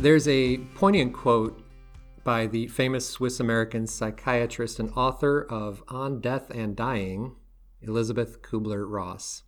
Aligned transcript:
There's 0.00 0.28
a 0.28 0.56
poignant 0.56 1.12
quote 1.12 1.62
by 2.24 2.46
the 2.46 2.68
famous 2.68 3.06
Swiss 3.06 3.38
American 3.38 3.86
psychiatrist 3.86 4.80
and 4.80 4.90
author 4.96 5.42
of 5.42 5.82
On 5.88 6.22
Death 6.22 6.48
and 6.48 6.74
Dying, 6.74 7.36
Elisabeth 7.82 8.40
Kubler 8.40 8.90
Ross, 8.90 9.42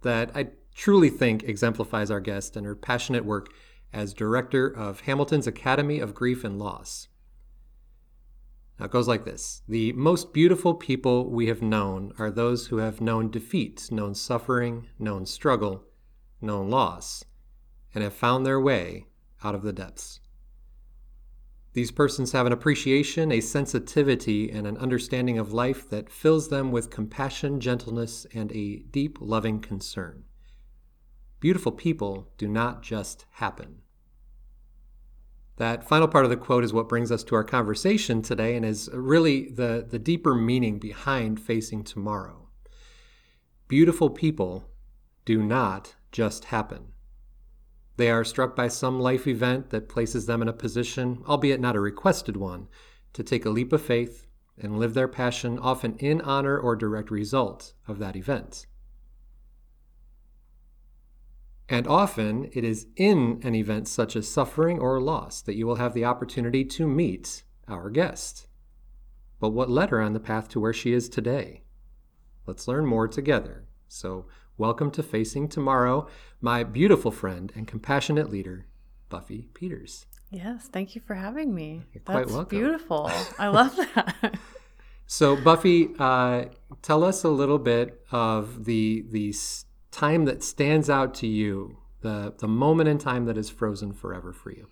that 0.00 0.30
I 0.34 0.52
truly 0.74 1.10
think 1.10 1.42
exemplifies 1.42 2.10
our 2.10 2.20
guest 2.20 2.56
and 2.56 2.64
her 2.64 2.74
passionate 2.74 3.26
work 3.26 3.48
as 3.92 4.14
director 4.14 4.66
of 4.66 5.00
Hamilton's 5.00 5.46
Academy 5.46 5.98
of 5.98 6.14
Grief 6.14 6.44
and 6.44 6.58
Loss. 6.58 7.08
Now 8.78 8.86
it 8.86 8.90
goes 8.90 9.06
like 9.06 9.26
this 9.26 9.60
The 9.68 9.92
most 9.92 10.32
beautiful 10.32 10.72
people 10.72 11.28
we 11.28 11.48
have 11.48 11.60
known 11.60 12.14
are 12.18 12.30
those 12.30 12.68
who 12.68 12.78
have 12.78 13.02
known 13.02 13.30
defeat, 13.30 13.88
known 13.90 14.14
suffering, 14.14 14.88
known 14.98 15.26
struggle, 15.26 15.84
known 16.40 16.70
loss, 16.70 17.22
and 17.94 18.02
have 18.02 18.14
found 18.14 18.46
their 18.46 18.58
way 18.58 19.08
out 19.44 19.54
of 19.54 19.62
the 19.62 19.72
depths. 19.72 20.20
These 21.74 21.90
persons 21.90 22.32
have 22.32 22.46
an 22.46 22.52
appreciation, 22.52 23.32
a 23.32 23.40
sensitivity, 23.40 24.48
and 24.48 24.64
an 24.64 24.76
understanding 24.76 25.38
of 25.38 25.52
life 25.52 25.90
that 25.90 26.08
fills 26.08 26.48
them 26.48 26.70
with 26.70 26.88
compassion, 26.88 27.58
gentleness, 27.58 28.26
and 28.32 28.52
a 28.52 28.78
deep, 28.90 29.18
loving 29.20 29.60
concern. 29.60 30.22
Beautiful 31.40 31.72
people 31.72 32.28
do 32.38 32.46
not 32.46 32.82
just 32.82 33.26
happen. 33.32 33.80
That 35.56 35.86
final 35.86 36.08
part 36.08 36.24
of 36.24 36.30
the 36.30 36.36
quote 36.36 36.64
is 36.64 36.72
what 36.72 36.88
brings 36.88 37.12
us 37.12 37.22
to 37.24 37.34
our 37.34 37.44
conversation 37.44 38.22
today 38.22 38.56
and 38.56 38.64
is 38.64 38.88
really 38.92 39.50
the, 39.50 39.84
the 39.88 39.98
deeper 39.98 40.34
meaning 40.34 40.78
behind 40.78 41.40
facing 41.40 41.84
tomorrow. 41.84 42.48
Beautiful 43.66 44.10
people 44.10 44.70
do 45.24 45.42
not 45.42 45.96
just 46.12 46.46
happen. 46.46 46.93
They 47.96 48.10
are 48.10 48.24
struck 48.24 48.56
by 48.56 48.68
some 48.68 48.98
life 48.98 49.26
event 49.26 49.70
that 49.70 49.88
places 49.88 50.26
them 50.26 50.42
in 50.42 50.48
a 50.48 50.52
position, 50.52 51.22
albeit 51.26 51.60
not 51.60 51.76
a 51.76 51.80
requested 51.80 52.36
one, 52.36 52.68
to 53.12 53.22
take 53.22 53.44
a 53.44 53.50
leap 53.50 53.72
of 53.72 53.82
faith 53.82 54.26
and 54.58 54.78
live 54.78 54.94
their 54.94 55.08
passion, 55.08 55.58
often 55.58 55.96
in 55.96 56.20
honor 56.20 56.58
or 56.58 56.76
direct 56.76 57.10
result 57.10 57.74
of 57.86 57.98
that 57.98 58.16
event. 58.16 58.66
And 61.68 61.86
often 61.86 62.50
it 62.52 62.62
is 62.62 62.86
in 62.96 63.40
an 63.42 63.54
event 63.54 63.88
such 63.88 64.16
as 64.16 64.28
suffering 64.28 64.78
or 64.78 65.00
loss 65.00 65.40
that 65.42 65.54
you 65.54 65.66
will 65.66 65.76
have 65.76 65.94
the 65.94 66.04
opportunity 66.04 66.64
to 66.64 66.86
meet 66.86 67.42
our 67.68 67.90
guest. 67.90 68.48
But 69.40 69.50
what 69.50 69.70
led 69.70 69.90
her 69.90 70.00
on 70.00 70.12
the 70.12 70.20
path 70.20 70.48
to 70.50 70.60
where 70.60 70.72
she 70.72 70.92
is 70.92 71.08
today? 71.08 71.62
Let's 72.46 72.68
learn 72.68 72.86
more 72.86 73.08
together. 73.08 73.66
So, 73.88 74.26
welcome 74.56 74.90
to 74.92 75.02
Facing 75.02 75.48
Tomorrow, 75.48 76.06
my 76.40 76.62
beautiful 76.62 77.10
friend 77.10 77.52
and 77.56 77.66
compassionate 77.66 78.30
leader, 78.30 78.66
Buffy 79.08 79.48
Peters. 79.54 80.06
Yes, 80.30 80.68
thank 80.72 80.94
you 80.94 81.00
for 81.00 81.14
having 81.14 81.54
me. 81.54 81.82
You're 81.92 82.02
quite 82.02 82.18
That's 82.18 82.32
welcome. 82.32 82.58
beautiful. 82.58 83.10
I 83.38 83.48
love 83.48 83.76
that. 83.76 84.38
So, 85.06 85.36
Buffy, 85.36 85.90
uh, 85.98 86.46
tell 86.82 87.04
us 87.04 87.24
a 87.24 87.28
little 87.28 87.58
bit 87.58 88.02
of 88.10 88.64
the 88.64 89.04
the 89.10 89.34
time 89.90 90.24
that 90.24 90.42
stands 90.42 90.90
out 90.90 91.14
to 91.14 91.26
you, 91.26 91.76
the, 92.00 92.34
the 92.38 92.48
moment 92.48 92.88
in 92.88 92.98
time 92.98 93.26
that 93.26 93.38
is 93.38 93.48
frozen 93.48 93.92
forever 93.92 94.32
for 94.32 94.50
you? 94.50 94.68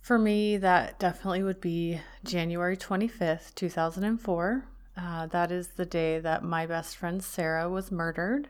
For 0.00 0.18
me, 0.18 0.56
that 0.56 0.98
definitely 0.98 1.42
would 1.42 1.60
be 1.60 2.00
January 2.24 2.76
25th, 2.76 3.54
2004. 3.54 4.64
Uh, 4.96 5.26
that 5.26 5.52
is 5.52 5.68
the 5.68 5.84
day 5.84 6.18
that 6.20 6.42
my 6.42 6.66
best 6.66 6.96
friend 6.96 7.22
Sarah 7.22 7.68
was 7.68 7.92
murdered. 7.92 8.48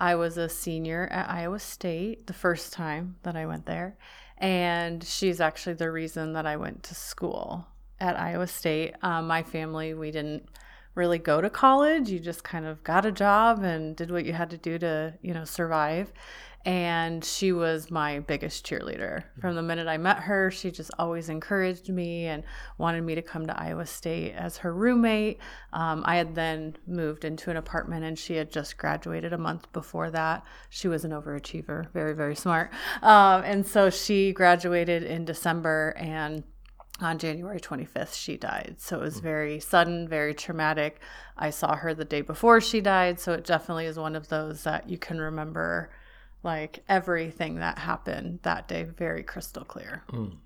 I 0.00 0.14
was 0.16 0.36
a 0.36 0.48
senior 0.48 1.08
at 1.10 1.30
Iowa 1.30 1.58
State 1.58 2.26
the 2.26 2.32
first 2.32 2.72
time 2.72 3.16
that 3.22 3.36
I 3.36 3.46
went 3.46 3.66
there, 3.66 3.96
and 4.38 5.02
she's 5.04 5.40
actually 5.40 5.74
the 5.74 5.90
reason 5.90 6.32
that 6.32 6.46
I 6.46 6.56
went 6.56 6.82
to 6.84 6.94
school 6.94 7.66
at 8.00 8.18
Iowa 8.18 8.46
State. 8.46 8.94
Um, 9.02 9.26
my 9.26 9.42
family, 9.42 9.94
we 9.94 10.10
didn't 10.10 10.48
really 10.94 11.18
go 11.18 11.40
to 11.40 11.50
college. 11.50 12.08
You 12.08 12.18
just 12.18 12.44
kind 12.44 12.66
of 12.66 12.82
got 12.84 13.06
a 13.06 13.12
job 13.12 13.62
and 13.62 13.96
did 13.96 14.10
what 14.10 14.24
you 14.24 14.32
had 14.32 14.50
to 14.50 14.58
do 14.58 14.78
to, 14.78 15.14
you 15.22 15.34
know, 15.34 15.44
survive. 15.44 16.12
And 16.64 17.22
she 17.22 17.52
was 17.52 17.90
my 17.90 18.20
biggest 18.20 18.66
cheerleader. 18.66 19.24
From 19.38 19.54
the 19.54 19.62
minute 19.62 19.86
I 19.86 19.98
met 19.98 20.20
her, 20.20 20.50
she 20.50 20.70
just 20.70 20.90
always 20.98 21.28
encouraged 21.28 21.90
me 21.90 22.24
and 22.24 22.42
wanted 22.78 23.02
me 23.02 23.14
to 23.14 23.22
come 23.22 23.46
to 23.46 23.60
Iowa 23.60 23.84
State 23.84 24.32
as 24.32 24.56
her 24.58 24.72
roommate. 24.72 25.40
Um, 25.74 26.02
I 26.06 26.16
had 26.16 26.34
then 26.34 26.76
moved 26.86 27.26
into 27.26 27.50
an 27.50 27.58
apartment 27.58 28.04
and 28.04 28.18
she 28.18 28.36
had 28.36 28.50
just 28.50 28.78
graduated 28.78 29.34
a 29.34 29.38
month 29.38 29.70
before 29.74 30.10
that. 30.12 30.42
She 30.70 30.88
was 30.88 31.04
an 31.04 31.10
overachiever, 31.10 31.92
very, 31.92 32.14
very 32.14 32.34
smart. 32.34 32.72
Um, 33.02 33.42
and 33.44 33.66
so 33.66 33.90
she 33.90 34.32
graduated 34.32 35.02
in 35.02 35.26
December 35.26 35.94
and 35.98 36.44
on 37.00 37.18
January 37.18 37.58
25th, 37.58 38.14
she 38.14 38.36
died. 38.36 38.76
So 38.78 38.98
it 38.98 39.02
was 39.02 39.18
very 39.18 39.58
sudden, 39.58 40.08
very 40.08 40.32
traumatic. 40.32 41.00
I 41.36 41.50
saw 41.50 41.74
her 41.74 41.92
the 41.92 42.04
day 42.04 42.20
before 42.20 42.60
she 42.60 42.80
died. 42.80 43.18
So 43.18 43.32
it 43.32 43.44
definitely 43.44 43.86
is 43.86 43.98
one 43.98 44.14
of 44.14 44.28
those 44.28 44.62
that 44.64 44.88
you 44.88 44.96
can 44.96 45.20
remember 45.20 45.90
like 46.44 46.84
everything 46.88 47.56
that 47.56 47.78
happened 47.78 48.40
that 48.42 48.68
day 48.68 48.84
very 48.84 49.22
crystal 49.22 49.64
clear. 49.64 50.04
Mm. 50.12 50.36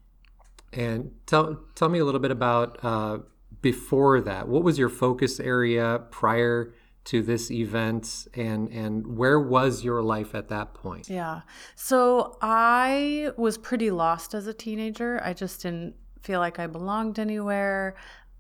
And 0.73 1.13
tell, 1.27 1.61
tell 1.75 1.89
me 1.89 1.99
a 1.99 2.05
little 2.05 2.21
bit 2.21 2.31
about 2.31 2.79
uh, 2.83 3.19
before 3.61 4.21
that. 4.21 4.49
What 4.49 4.63
was 4.63 4.79
your 4.79 4.89
focus 4.89 5.41
area 5.41 6.03
prior 6.11 6.75
to 7.05 7.23
this 7.23 7.51
event 7.51 8.29
and 8.35 8.69
and 8.69 9.17
where 9.17 9.41
was 9.41 9.83
your 9.83 10.03
life 10.03 10.35
at 10.35 10.49
that 10.49 10.75
point 10.75 11.09
yeah 11.09 11.41
so 11.75 12.37
i 12.43 13.31
was 13.39 13.57
pretty 13.57 13.91
lost 13.91 14.35
as 14.35 14.47
a 14.47 14.53
teenager 14.53 15.19
i 15.25 15.33
just 15.33 15.63
didn't 15.63 15.95
feel 16.23 16.41
like 16.41 16.59
I 16.59 16.67
belonged 16.67 17.19
anywhere, 17.19 17.95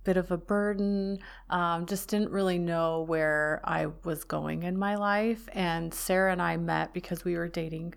bit 0.08 0.16
of 0.16 0.30
a 0.30 0.38
burden, 0.38 1.18
um, 1.50 1.84
just 1.84 2.08
didn't 2.08 2.30
really 2.30 2.58
know 2.58 3.02
where 3.02 3.60
I 3.62 3.88
was 4.04 4.24
going 4.24 4.62
in 4.62 4.78
my 4.78 4.94
life. 4.94 5.46
And 5.52 5.92
Sarah 5.92 6.32
and 6.32 6.40
I 6.40 6.56
met 6.56 6.94
because 6.94 7.26
we 7.26 7.36
were 7.36 7.46
dating 7.46 7.92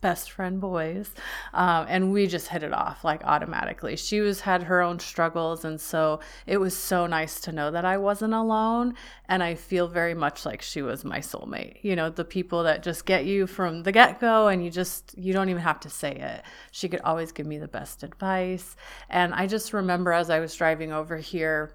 best 0.00 0.30
friend 0.30 0.60
boys 0.60 1.10
um, 1.54 1.86
and 1.88 2.12
we 2.12 2.26
just 2.26 2.48
hit 2.48 2.62
it 2.62 2.72
off 2.72 3.04
like 3.04 3.24
automatically. 3.24 3.96
She 3.96 4.20
was 4.20 4.40
had 4.40 4.64
her 4.64 4.80
own 4.80 4.98
struggles 4.98 5.64
and 5.64 5.80
so 5.80 6.20
it 6.46 6.58
was 6.58 6.76
so 6.76 7.06
nice 7.06 7.40
to 7.40 7.52
know 7.52 7.70
that 7.70 7.84
i 7.84 7.96
wasn't 7.96 8.34
alone 8.34 8.94
and 9.28 9.42
i 9.42 9.54
feel 9.54 9.88
very 9.88 10.14
much 10.14 10.46
like 10.46 10.62
she 10.62 10.82
was 10.82 11.04
my 11.04 11.18
soulmate. 11.18 11.78
You 11.82 11.96
know 11.96 12.10
the 12.10 12.24
people 12.24 12.62
that 12.64 12.82
just 12.82 13.06
get 13.06 13.24
you 13.24 13.46
from 13.46 13.82
the 13.82 13.92
get-go 13.92 14.48
and 14.48 14.64
you 14.64 14.70
just 14.70 15.16
you 15.18 15.32
don't 15.32 15.48
even 15.48 15.62
have 15.62 15.80
to 15.80 15.90
say 15.90 16.12
it. 16.12 16.42
She 16.70 16.88
could 16.88 17.00
always 17.00 17.32
give 17.32 17.46
me 17.46 17.58
the 17.58 17.68
best 17.68 18.02
advice 18.02 18.76
and 19.08 19.34
i 19.34 19.46
just 19.46 19.72
remember 19.72 20.12
as 20.12 20.30
i 20.30 20.40
was 20.40 20.54
driving 20.54 20.92
over 20.92 21.16
here 21.16 21.72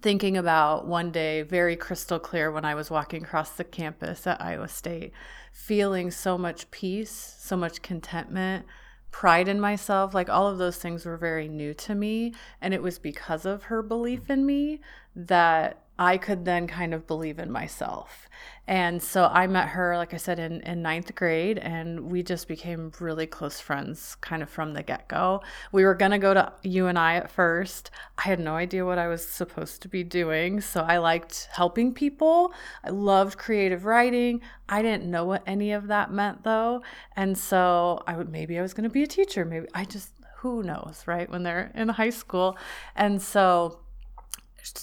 thinking 0.00 0.36
about 0.36 0.86
one 0.86 1.10
day 1.10 1.42
very 1.42 1.76
crystal 1.76 2.18
clear 2.18 2.50
when 2.50 2.64
I 2.64 2.74
was 2.74 2.90
walking 2.90 3.24
across 3.24 3.50
the 3.50 3.64
campus 3.64 4.26
at 4.26 4.40
Iowa 4.40 4.68
State, 4.68 5.12
feeling 5.52 6.10
so 6.10 6.38
much 6.38 6.70
peace, 6.70 7.36
so 7.38 7.56
much 7.56 7.82
contentment, 7.82 8.66
pride 9.10 9.48
in 9.48 9.60
myself. 9.60 10.14
Like 10.14 10.28
all 10.28 10.46
of 10.46 10.58
those 10.58 10.76
things 10.76 11.04
were 11.04 11.16
very 11.16 11.48
new 11.48 11.74
to 11.74 11.94
me. 11.94 12.34
And 12.60 12.72
it 12.72 12.82
was 12.82 12.98
because 12.98 13.44
of 13.44 13.64
her 13.64 13.82
belief 13.82 14.30
in 14.30 14.46
me 14.46 14.80
that 15.16 15.82
I 15.98 16.16
could 16.16 16.44
then 16.44 16.66
kind 16.68 16.94
of 16.94 17.06
believe 17.06 17.38
in 17.38 17.50
myself. 17.50 18.28
And 18.68 19.02
so 19.02 19.24
I 19.32 19.46
met 19.46 19.70
her, 19.70 19.96
like 19.96 20.12
I 20.12 20.18
said, 20.18 20.38
in, 20.38 20.60
in 20.60 20.82
ninth 20.82 21.14
grade, 21.14 21.58
and 21.58 22.10
we 22.10 22.22
just 22.22 22.46
became 22.46 22.92
really 23.00 23.26
close 23.26 23.60
friends 23.60 24.14
kind 24.20 24.42
of 24.42 24.50
from 24.50 24.74
the 24.74 24.82
get 24.82 25.08
go. 25.08 25.40
We 25.72 25.84
were 25.84 25.94
going 25.94 26.10
to 26.10 26.18
go 26.18 26.34
to 26.34 26.52
UNI 26.62 27.16
at 27.16 27.30
first. 27.30 27.90
I 28.18 28.28
had 28.28 28.38
no 28.38 28.54
idea 28.54 28.84
what 28.84 28.98
I 28.98 29.08
was 29.08 29.26
supposed 29.26 29.80
to 29.82 29.88
be 29.88 30.04
doing. 30.04 30.60
So 30.60 30.82
I 30.82 30.98
liked 30.98 31.48
helping 31.52 31.94
people. 31.94 32.52
I 32.84 32.90
loved 32.90 33.38
creative 33.38 33.86
writing. 33.86 34.42
I 34.68 34.82
didn't 34.82 35.10
know 35.10 35.24
what 35.24 35.42
any 35.46 35.72
of 35.72 35.86
that 35.86 36.12
meant 36.12 36.44
though. 36.44 36.82
And 37.16 37.38
so 37.38 38.02
I 38.06 38.16
would, 38.16 38.28
maybe 38.28 38.58
I 38.58 38.62
was 38.62 38.74
going 38.74 38.84
to 38.84 38.92
be 38.92 39.02
a 39.02 39.06
teacher. 39.08 39.46
Maybe 39.46 39.66
I 39.72 39.86
just, 39.86 40.12
who 40.40 40.62
knows, 40.62 41.04
right? 41.06 41.28
When 41.30 41.42
they're 41.42 41.72
in 41.74 41.88
high 41.88 42.10
school. 42.10 42.58
And 42.94 43.20
so, 43.22 43.80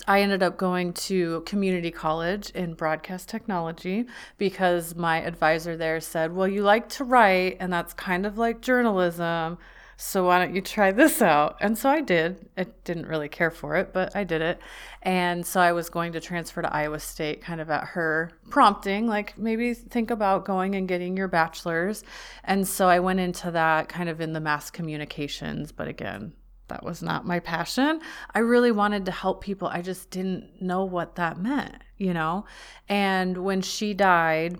I 0.07 0.21
ended 0.21 0.43
up 0.43 0.57
going 0.57 0.93
to 0.93 1.41
community 1.41 1.91
college 1.91 2.49
in 2.51 2.73
broadcast 2.73 3.29
technology 3.29 4.05
because 4.37 4.95
my 4.95 5.21
advisor 5.21 5.77
there 5.77 5.99
said, 5.99 6.33
Well, 6.33 6.47
you 6.47 6.63
like 6.63 6.89
to 6.89 7.03
write, 7.03 7.57
and 7.59 7.71
that's 7.71 7.93
kind 7.93 8.25
of 8.25 8.37
like 8.37 8.61
journalism. 8.61 9.57
So 9.97 10.25
why 10.25 10.39
don't 10.39 10.53
you 10.53 10.61
try 10.61 10.91
this 10.91 11.21
out? 11.21 11.57
And 11.61 11.77
so 11.77 11.89
I 11.89 12.01
did. 12.01 12.49
I 12.57 12.65
didn't 12.83 13.07
really 13.07 13.29
care 13.29 13.51
for 13.51 13.77
it, 13.77 13.93
but 13.93 14.15
I 14.15 14.25
did 14.25 14.41
it. 14.41 14.59
And 15.01 15.45
so 15.45 15.61
I 15.61 15.71
was 15.71 15.89
going 15.89 16.11
to 16.13 16.19
transfer 16.19 16.61
to 16.61 16.73
Iowa 16.73 16.99
State 16.99 17.41
kind 17.41 17.61
of 17.61 17.69
at 17.69 17.85
her 17.85 18.31
prompting, 18.49 19.07
like 19.07 19.37
maybe 19.37 19.73
think 19.73 20.11
about 20.11 20.43
going 20.43 20.75
and 20.75 20.87
getting 20.87 21.15
your 21.15 21.29
bachelor's. 21.29 22.03
And 22.43 22.67
so 22.67 22.89
I 22.89 22.99
went 22.99 23.21
into 23.21 23.51
that 23.51 23.87
kind 23.87 24.09
of 24.09 24.19
in 24.19 24.33
the 24.33 24.41
mass 24.41 24.69
communications, 24.69 25.71
but 25.71 25.87
again, 25.87 26.33
that 26.67 26.83
was 26.83 27.01
not 27.01 27.25
my 27.25 27.39
passion. 27.39 28.01
I 28.33 28.39
really 28.39 28.71
wanted 28.71 29.05
to 29.05 29.11
help 29.11 29.41
people. 29.41 29.67
I 29.67 29.81
just 29.81 30.09
didn't 30.09 30.61
know 30.61 30.83
what 30.83 31.15
that 31.15 31.39
meant, 31.39 31.83
you 31.97 32.13
know? 32.13 32.45
And 32.89 33.37
when 33.37 33.61
she 33.61 33.93
died, 33.93 34.59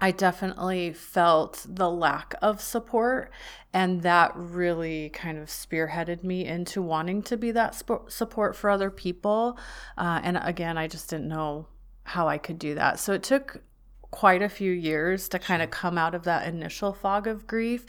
I 0.00 0.10
definitely 0.10 0.92
felt 0.92 1.64
the 1.68 1.90
lack 1.90 2.34
of 2.42 2.60
support, 2.60 3.30
and 3.72 4.02
that 4.02 4.32
really 4.34 5.08
kind 5.10 5.38
of 5.38 5.48
spearheaded 5.48 6.24
me 6.24 6.44
into 6.44 6.82
wanting 6.82 7.22
to 7.22 7.36
be 7.36 7.52
that 7.52 7.74
sp- 7.78 8.08
support 8.08 8.56
for 8.56 8.70
other 8.70 8.90
people. 8.90 9.58
Uh, 9.96 10.20
and 10.22 10.38
again, 10.42 10.76
I 10.76 10.88
just 10.88 11.10
didn't 11.10 11.28
know 11.28 11.68
how 12.02 12.28
I 12.28 12.38
could 12.38 12.58
do 12.58 12.74
that. 12.74 12.98
So 12.98 13.12
it 13.12 13.22
took 13.22 13.62
quite 14.10 14.42
a 14.42 14.48
few 14.48 14.70
years 14.70 15.28
to 15.28 15.38
kind 15.38 15.62
of 15.62 15.70
come 15.70 15.96
out 15.98 16.14
of 16.14 16.24
that 16.24 16.46
initial 16.46 16.92
fog 16.92 17.26
of 17.26 17.46
grief 17.46 17.86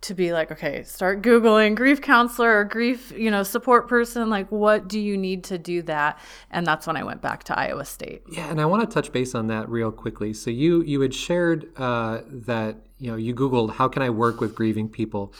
to 0.00 0.14
be 0.14 0.32
like 0.32 0.52
okay 0.52 0.82
start 0.84 1.22
googling 1.22 1.74
grief 1.74 2.00
counselor 2.00 2.58
or 2.58 2.64
grief 2.64 3.12
you 3.16 3.30
know 3.30 3.42
support 3.42 3.88
person 3.88 4.30
like 4.30 4.50
what 4.52 4.86
do 4.86 5.00
you 5.00 5.16
need 5.16 5.44
to 5.44 5.58
do 5.58 5.82
that? 5.82 6.18
And 6.50 6.66
that's 6.66 6.86
when 6.86 6.96
i 6.96 7.02
went 7.02 7.20
back 7.20 7.44
to 7.44 7.58
iowa 7.58 7.84
state. 7.84 8.22
Yeah 8.30 8.50
and 8.50 8.60
i 8.60 8.66
want 8.66 8.88
to 8.88 8.92
touch 8.92 9.12
base 9.12 9.34
on 9.34 9.48
that 9.48 9.68
real 9.68 9.90
quickly. 9.90 10.32
So 10.32 10.50
you 10.50 10.82
you 10.82 11.00
had 11.00 11.14
shared 11.14 11.70
uh, 11.76 12.20
that 12.26 12.76
you 12.98 13.10
know 13.10 13.16
you 13.16 13.34
googled 13.34 13.74
how 13.74 13.88
can 13.88 14.02
i 14.02 14.10
work 14.10 14.40
with 14.40 14.54
grieving 14.54 14.88
people? 14.88 15.32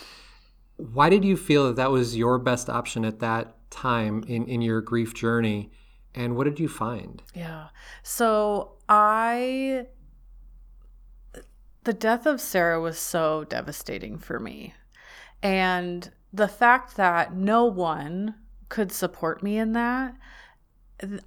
Why 0.77 1.09
did 1.09 1.25
you 1.25 1.37
feel 1.37 1.67
that 1.69 1.77
that 1.77 1.91
was 1.91 2.17
your 2.17 2.39
best 2.39 2.69
option 2.69 3.05
at 3.05 3.21
that 3.21 3.71
time 3.71 4.25
in 4.27 4.47
in 4.47 4.63
your 4.63 4.81
grief 4.81 5.15
journey? 5.15 5.71
And 6.15 6.37
what 6.37 6.45
did 6.45 6.59
you 6.59 6.69
find? 6.69 7.23
Yeah. 7.35 7.69
So 8.03 8.73
i 8.89 9.87
the 11.85 11.93
death 11.93 12.27
of 12.27 12.41
Sarah 12.41 12.81
was 12.81 12.99
so 12.99 13.45
devastating 13.45 14.19
for 14.19 14.39
me. 14.39 14.75
And 15.43 16.11
the 16.33 16.49
fact 16.49 16.97
that 16.97 17.35
no 17.35 17.65
one 17.65 18.35
could 18.69 18.93
support 18.93 19.43
me 19.43 19.57
in 19.59 19.73
that, 19.73 20.15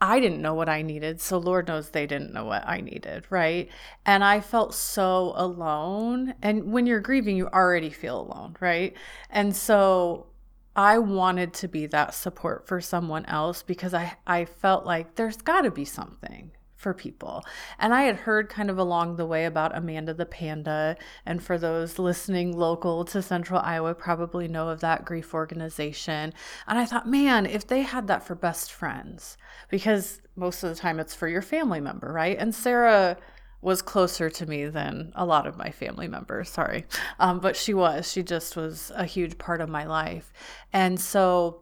I 0.01 0.19
didn't 0.19 0.42
know 0.42 0.53
what 0.53 0.68
I 0.68 0.81
needed. 0.81 1.21
So 1.21 1.38
Lord 1.38 1.68
knows 1.68 1.89
they 1.89 2.06
didn't 2.06 2.33
know 2.33 2.44
what 2.44 2.68
I 2.68 2.81
needed, 2.81 3.25
right? 3.30 3.69
And 4.06 4.24
I 4.24 4.42
felt 4.42 4.74
so 4.74 5.33
alone. 5.36 6.33
And 6.42 6.74
when 6.74 6.86
you're 6.86 7.00
grieving, 7.00 7.38
you 7.38 7.47
already 7.47 7.89
feel 7.89 8.19
alone, 8.19 8.57
right? 8.59 8.94
And 9.30 9.56
so 9.56 10.27
I 10.75 10.97
wanted 10.97 11.54
to 11.56 11.68
be 11.68 11.86
that 11.88 12.13
support 12.13 12.68
for 12.68 12.81
someone 12.81 13.25
else 13.25 13.63
because 13.63 13.94
I, 13.94 14.18
I 14.27 14.45
felt 14.45 14.86
like 14.86 15.15
there's 15.15 15.38
got 15.38 15.62
to 15.62 15.71
be 15.71 15.86
something 15.86 16.51
for 16.81 16.94
people. 16.94 17.45
And 17.80 17.94
I 17.94 18.04
had 18.04 18.16
heard 18.16 18.50
kind 18.50 18.69
of 18.69 18.78
along 18.78 19.16
the 19.16 19.25
way 19.25 19.45
about 19.45 19.78
Amanda 19.78 20.13
the 20.13 20.25
Panda. 20.25 20.98
And 21.25 21.42
for 21.42 21.57
those 21.57 22.00
listening 22.00 22.57
local 22.57 23.06
to 23.06 23.22
Central 23.22 23.62
Iowa, 23.62 23.94
probably 23.94 24.48
know 24.48 24.69
of 24.69 24.81
that 24.81 25.06
grief 25.06 25.33
organization. 25.33 26.33
And 26.68 26.80
I 26.80 26.86
thought, 26.86 27.07
man, 27.07 27.45
if 27.45 27.68
they 27.68 27.83
had 27.83 28.07
that 28.07 28.25
for 28.25 28.36
best 28.36 28.72
friends, 28.72 29.38
because 29.69 30.22
most 30.36 30.63
of 30.63 30.69
the 30.69 30.75
time 30.75 31.00
it's 31.00 31.13
for 31.13 31.28
your 31.28 31.44
family 31.44 31.80
member, 31.80 32.12
right? 32.12 32.38
And 32.38 32.54
Sarah 32.54 33.18
was 33.62 33.83
closer 33.83 34.28
to 34.28 34.45
me 34.48 34.66
than 34.66 35.12
a 35.16 35.24
lot 35.24 35.45
of 35.45 35.56
my 35.57 35.69
family 35.69 36.07
members. 36.07 36.50
Sorry. 36.50 36.86
Um, 37.19 37.39
but 37.39 37.56
she 37.56 37.75
was. 37.75 38.12
She 38.12 38.24
just 38.24 38.56
was 38.56 38.92
a 38.95 39.06
huge 39.06 39.38
part 39.38 39.62
of 39.62 39.69
my 39.69 39.86
life. 39.86 40.33
And 40.74 41.00
so 41.00 41.61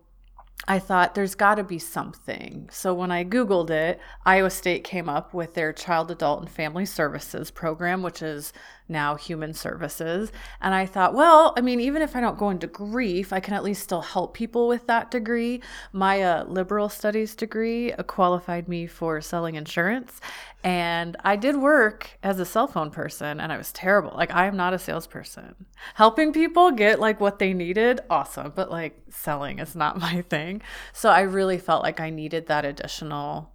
I 0.67 0.77
thought 0.77 1.15
there's 1.15 1.35
got 1.35 1.55
to 1.55 1.63
be 1.63 1.79
something. 1.79 2.69
So 2.71 2.93
when 2.93 3.11
I 3.11 3.23
Googled 3.23 3.69
it, 3.69 3.99
Iowa 4.25 4.49
State 4.49 4.83
came 4.83 5.09
up 5.09 5.33
with 5.33 5.53
their 5.53 5.73
Child, 5.73 6.11
Adult, 6.11 6.41
and 6.41 6.49
Family 6.49 6.85
Services 6.85 7.49
program, 7.49 8.03
which 8.03 8.21
is 8.21 8.53
now 8.89 9.15
human 9.15 9.53
services. 9.53 10.31
And 10.61 10.73
I 10.73 10.85
thought, 10.85 11.13
well, 11.13 11.53
I 11.57 11.61
mean, 11.61 11.79
even 11.79 12.01
if 12.01 12.15
I 12.15 12.21
don't 12.21 12.37
go 12.37 12.49
into 12.49 12.67
grief, 12.67 13.31
I 13.31 13.39
can 13.39 13.53
at 13.53 13.63
least 13.63 13.83
still 13.83 14.01
help 14.01 14.33
people 14.33 14.67
with 14.67 14.87
that 14.87 15.11
degree. 15.11 15.61
My 15.91 16.21
uh, 16.21 16.43
liberal 16.45 16.89
studies 16.89 17.35
degree 17.35 17.93
qualified 18.07 18.67
me 18.67 18.87
for 18.87 19.21
selling 19.21 19.55
insurance. 19.55 20.19
And 20.63 21.15
I 21.23 21.37
did 21.37 21.55
work 21.55 22.17
as 22.21 22.39
a 22.39 22.45
cell 22.45 22.67
phone 22.67 22.91
person 22.91 23.39
and 23.39 23.51
I 23.51 23.57
was 23.57 23.71
terrible. 23.71 24.11
Like, 24.15 24.33
I 24.33 24.45
am 24.47 24.57
not 24.57 24.73
a 24.73 24.79
salesperson. 24.79 25.55
Helping 25.93 26.33
people 26.33 26.71
get 26.71 26.99
like 26.99 27.21
what 27.21 27.39
they 27.39 27.53
needed, 27.53 28.01
awesome. 28.09 28.51
But 28.53 28.69
like 28.69 28.99
selling 29.09 29.59
is 29.59 29.75
not 29.75 29.99
my 30.01 30.21
thing. 30.23 30.61
So 30.91 31.09
I 31.09 31.21
really 31.21 31.57
felt 31.57 31.83
like 31.83 31.99
I 31.99 32.09
needed 32.09 32.47
that 32.47 32.65
additional 32.65 33.51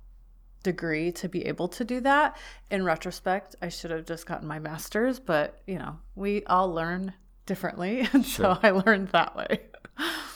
degree 0.65 1.13
to 1.13 1.29
be 1.29 1.47
able 1.47 1.69
to 1.69 1.85
do 1.85 2.01
that. 2.01 2.37
In 2.73 2.85
retrospect, 2.85 3.55
I 3.63 3.69
should 3.69 3.93
have 3.93 4.05
just 4.05 4.27
gotten 4.27 4.49
my 4.49 4.59
master's, 4.59 5.21
but 5.21 5.61
you 5.69 5.79
know, 5.79 5.99
we 6.17 6.43
all 6.47 6.73
learn 6.73 7.13
differently. 7.47 8.09
And 8.13 8.27
sure. 8.27 8.57
so 8.57 8.59
I 8.61 8.71
learned 8.71 9.11
that 9.11 9.37
way. 9.37 9.61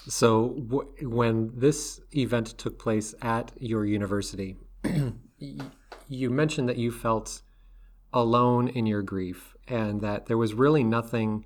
so 0.07 0.51
w- 0.69 1.09
when 1.09 1.51
this 1.59 2.01
event 2.17 2.47
took 2.59 2.79
place 2.79 3.15
at 3.21 3.51
your 3.59 3.85
university, 3.85 4.57
you 6.09 6.31
mentioned 6.31 6.69
that 6.69 6.77
you 6.77 6.93
felt 6.93 7.43
alone 8.13 8.69
in 8.69 8.87
your 8.87 9.03
grief 9.03 9.57
and 9.67 10.01
that 10.01 10.27
there 10.27 10.39
was 10.39 10.55
really 10.55 10.85
nothing 10.85 11.45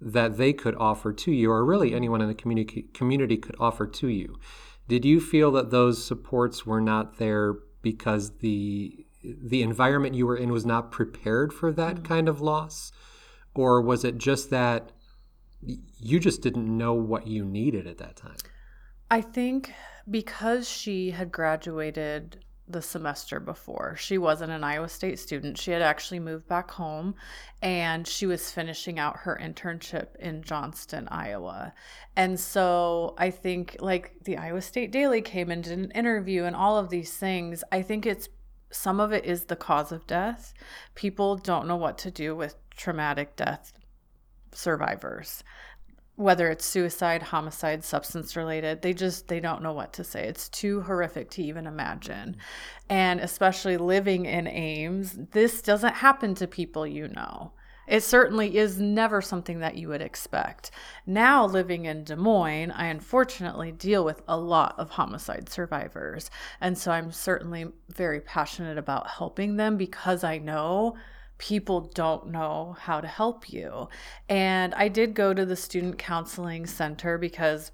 that 0.00 0.36
they 0.36 0.52
could 0.52 0.74
offer 0.76 1.12
to 1.12 1.32
you 1.32 1.50
or 1.50 1.64
really 1.64 1.92
anyone 1.92 2.20
in 2.20 2.28
the 2.28 2.34
community 2.34 2.86
community 2.94 3.36
could 3.36 3.56
offer 3.58 3.86
to 3.86 4.08
you. 4.08 4.38
Did 4.86 5.04
you 5.04 5.20
feel 5.20 5.50
that 5.52 5.70
those 5.70 6.02
supports 6.02 6.64
were 6.64 6.80
not 6.80 7.18
there 7.18 7.56
because 7.82 8.38
the 8.38 9.06
the 9.22 9.62
environment 9.62 10.14
you 10.14 10.26
were 10.26 10.36
in 10.36 10.52
was 10.52 10.64
not 10.64 10.90
prepared 10.92 11.52
for 11.52 11.72
that 11.72 11.96
mm-hmm. 11.96 12.04
kind 12.04 12.28
of 12.28 12.40
loss 12.40 12.92
or 13.54 13.80
was 13.80 14.04
it 14.04 14.16
just 14.16 14.50
that 14.50 14.92
you 15.98 16.20
just 16.20 16.40
didn't 16.40 16.76
know 16.76 16.94
what 16.94 17.26
you 17.26 17.44
needed 17.44 17.86
at 17.86 17.98
that 17.98 18.16
time 18.16 18.36
i 19.10 19.20
think 19.20 19.72
because 20.10 20.68
she 20.68 21.10
had 21.10 21.32
graduated 21.32 22.44
the 22.68 22.82
semester 22.82 23.40
before. 23.40 23.96
She 23.96 24.18
wasn't 24.18 24.52
an 24.52 24.64
Iowa 24.64 24.88
State 24.88 25.18
student. 25.18 25.58
She 25.58 25.70
had 25.70 25.82
actually 25.82 26.20
moved 26.20 26.46
back 26.46 26.70
home 26.70 27.14
and 27.62 28.06
she 28.06 28.26
was 28.26 28.50
finishing 28.50 28.98
out 28.98 29.18
her 29.18 29.38
internship 29.40 30.16
in 30.16 30.42
Johnston, 30.42 31.08
Iowa. 31.08 31.72
And 32.16 32.38
so 32.38 33.14
I 33.18 33.30
think 33.30 33.76
like 33.80 34.14
the 34.24 34.36
Iowa 34.36 34.62
State 34.62 34.92
Daily 34.92 35.22
came 35.22 35.50
and 35.50 35.64
did 35.64 35.78
an 35.78 35.90
interview 35.92 36.44
and 36.44 36.54
all 36.54 36.76
of 36.76 36.90
these 36.90 37.16
things. 37.16 37.64
I 37.72 37.82
think 37.82 38.06
it's 38.06 38.28
some 38.70 39.00
of 39.00 39.12
it 39.12 39.24
is 39.24 39.44
the 39.44 39.56
cause 39.56 39.92
of 39.92 40.06
death. 40.06 40.52
People 40.94 41.36
don't 41.36 41.66
know 41.66 41.76
what 41.76 41.96
to 41.98 42.10
do 42.10 42.36
with 42.36 42.54
traumatic 42.70 43.34
death 43.34 43.72
survivors 44.52 45.42
whether 46.18 46.50
it's 46.50 46.66
suicide, 46.66 47.22
homicide, 47.22 47.84
substance 47.84 48.34
related, 48.34 48.82
they 48.82 48.92
just 48.92 49.28
they 49.28 49.38
don't 49.38 49.62
know 49.62 49.72
what 49.72 49.92
to 49.92 50.02
say. 50.02 50.26
It's 50.26 50.48
too 50.48 50.80
horrific 50.82 51.30
to 51.30 51.42
even 51.44 51.64
imagine. 51.64 52.36
And 52.88 53.20
especially 53.20 53.76
living 53.76 54.26
in 54.26 54.48
Ames, 54.48 55.16
this 55.30 55.62
doesn't 55.62 55.94
happen 55.94 56.34
to 56.34 56.48
people 56.48 56.84
you 56.84 57.06
know. 57.06 57.52
It 57.86 58.02
certainly 58.02 58.58
is 58.58 58.80
never 58.80 59.22
something 59.22 59.60
that 59.60 59.76
you 59.76 59.88
would 59.88 60.02
expect. 60.02 60.72
Now, 61.06 61.46
living 61.46 61.84
in 61.84 62.02
Des 62.02 62.16
Moines, 62.16 62.72
I 62.72 62.86
unfortunately 62.86 63.70
deal 63.70 64.04
with 64.04 64.20
a 64.26 64.36
lot 64.36 64.74
of 64.76 64.90
homicide 64.90 65.48
survivors. 65.48 66.30
And 66.60 66.76
so 66.76 66.90
I'm 66.90 67.12
certainly 67.12 67.66
very 67.94 68.20
passionate 68.20 68.76
about 68.76 69.08
helping 69.08 69.56
them 69.56 69.76
because 69.76 70.24
I 70.24 70.38
know 70.38 70.96
people 71.38 71.80
don't 71.94 72.28
know 72.28 72.76
how 72.80 73.00
to 73.00 73.06
help 73.06 73.50
you. 73.50 73.88
And 74.28 74.74
I 74.74 74.88
did 74.88 75.14
go 75.14 75.32
to 75.32 75.46
the 75.46 75.56
student 75.56 75.98
counseling 75.98 76.66
center 76.66 77.16
because, 77.16 77.70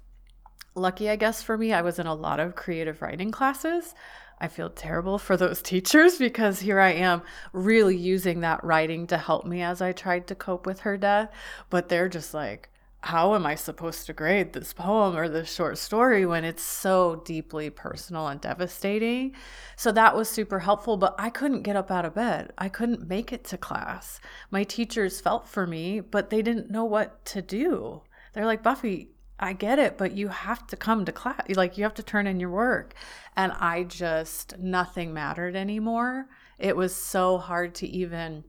lucky, 0.75 1.09
I 1.09 1.15
guess, 1.15 1.41
for 1.41 1.57
me, 1.57 1.73
I 1.73 1.81
was 1.81 1.99
in 1.99 2.07
a 2.07 2.13
lot 2.13 2.39
of 2.39 2.55
creative 2.55 3.01
writing 3.01 3.31
classes. 3.31 3.95
I 4.39 4.47
feel 4.47 4.69
terrible 4.69 5.17
for 5.17 5.35
those 5.35 5.61
teachers 5.63 6.17
because 6.17 6.59
here 6.59 6.79
I 6.79 6.91
am 6.91 7.23
really 7.53 7.97
using 7.97 8.41
that 8.41 8.63
writing 8.63 9.07
to 9.07 9.17
help 9.17 9.45
me 9.45 9.61
as 9.61 9.81
I 9.81 9.91
tried 9.91 10.27
to 10.27 10.35
cope 10.35 10.65
with 10.65 10.81
her 10.81 10.97
death. 10.97 11.31
But 11.69 11.89
they're 11.89 12.09
just 12.09 12.33
like, 12.33 12.69
how 13.05 13.35
am 13.35 13.45
I 13.45 13.53
supposed 13.53 14.07
to 14.07 14.13
grade 14.13 14.53
this 14.53 14.73
poem 14.73 15.15
or 15.15 15.29
this 15.29 15.53
short 15.53 15.77
story 15.77 16.25
when 16.25 16.43
it's 16.43 16.63
so 16.63 17.21
deeply 17.23 17.69
personal 17.69 18.27
and 18.27 18.41
devastating? 18.41 19.35
So 19.75 19.91
that 19.91 20.15
was 20.15 20.27
super 20.27 20.57
helpful, 20.57 20.97
but 20.97 21.13
I 21.19 21.29
couldn't 21.29 21.61
get 21.61 21.75
up 21.75 21.91
out 21.91 22.05
of 22.05 22.15
bed. 22.15 22.51
I 22.57 22.67
couldn't 22.67 23.07
make 23.07 23.31
it 23.31 23.43
to 23.45 23.59
class. 23.59 24.19
My 24.49 24.63
teachers 24.63 25.21
felt 25.21 25.47
for 25.47 25.67
me, 25.67 25.99
but 25.99 26.31
they 26.31 26.41
didn't 26.41 26.71
know 26.71 26.83
what 26.83 27.23
to 27.25 27.43
do. 27.43 28.01
They're 28.33 28.47
like, 28.47 28.63
Buffy, 28.63 29.11
I 29.39 29.53
get 29.53 29.77
it, 29.77 29.99
but 29.99 30.13
you 30.13 30.29
have 30.29 30.65
to 30.65 30.75
come 30.75 31.05
to 31.05 31.11
class. 31.11 31.43
Like, 31.49 31.77
you 31.77 31.83
have 31.83 31.93
to 31.93 32.03
turn 32.03 32.25
in 32.25 32.39
your 32.39 32.49
work. 32.49 32.95
And 33.37 33.51
I 33.51 33.83
just, 33.83 34.57
nothing 34.57 35.13
mattered 35.13 35.55
anymore. 35.55 36.25
It 36.57 36.75
was 36.75 36.95
so 36.95 37.37
hard 37.37 37.75
to 37.75 37.87
even 37.87 38.45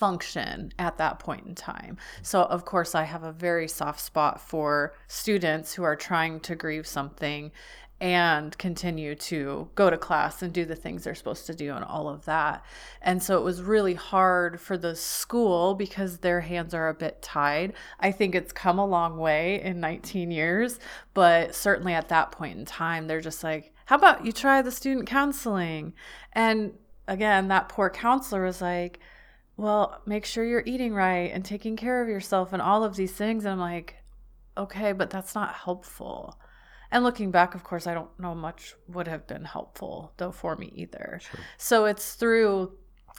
function 0.00 0.72
at 0.78 0.96
that 0.96 1.18
point 1.18 1.46
in 1.46 1.54
time. 1.54 1.98
So, 2.22 2.44
of 2.44 2.64
course, 2.64 2.94
I 2.94 3.04
have 3.04 3.22
a 3.22 3.32
very 3.32 3.68
soft 3.68 4.00
spot 4.00 4.40
for 4.40 4.94
students 5.06 5.74
who 5.74 5.82
are 5.82 5.94
trying 5.94 6.40
to 6.40 6.56
grieve 6.56 6.86
something 6.86 7.52
and 8.00 8.56
continue 8.56 9.14
to 9.14 9.68
go 9.74 9.90
to 9.90 9.98
class 9.98 10.40
and 10.40 10.54
do 10.54 10.64
the 10.64 10.74
things 10.74 11.04
they're 11.04 11.14
supposed 11.14 11.44
to 11.46 11.54
do 11.54 11.74
and 11.74 11.84
all 11.84 12.08
of 12.08 12.24
that. 12.24 12.64
And 13.02 13.22
so 13.22 13.36
it 13.36 13.44
was 13.44 13.60
really 13.60 13.92
hard 13.92 14.58
for 14.58 14.78
the 14.78 14.96
school 14.96 15.74
because 15.74 16.18
their 16.18 16.40
hands 16.40 16.72
are 16.72 16.88
a 16.88 16.94
bit 16.94 17.20
tied. 17.20 17.74
I 18.00 18.10
think 18.10 18.34
it's 18.34 18.52
come 18.52 18.78
a 18.78 18.86
long 18.86 19.18
way 19.18 19.60
in 19.62 19.80
19 19.80 20.30
years, 20.30 20.78
but 21.12 21.54
certainly 21.54 21.92
at 21.92 22.08
that 22.08 22.32
point 22.32 22.58
in 22.58 22.64
time, 22.64 23.06
they're 23.06 23.20
just 23.20 23.44
like, 23.44 23.74
how 23.84 23.96
about 23.96 24.24
you 24.24 24.32
try 24.32 24.62
the 24.62 24.72
student 24.72 25.06
counseling? 25.06 25.92
And 26.32 26.72
again, 27.06 27.48
that 27.48 27.68
poor 27.68 27.90
counselor 27.90 28.44
was 28.44 28.62
like, 28.62 28.98
well, 29.60 30.00
make 30.06 30.24
sure 30.24 30.42
you're 30.42 30.62
eating 30.64 30.94
right 30.94 31.30
and 31.30 31.44
taking 31.44 31.76
care 31.76 32.00
of 32.00 32.08
yourself 32.08 32.54
and 32.54 32.62
all 32.62 32.82
of 32.82 32.96
these 32.96 33.12
things. 33.12 33.44
And 33.44 33.52
I'm 33.52 33.60
like, 33.60 33.96
okay, 34.56 34.92
but 34.92 35.10
that's 35.10 35.34
not 35.34 35.54
helpful. 35.54 36.40
And 36.90 37.04
looking 37.04 37.30
back, 37.30 37.54
of 37.54 37.62
course, 37.62 37.86
I 37.86 37.92
don't 37.92 38.08
know 38.18 38.34
much 38.34 38.74
would 38.88 39.06
have 39.06 39.26
been 39.26 39.44
helpful 39.44 40.14
though 40.16 40.32
for 40.32 40.56
me 40.56 40.72
either. 40.74 41.20
Sure. 41.22 41.40
So 41.58 41.84
it's 41.84 42.14
through 42.14 42.72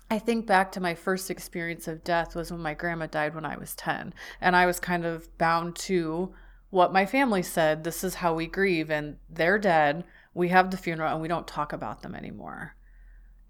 I 0.09 0.17
think 0.17 0.47
back 0.47 0.71
to 0.71 0.81
my 0.81 0.95
first 0.95 1.29
experience 1.29 1.87
of 1.87 2.03
death 2.03 2.35
was 2.35 2.51
when 2.51 2.59
my 2.59 2.73
grandma 2.73 3.05
died 3.05 3.35
when 3.35 3.45
I 3.45 3.55
was 3.57 3.75
10. 3.75 4.11
And 4.41 4.55
I 4.55 4.65
was 4.65 4.79
kind 4.79 5.05
of 5.05 5.37
bound 5.37 5.75
to 5.77 6.33
what 6.71 6.91
my 6.91 7.05
family 7.05 7.43
said 7.43 7.83
this 7.83 8.03
is 8.03 8.15
how 8.15 8.33
we 8.33 8.47
grieve, 8.47 8.89
and 8.89 9.17
they're 9.29 9.59
dead. 9.59 10.05
We 10.33 10.49
have 10.49 10.71
the 10.71 10.77
funeral, 10.77 11.13
and 11.13 11.21
we 11.21 11.27
don't 11.27 11.47
talk 11.47 11.71
about 11.71 12.01
them 12.01 12.15
anymore. 12.15 12.75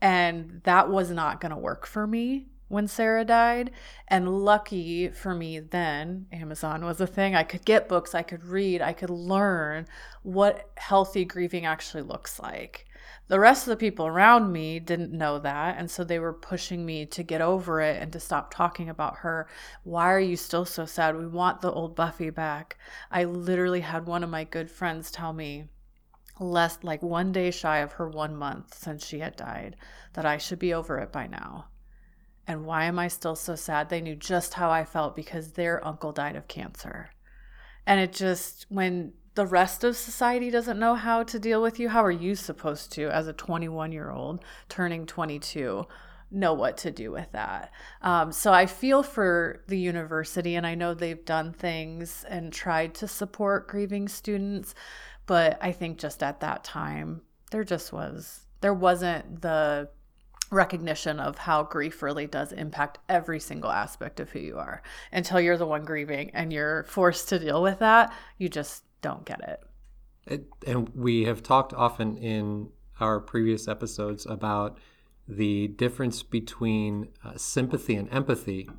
And 0.02 0.62
that 0.66 0.90
was 0.90 1.10
not 1.10 1.40
going 1.42 1.52
to 1.52 1.58
work 1.58 1.88
for 1.88 2.06
me 2.06 2.51
when 2.72 2.88
Sarah 2.88 3.26
died. 3.26 3.72
And 4.08 4.44
lucky 4.44 5.10
for 5.10 5.36
me 5.36 5.60
then, 5.60 6.28
Amazon 6.32 6.86
was 6.86 7.02
a 7.02 7.08
thing. 7.08 7.36
I 7.36 7.44
could 7.44 7.66
get 7.66 7.90
books, 7.90 8.16
I 8.16 8.24
could 8.24 8.46
read, 8.46 8.82
I 8.82 8.94
could 8.94 9.10
learn 9.10 9.88
what 10.24 10.72
healthy 10.78 11.26
grieving 11.26 11.66
actually 11.66 12.04
looks 12.04 12.40
like. 12.40 12.86
The 13.28 13.40
rest 13.40 13.68
of 13.68 13.72
the 13.72 13.78
people 13.78 14.08
around 14.08 14.52
me 14.52 14.80
didn't 14.80 15.12
know 15.12 15.40
that. 15.40 15.78
And 15.78 15.90
so 15.90 16.04
they 16.04 16.20
were 16.20 16.34
pushing 16.34 16.86
me 16.86 17.06
to 17.08 17.24
get 17.24 17.42
over 17.42 17.82
it 17.82 18.02
and 18.02 18.12
to 18.14 18.20
stop 18.20 18.54
talking 18.54 18.90
about 18.90 19.18
her. 19.18 19.48
Why 19.84 20.12
are 20.12 20.20
you 20.20 20.36
still 20.36 20.66
so 20.66 20.86
sad? 20.86 21.18
We 21.18 21.28
want 21.28 21.62
the 21.62 21.72
old 21.72 21.96
Buffy 21.96 22.30
back. 22.30 22.78
I 23.10 23.24
literally 23.26 23.82
had 23.82 24.06
one 24.06 24.24
of 24.24 24.30
my 24.30 24.44
good 24.44 24.70
friends 24.70 25.12
tell 25.12 25.34
me, 25.34 25.66
less 26.40 26.80
like 26.84 27.02
one 27.02 27.32
day 27.32 27.52
shy 27.52 27.80
of 27.80 27.94
her 27.94 28.10
one 28.10 28.36
month 28.36 28.78
since 28.78 29.06
she 29.06 29.20
had 29.20 29.36
died, 29.36 29.76
that 30.14 30.26
I 30.26 30.38
should 30.38 30.60
be 30.60 30.74
over 30.74 31.00
it 31.00 31.12
by 31.12 31.28
now. 31.28 31.68
And 32.48 32.66
why 32.66 32.86
am 32.86 33.00
I 33.00 33.08
still 33.08 33.36
so 33.36 33.56
sad? 33.56 33.90
They 33.90 34.02
knew 34.02 34.16
just 34.16 34.56
how 34.56 34.72
I 34.72 34.84
felt 34.84 35.16
because 35.16 35.52
their 35.52 35.86
uncle 35.86 36.12
died 36.12 36.36
of 36.36 36.48
cancer. 36.48 37.10
And 37.86 38.00
it 38.00 38.14
just, 38.14 38.66
when 38.70 39.14
the 39.36 39.46
rest 39.46 39.84
of 39.84 39.96
society 39.96 40.50
doesn't 40.50 40.80
know 40.80 40.96
how 40.96 41.24
to 41.24 41.40
deal 41.40 41.62
with 41.62 41.80
you, 41.80 41.90
how 41.90 42.04
are 42.04 42.12
you 42.12 42.36
supposed 42.36 42.92
to, 42.94 43.10
as 43.10 43.28
a 43.28 43.34
21 43.34 43.92
year 43.92 44.12
old 44.12 44.44
turning 44.70 45.06
22, 45.06 45.86
know 46.32 46.54
what 46.54 46.78
to 46.78 46.92
do 46.92 47.12
with 47.12 47.32
that? 47.32 47.72
Um, 48.02 48.32
so 48.32 48.52
I 48.54 48.66
feel 48.66 49.04
for 49.04 49.64
the 49.68 49.78
university, 49.78 50.56
and 50.56 50.66
I 50.66 50.76
know 50.76 50.94
they've 50.94 51.24
done 51.24 51.54
things 51.54 52.26
and 52.28 52.52
tried 52.52 52.94
to 52.96 53.08
support 53.08 53.68
grieving 53.68 54.08
students, 54.08 54.76
but 55.26 55.58
I 55.62 55.72
think 55.72 55.98
just 55.98 56.24
at 56.24 56.40
that 56.42 56.64
time, 56.64 57.22
there 57.52 57.64
just 57.64 57.94
was, 57.94 58.48
there 58.62 58.74
wasn't 58.74 59.42
the 59.42 59.90
recognition 60.52 61.20
of 61.20 61.38
how 61.38 61.64
grief 61.64 62.04
really 62.04 62.28
does 62.28 62.52
impact 62.52 63.00
every 63.10 63.40
single 63.40 63.72
aspect 63.72 64.20
of 64.20 64.30
who 64.30 64.40
you 64.40 64.58
are. 64.58 64.84
Until 65.12 65.40
you're 65.40 65.58
the 65.58 65.66
one 65.66 65.86
grieving 65.86 66.30
and 66.34 66.54
you're 66.54 66.84
forced 66.84 67.30
to 67.30 67.40
deal 67.40 67.64
with 67.64 67.80
that, 67.80 68.14
you 68.38 68.50
just 68.50 68.84
don't 69.02 69.26
get 69.26 69.42
it. 69.42 69.64
it 70.28 70.46
and 70.68 70.90
we 70.90 71.24
have 71.24 71.42
talked 71.42 71.74
often 71.74 72.18
in 72.18 72.70
our 73.00 73.20
previous 73.20 73.68
episodes 73.68 74.26
about 74.26 74.78
the 75.28 75.70
difference 75.70 76.22
between 76.22 77.08
uh, 77.24 77.32
sympathy 77.38 77.96
and 77.96 78.12
empathy 78.14 78.70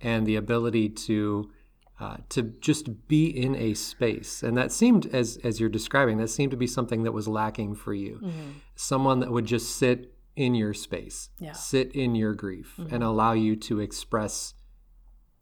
and 0.00 0.26
the 0.26 0.36
ability 0.36 0.88
to 0.88 1.50
uh, 1.98 2.16
to 2.30 2.42
just 2.42 3.08
be 3.08 3.26
in 3.26 3.54
a 3.56 3.74
space 3.74 4.42
and 4.42 4.56
that 4.56 4.72
seemed 4.72 5.06
as 5.06 5.38
as 5.44 5.60
you're 5.60 5.68
describing 5.68 6.16
that 6.16 6.28
seemed 6.28 6.50
to 6.50 6.56
be 6.56 6.66
something 6.66 7.02
that 7.02 7.12
was 7.12 7.28
lacking 7.28 7.74
for 7.74 7.92
you 7.92 8.18
mm-hmm. 8.22 8.50
someone 8.74 9.20
that 9.20 9.30
would 9.30 9.44
just 9.44 9.76
sit 9.76 10.14
in 10.36 10.54
your 10.54 10.72
space 10.72 11.30
yeah. 11.38 11.52
sit 11.52 11.92
in 11.94 12.14
your 12.14 12.34
grief 12.34 12.74
mm-hmm. 12.78 12.94
and 12.94 13.04
allow 13.04 13.32
you 13.32 13.56
to 13.56 13.80
express 13.80 14.54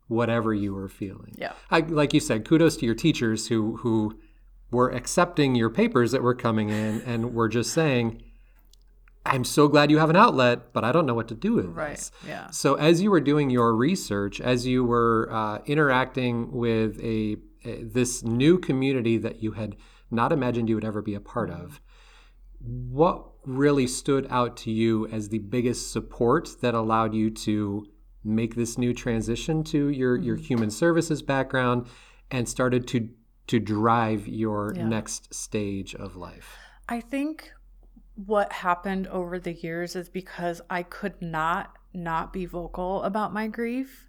whatever 0.08 0.54
you 0.54 0.74
were 0.74 0.88
feeling. 0.88 1.34
Yeah. 1.36 1.52
I, 1.70 1.80
like 1.80 2.14
you 2.14 2.20
said, 2.20 2.44
kudos 2.44 2.76
to 2.78 2.86
your 2.86 2.94
teachers 2.94 3.48
who 3.48 3.76
who 3.78 4.18
were 4.70 4.90
accepting 4.90 5.54
your 5.54 5.70
papers 5.70 6.12
that 6.12 6.22
were 6.22 6.34
coming 6.34 6.70
in 6.70 7.00
and 7.06 7.34
were 7.34 7.48
just 7.48 7.72
saying, 7.72 8.22
I'm 9.24 9.44
so 9.44 9.68
glad 9.68 9.90
you 9.90 9.98
have 9.98 10.10
an 10.10 10.16
outlet, 10.16 10.72
but 10.72 10.84
I 10.84 10.92
don't 10.92 11.04
know 11.04 11.14
what 11.14 11.28
to 11.28 11.34
do 11.34 11.54
with 11.54 11.66
right. 11.66 11.90
this. 11.90 12.10
Yeah. 12.26 12.50
So 12.50 12.74
as 12.74 13.02
you 13.02 13.10
were 13.10 13.20
doing 13.20 13.50
your 13.50 13.74
research, 13.74 14.40
as 14.40 14.66
you 14.66 14.84
were 14.84 15.28
uh, 15.30 15.58
interacting 15.66 16.50
with 16.52 16.98
a, 17.00 17.36
a, 17.64 17.82
this 17.82 18.22
new 18.22 18.58
community 18.58 19.18
that 19.18 19.42
you 19.42 19.52
had 19.52 19.76
not 20.10 20.32
imagined 20.32 20.70
you 20.70 20.74
would 20.76 20.84
ever 20.84 21.02
be 21.02 21.14
a 21.14 21.20
part 21.20 21.50
mm-hmm. 21.50 21.62
of, 21.62 21.80
what 22.60 23.26
really 23.48 23.86
stood 23.86 24.26
out 24.30 24.56
to 24.58 24.70
you 24.70 25.06
as 25.08 25.30
the 25.30 25.38
biggest 25.38 25.90
support 25.90 26.50
that 26.60 26.74
allowed 26.74 27.14
you 27.14 27.30
to 27.30 27.86
make 28.22 28.54
this 28.54 28.76
new 28.76 28.92
transition 28.92 29.64
to 29.64 29.88
your 29.88 30.16
mm-hmm. 30.16 30.26
your 30.26 30.36
human 30.36 30.70
services 30.70 31.22
background 31.22 31.86
and 32.30 32.48
started 32.48 32.86
to 32.86 33.08
to 33.46 33.58
drive 33.58 34.28
your 34.28 34.74
yeah. 34.76 34.86
next 34.86 35.32
stage 35.32 35.94
of 35.94 36.16
life? 36.16 36.56
I 36.88 37.00
think 37.00 37.50
what 38.14 38.52
happened 38.52 39.06
over 39.06 39.38
the 39.38 39.54
years 39.54 39.96
is 39.96 40.08
because 40.08 40.60
I 40.68 40.82
could 40.82 41.20
not 41.22 41.74
not 41.94 42.32
be 42.32 42.44
vocal 42.44 43.02
about 43.02 43.32
my 43.32 43.46
grief 43.46 44.07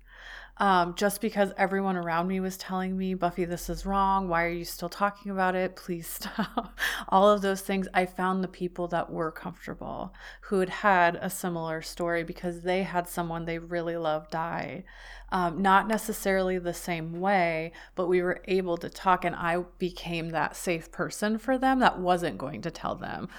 um, 0.60 0.94
just 0.96 1.22
because 1.22 1.54
everyone 1.56 1.96
around 1.96 2.28
me 2.28 2.42
was 2.42 2.58
telling 2.58 2.98
me, 2.98 3.14
Buffy, 3.14 3.46
this 3.46 3.70
is 3.70 3.86
wrong. 3.86 4.28
Why 4.28 4.44
are 4.44 4.50
you 4.50 4.66
still 4.66 4.90
talking 4.90 5.32
about 5.32 5.56
it? 5.56 5.78
Please 5.78 6.08
stop. 6.22 6.78
All 7.08 7.30
of 7.30 7.42
those 7.42 7.62
things. 7.62 7.88
I 7.94 8.06
found 8.06 8.44
the 8.44 8.50
people 8.50 8.88
that 8.90 9.10
were 9.10 9.32
comfortable 9.32 10.14
who 10.42 10.60
had 10.60 10.70
had 10.70 11.16
a 11.16 11.30
similar 11.30 11.82
story 11.82 12.26
because 12.26 12.62
they 12.62 12.84
had 12.84 13.08
someone 13.08 13.46
they 13.46 13.58
really 13.58 13.96
loved 13.96 14.32
die. 14.32 14.84
Um, 15.32 15.62
not 15.62 15.88
necessarily 15.88 16.60
the 16.60 16.74
same 16.74 17.22
way, 17.22 17.72
but 17.96 18.08
we 18.08 18.22
were 18.22 18.42
able 18.46 18.78
to 18.78 18.90
talk, 18.90 19.24
and 19.24 19.36
I 19.36 19.64
became 19.78 20.32
that 20.32 20.56
safe 20.56 20.92
person 20.92 21.38
for 21.38 21.58
them 21.58 21.80
that 21.80 22.00
wasn't 22.00 22.38
going 22.38 22.64
to 22.64 22.72
tell 22.72 22.96
them, 22.96 23.30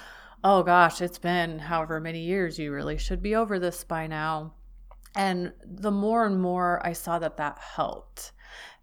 oh 0.43 0.63
gosh, 0.63 1.03
it's 1.03 1.19
been 1.19 1.59
however 1.59 2.01
many 2.01 2.21
years. 2.21 2.59
You 2.59 2.73
really 2.73 2.97
should 2.97 3.21
be 3.21 3.35
over 3.35 3.59
this 3.59 3.85
by 3.85 4.07
now 4.07 4.53
and 5.15 5.53
the 5.65 5.91
more 5.91 6.25
and 6.25 6.41
more 6.41 6.85
I 6.87 6.93
saw 6.93 7.19
that 7.19 7.37
that 7.37 7.59
helped. 7.59 8.33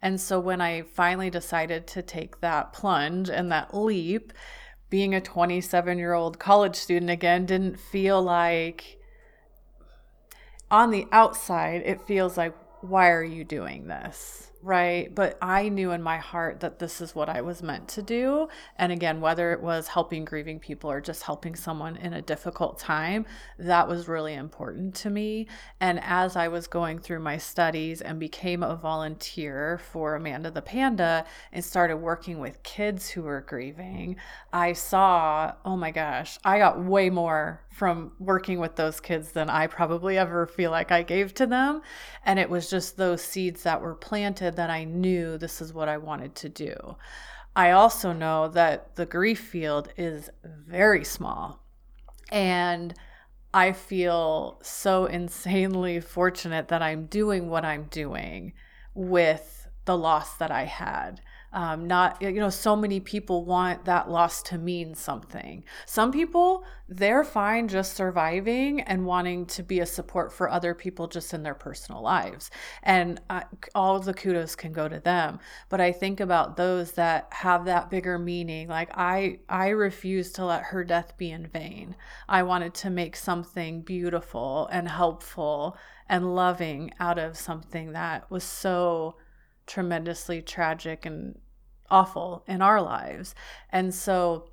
And 0.01 0.19
so 0.21 0.39
when 0.39 0.61
I 0.61 0.83
finally 0.83 1.29
decided 1.29 1.87
to 1.87 2.01
take 2.01 2.41
that 2.41 2.73
plunge 2.73 3.29
and 3.29 3.51
that 3.51 3.73
leap, 3.73 4.33
being 4.89 5.15
a 5.15 5.21
27 5.21 5.97
year 5.97 6.13
old 6.13 6.39
college 6.39 6.75
student 6.75 7.11
again 7.11 7.45
didn't 7.45 7.79
feel 7.79 8.21
like, 8.21 8.99
on 10.69 10.91
the 10.91 11.07
outside, 11.11 11.81
it 11.85 12.01
feels 12.01 12.37
like, 12.37 12.53
why 12.81 13.09
are 13.09 13.23
you 13.23 13.43
doing 13.43 13.87
this? 13.87 14.51
Right? 14.61 15.13
But 15.13 15.37
I 15.41 15.69
knew 15.69 15.91
in 15.91 16.01
my 16.01 16.17
heart 16.17 16.59
that 16.61 16.79
this 16.79 16.99
is 17.01 17.15
what 17.15 17.29
I 17.29 17.41
was 17.41 17.63
meant 17.63 17.87
to 17.89 18.01
do. 18.01 18.47
And 18.77 18.91
again, 18.91 19.21
whether 19.21 19.51
it 19.51 19.61
was 19.61 19.87
helping 19.87 20.25
grieving 20.25 20.59
people 20.59 20.91
or 20.91 21.01
just 21.01 21.23
helping 21.23 21.55
someone 21.55 21.95
in 21.95 22.13
a 22.13 22.21
difficult 22.21 22.79
time, 22.79 23.25
that 23.59 23.87
was 23.87 24.07
really 24.07 24.33
important 24.33 24.95
to 24.95 25.09
me. 25.09 25.47
And 25.79 25.99
as 26.03 26.35
I 26.35 26.47
was 26.47 26.67
going 26.67 26.99
through 26.99 27.19
my 27.19 27.37
studies 27.37 28.01
and 28.01 28.19
became 28.19 28.63
a 28.63 28.75
volunteer 28.75 29.79
for 29.91 30.15
Amanda 30.15 30.51
the 30.51 30.61
Panda 30.61 31.25
and 31.51 31.63
started 31.63 31.97
working 31.97 32.39
with 32.39 32.63
kids 32.63 33.09
who 33.09 33.23
were 33.23 33.41
grieving, 33.41 34.17
I 34.51 34.73
saw, 34.73 35.53
oh 35.65 35.77
my 35.77 35.91
gosh, 35.91 36.39
I 36.43 36.59
got 36.59 36.83
way 36.83 37.09
more 37.09 37.61
from 37.77 38.11
working 38.17 38.59
with 38.59 38.75
those 38.75 38.99
kids 38.99 39.33
than 39.33 39.51
I 39.51 39.67
probably 39.67 40.17
ever 40.17 40.47
feel 40.47 40.71
like 40.71 40.91
I 40.91 41.03
gave 41.03 41.35
to 41.35 41.45
them. 41.45 41.83
And 42.25 42.39
it 42.39 42.49
was 42.49 42.71
just 42.71 42.97
those 42.97 43.21
seeds 43.21 43.61
that 43.63 43.81
were 43.81 43.93
planted 43.93 44.55
that 44.55 44.71
I 44.71 44.83
knew 44.83 45.37
this 45.37 45.61
is 45.61 45.73
what 45.73 45.87
I 45.87 45.99
wanted 45.99 46.33
to 46.37 46.49
do. 46.49 46.97
I 47.55 47.71
also 47.71 48.13
know 48.13 48.47
that 48.47 48.95
the 48.95 49.05
grief 49.05 49.39
field 49.39 49.89
is 49.95 50.31
very 50.43 51.03
small. 51.03 51.63
And 52.31 52.95
I 53.53 53.73
feel 53.73 54.59
so 54.63 55.05
insanely 55.05 55.99
fortunate 55.99 56.69
that 56.69 56.81
I'm 56.81 57.05
doing 57.05 57.47
what 57.47 57.63
I'm 57.63 57.83
doing 57.91 58.53
with 58.95 59.67
the 59.85 59.95
loss 59.95 60.35
that 60.37 60.49
I 60.49 60.63
had 60.63 61.21
um, 61.53 61.87
not 61.87 62.21
you 62.21 62.33
know 62.33 62.49
so 62.49 62.75
many 62.75 62.99
people 62.99 63.45
want 63.45 63.85
that 63.85 64.09
loss 64.09 64.41
to 64.43 64.57
mean 64.57 64.93
something. 64.95 65.63
Some 65.85 66.11
people 66.11 66.65
they're 66.89 67.23
fine 67.23 67.67
just 67.67 67.95
surviving 67.95 68.81
and 68.81 69.05
wanting 69.05 69.45
to 69.45 69.63
be 69.63 69.79
a 69.79 69.85
support 69.85 70.31
for 70.31 70.49
other 70.49 70.73
people 70.73 71.07
just 71.07 71.33
in 71.33 71.43
their 71.43 71.53
personal 71.53 72.01
lives. 72.01 72.49
And 72.83 73.19
uh, 73.29 73.41
all 73.75 73.99
the 73.99 74.13
kudos 74.13 74.55
can 74.55 74.71
go 74.71 74.87
to 74.87 74.99
them. 74.99 75.39
But 75.69 75.81
i 75.81 75.91
think 75.91 76.19
about 76.19 76.57
those 76.57 76.93
that 76.93 77.27
have 77.31 77.65
that 77.65 77.89
bigger 77.89 78.17
meaning 78.17 78.67
like 78.67 78.89
i 78.93 79.39
i 79.49 79.69
refuse 79.69 80.31
to 80.33 80.45
let 80.45 80.63
her 80.63 80.83
death 80.83 81.17
be 81.17 81.31
in 81.31 81.47
vain. 81.47 81.95
I 82.27 82.43
wanted 82.43 82.73
to 82.75 82.89
make 82.89 83.15
something 83.15 83.81
beautiful 83.81 84.67
and 84.71 84.87
helpful 84.87 85.77
and 86.09 86.35
loving 86.35 86.91
out 86.99 87.17
of 87.17 87.37
something 87.37 87.91
that 87.93 88.29
was 88.31 88.43
so 88.43 89.15
tremendously 89.67 90.41
tragic 90.41 91.05
and 91.05 91.37
awful 91.89 92.43
in 92.47 92.61
our 92.61 92.81
lives. 92.81 93.35
And 93.69 93.93
so, 93.93 94.49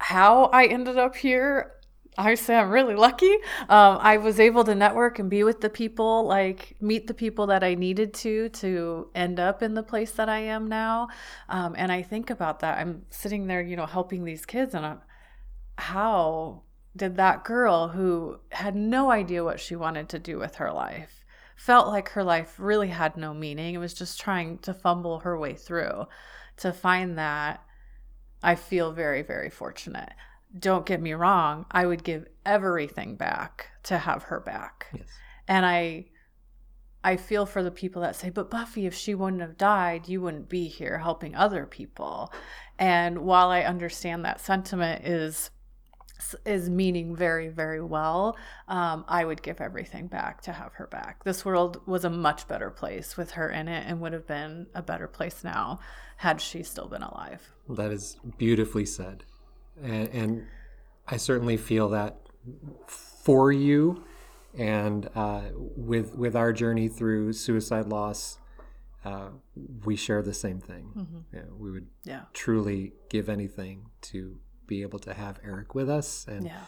how 0.00 0.44
I 0.46 0.66
ended 0.66 0.96
up 0.96 1.16
here, 1.16 1.72
I 2.16 2.34
say 2.34 2.56
I'm 2.56 2.70
really 2.70 2.94
lucky. 2.94 3.32
Um, 3.68 3.98
I 4.00 4.16
was 4.18 4.38
able 4.38 4.64
to 4.64 4.74
network 4.74 5.18
and 5.18 5.30
be 5.30 5.44
with 5.44 5.60
the 5.60 5.70
people, 5.70 6.24
like 6.24 6.76
meet 6.80 7.06
the 7.06 7.14
people 7.14 7.46
that 7.48 7.64
I 7.64 7.74
needed 7.74 8.14
to 8.14 8.48
to 8.50 9.08
end 9.14 9.40
up 9.40 9.62
in 9.62 9.74
the 9.74 9.82
place 9.82 10.12
that 10.12 10.28
I 10.28 10.40
am 10.40 10.68
now. 10.68 11.08
Um, 11.48 11.74
and 11.76 11.90
I 11.90 12.02
think 12.02 12.30
about 12.30 12.60
that. 12.60 12.78
I'm 12.78 13.06
sitting 13.10 13.46
there, 13.46 13.62
you 13.62 13.76
know, 13.76 13.86
helping 13.86 14.24
these 14.24 14.46
kids, 14.46 14.74
and 14.74 14.84
I'm, 14.84 15.00
how 15.76 16.62
did 16.96 17.16
that 17.16 17.44
girl 17.44 17.88
who 17.88 18.38
had 18.50 18.74
no 18.74 19.10
idea 19.10 19.44
what 19.44 19.60
she 19.60 19.76
wanted 19.76 20.08
to 20.08 20.18
do 20.18 20.38
with 20.38 20.56
her 20.56 20.72
life 20.72 21.17
felt 21.58 21.88
like 21.88 22.10
her 22.10 22.24
life 22.24 22.54
really 22.58 22.88
had 22.88 23.16
no 23.16 23.34
meaning 23.34 23.74
It 23.74 23.78
was 23.78 23.92
just 23.92 24.20
trying 24.20 24.58
to 24.58 24.72
fumble 24.72 25.20
her 25.20 25.38
way 25.38 25.54
through 25.54 26.06
to 26.58 26.72
find 26.72 27.18
that 27.18 27.62
I 28.42 28.54
feel 28.54 28.92
very, 28.92 29.22
very 29.22 29.50
fortunate 29.50 30.12
don't 30.56 30.86
get 30.86 31.00
me 31.00 31.12
wrong, 31.12 31.66
I 31.70 31.86
would 31.86 32.04
give 32.04 32.26
everything 32.46 33.16
back 33.16 33.68
to 33.84 33.98
have 33.98 34.24
her 34.24 34.40
back. 34.40 34.86
Yes. 34.94 35.08
And 35.46 35.66
I 35.66 36.06
I 37.04 37.16
feel 37.16 37.46
for 37.46 37.62
the 37.62 37.70
people 37.70 38.02
that 38.02 38.16
say, 38.16 38.28
"But 38.28 38.50
Buffy, 38.50 38.84
if 38.84 38.94
she 38.94 39.14
wouldn't 39.14 39.40
have 39.40 39.56
died, 39.56 40.08
you 40.08 40.20
wouldn't 40.20 40.48
be 40.48 40.66
here 40.66 40.98
helping 40.98 41.34
other 41.34 41.64
people." 41.64 42.32
And 42.78 43.20
while 43.20 43.50
I 43.50 43.62
understand 43.62 44.24
that 44.24 44.40
sentiment 44.40 45.04
is 45.04 45.50
is 46.44 46.68
meaning 46.68 47.14
very 47.14 47.48
very 47.48 47.80
well 47.80 48.36
um, 48.68 49.04
i 49.08 49.24
would 49.24 49.42
give 49.42 49.60
everything 49.60 50.06
back 50.06 50.40
to 50.40 50.52
have 50.52 50.72
her 50.74 50.86
back 50.86 51.22
this 51.24 51.44
world 51.44 51.80
was 51.86 52.04
a 52.04 52.10
much 52.10 52.46
better 52.48 52.70
place 52.70 53.16
with 53.16 53.32
her 53.32 53.50
in 53.50 53.68
it 53.68 53.84
and 53.86 54.00
would 54.00 54.12
have 54.12 54.26
been 54.26 54.66
a 54.74 54.82
better 54.82 55.06
place 55.06 55.44
now 55.44 55.78
had 56.18 56.40
she 56.40 56.62
still 56.62 56.88
been 56.88 57.02
alive 57.02 57.50
that 57.68 57.90
is 57.90 58.16
beautifully 58.36 58.84
said 58.84 59.24
and, 59.82 60.08
and 60.08 60.46
I 61.06 61.16
certainly 61.16 61.56
feel 61.56 61.88
that 61.90 62.18
for 62.86 63.50
you. 63.50 64.04
And 64.56 65.08
uh, 65.14 65.42
with 65.54 66.14
with 66.14 66.34
our 66.34 66.52
journey 66.52 66.88
through 66.88 67.32
suicide 67.32 67.86
loss, 67.86 68.38
uh, 69.04 69.28
we 69.84 69.96
share 69.96 70.22
the 70.22 70.34
same 70.34 70.60
thing. 70.60 70.90
Mm-hmm. 70.96 71.36
Yeah, 71.36 71.42
we 71.56 71.70
would 71.70 71.86
yeah. 72.04 72.22
truly 72.32 72.92
give 73.08 73.28
anything 73.28 73.86
to 74.02 74.38
be 74.68 74.82
able 74.82 75.00
to 75.00 75.14
have 75.14 75.40
Eric 75.44 75.74
with 75.74 75.90
us. 75.90 76.24
And 76.28 76.46
yeah. 76.46 76.60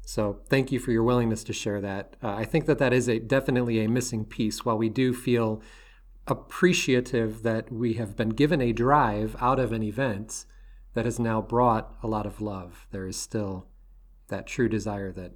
so, 0.00 0.40
thank 0.48 0.72
you 0.72 0.78
for 0.78 0.90
your 0.90 1.02
willingness 1.02 1.44
to 1.44 1.52
share 1.52 1.82
that. 1.82 2.16
Uh, 2.22 2.30
I 2.30 2.46
think 2.46 2.64
that 2.64 2.78
that 2.78 2.94
is 2.94 3.08
a 3.08 3.18
definitely 3.18 3.84
a 3.84 3.88
missing 3.88 4.24
piece. 4.24 4.64
While 4.64 4.78
we 4.78 4.88
do 4.88 5.12
feel 5.12 5.60
appreciative 6.26 7.42
that 7.42 7.70
we 7.70 7.94
have 7.94 8.16
been 8.16 8.30
given 8.30 8.62
a 8.62 8.72
drive 8.72 9.36
out 9.40 9.58
of 9.58 9.72
an 9.72 9.82
event, 9.82 10.46
that 10.98 11.04
has 11.04 11.20
now 11.20 11.40
brought 11.40 11.94
a 12.02 12.08
lot 12.08 12.26
of 12.26 12.40
love. 12.40 12.88
There 12.90 13.06
is 13.06 13.16
still 13.16 13.68
that 14.28 14.48
true 14.48 14.68
desire 14.68 15.12
that 15.12 15.32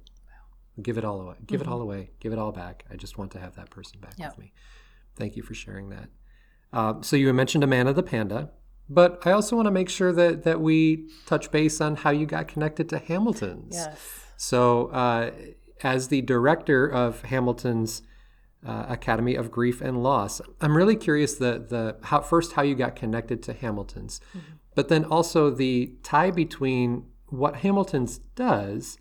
give 0.81 0.97
it 0.97 1.05
all 1.05 1.21
away, 1.21 1.35
give 1.45 1.61
mm-hmm. 1.61 1.69
it 1.69 1.73
all 1.73 1.81
away, 1.81 2.09
give 2.19 2.33
it 2.33 2.37
all 2.37 2.51
back. 2.51 2.83
I 2.91 2.97
just 2.97 3.17
want 3.17 3.31
to 3.31 3.39
have 3.39 3.55
that 3.55 3.69
person 3.69 4.01
back 4.01 4.15
yep. 4.17 4.31
with 4.31 4.39
me. 4.39 4.53
Thank 5.15 5.37
you 5.37 5.43
for 5.43 5.53
sharing 5.53 5.89
that. 5.89 6.09
Uh, 6.73 6.95
so 7.01 7.15
you 7.15 7.31
mentioned 7.31 7.63
Amanda 7.63 7.93
the 7.93 8.03
Panda, 8.03 8.49
but 8.89 9.25
I 9.25 9.31
also 9.31 9.55
want 9.55 9.67
to 9.67 9.71
make 9.71 9.89
sure 9.89 10.11
that 10.11 10.43
that 10.43 10.61
we 10.61 11.09
touch 11.25 11.51
base 11.51 11.81
on 11.81 11.97
how 11.97 12.11
you 12.11 12.25
got 12.25 12.47
connected 12.47 12.89
to 12.89 12.99
Hamilton's. 12.99 13.75
Yes. 13.75 13.99
So 14.37 14.87
uh, 14.87 15.31
as 15.83 16.09
the 16.09 16.21
director 16.21 16.87
of 16.87 17.21
Hamilton's 17.23 18.01
uh, 18.65 18.85
Academy 18.87 19.35
of 19.35 19.51
Grief 19.51 19.81
and 19.81 20.03
Loss, 20.03 20.41
I'm 20.61 20.75
really 20.75 20.95
curious 20.95 21.35
the 21.35 21.65
the 21.67 21.97
how 22.03 22.21
first 22.21 22.53
how 22.53 22.61
you 22.61 22.75
got 22.75 22.95
connected 22.95 23.41
to 23.43 23.53
Hamilton's. 23.53 24.19
Mm-hmm 24.35 24.57
but 24.75 24.89
then 24.89 25.05
also 25.05 25.49
the 25.49 25.93
tie 26.03 26.31
between 26.31 27.05
what 27.27 27.57
Hamilton's 27.57 28.19
does 28.35 28.97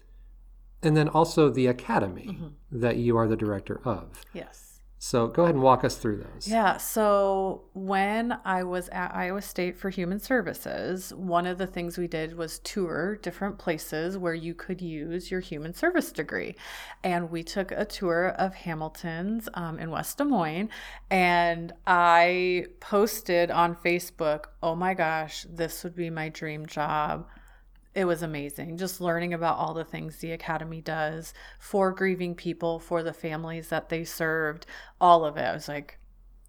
and 0.83 0.97
then 0.97 1.09
also 1.09 1.49
the 1.49 1.67
academy 1.67 2.29
mm-hmm. 2.31 2.81
that 2.81 2.97
you 2.97 3.17
are 3.17 3.29
the 3.29 3.37
director 3.37 3.81
of. 3.85 4.23
Yes. 4.33 4.72
So 5.05 5.27
go 5.27 5.43
ahead 5.43 5.57
and 5.57 5.65
walk 5.65 5.83
us 5.83 5.97
through 5.97 6.19
those. 6.19 6.47
Yeah. 6.47 6.77
So 6.77 7.65
when 7.73 8.39
I 8.45 8.63
was 8.63 8.89
at 8.91 9.13
Iowa 9.13 9.43
State 9.43 9.77
for 9.77 9.91
Human 9.91 10.21
Services, 10.21 11.13
one 11.15 11.45
of 11.45 11.59
the 11.59 11.67
things 11.67 11.99
we 11.99 12.07
did 12.07 12.37
was 12.37 12.61
tour 12.61 13.17
different 13.17 13.59
places 13.59 14.17
where 14.17 14.33
you 14.33 14.55
could 14.55 14.81
use 14.81 15.29
your 15.29 15.41
human 15.41 15.75
service 15.75 16.13
degree. 16.13 16.55
And 17.03 17.33
we 17.33 17.43
took 17.43 17.73
a 17.73 17.85
tour 17.85 18.29
of 18.39 18.55
Hamilton's 18.55 19.49
um, 19.55 19.81
in 19.81 19.91
West 19.91 20.19
Des 20.19 20.25
Moines. 20.25 20.69
And 21.11 21.73
I 21.85 22.67
posted 22.79 23.51
on 23.51 23.75
Facebook, 23.75 24.45
oh 24.63 24.77
my 24.77 24.95
gosh, 24.95 25.45
this 25.51 25.83
would 25.83 25.97
be 25.97 26.11
my 26.11 26.29
dream 26.29 26.65
job 26.65 27.27
it 27.95 28.05
was 28.05 28.23
amazing 28.23 28.77
just 28.79 29.01
learning 29.01 29.35
about 29.35 29.59
all 29.59 29.75
the 29.75 29.85
things 29.85 30.19
the 30.19 30.33
academy 30.33 30.81
does 30.81 31.35
for 31.59 31.93
grieving 31.93 32.35
people 32.35 32.79
for 32.79 33.03
the 33.03 33.13
families 33.13 33.69
that 33.69 33.89
they 33.89 34.05
served 34.05 34.67
all 35.01 35.25
of 35.25 35.37
it. 35.37 35.43
I 35.43 35.53
was 35.53 35.69
like 35.69 35.99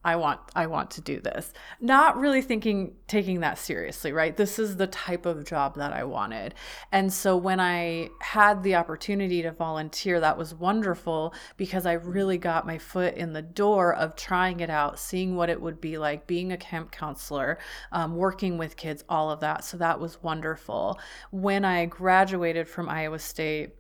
I 0.04 0.18
want 0.18 0.40
I 0.56 0.68
want 0.68 0.92
to 0.92 1.02
do 1.02 1.20
this. 1.20 1.54
Not 1.80 2.18
really 2.18 2.42
thinking 2.42 2.96
taking 3.08 3.40
that 3.40 3.58
seriously, 3.58 4.12
right? 4.12 4.36
This 4.36 4.60
is 4.60 4.76
the 4.76 4.88
type 4.88 5.26
of 5.26 5.46
job 5.46 5.76
that 5.76 5.94
I 5.94 6.04
wanted. 6.04 6.56
And 6.92 7.12
so 7.12 7.38
when 7.38 7.60
I 7.60 8.10
had 8.20 8.64
the 8.64 8.76
opportunity 8.76 9.42
to 9.44 9.52
volunteer, 9.52 10.20
that 10.20 10.38
was 10.38 10.54
wonderful 10.54 11.34
because 11.58 11.86
I 11.86 11.94
really 11.94 12.38
got 12.38 12.68
my 12.68 12.78
foot 12.78 13.16
in 13.16 13.34
the 13.34 13.42
door 13.42 13.96
of 13.96 14.16
trying 14.16 14.60
it 14.60 14.70
out, 14.70 15.00
seeing 15.00 15.36
what 15.36 15.50
it 15.50 15.62
would 15.62 15.80
be 15.80 15.98
like 15.98 16.28
being 16.28 16.52
a 16.52 16.58
camp 16.58 16.92
counselor, 16.92 17.58
um, 17.92 18.16
working 18.16 18.58
with 18.58 18.76
kids, 18.76 19.04
all 19.08 19.32
of 19.32 19.40
that. 19.40 19.64
So 19.64 19.78
that 19.78 20.00
was 20.00 20.22
wonderful. 20.22 21.00
When 21.32 21.64
I 21.64 21.86
graduated 21.86 22.68
from 22.68 22.90
Iowa 22.90 23.20
State, 23.20 23.76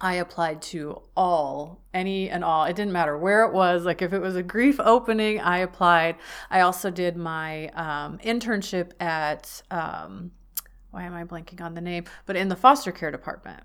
I 0.00 0.14
applied 0.14 0.62
to 0.62 1.02
all, 1.16 1.82
any 1.92 2.30
and 2.30 2.42
all. 2.42 2.64
It 2.64 2.74
didn't 2.76 2.92
matter 2.92 3.18
where 3.18 3.44
it 3.44 3.52
was. 3.52 3.84
Like 3.84 4.00
if 4.00 4.12
it 4.12 4.20
was 4.20 4.34
a 4.34 4.42
grief 4.42 4.80
opening, 4.80 5.40
I 5.40 5.58
applied. 5.58 6.16
I 6.50 6.60
also 6.60 6.90
did 6.90 7.16
my 7.16 7.68
um, 7.68 8.18
internship 8.18 8.92
at, 9.00 9.62
um, 9.70 10.30
why 10.90 11.04
am 11.04 11.14
I 11.14 11.24
blanking 11.24 11.60
on 11.60 11.74
the 11.74 11.80
name? 11.80 12.04
But 12.24 12.36
in 12.36 12.48
the 12.48 12.56
foster 12.56 12.92
care 12.92 13.10
department 13.10 13.62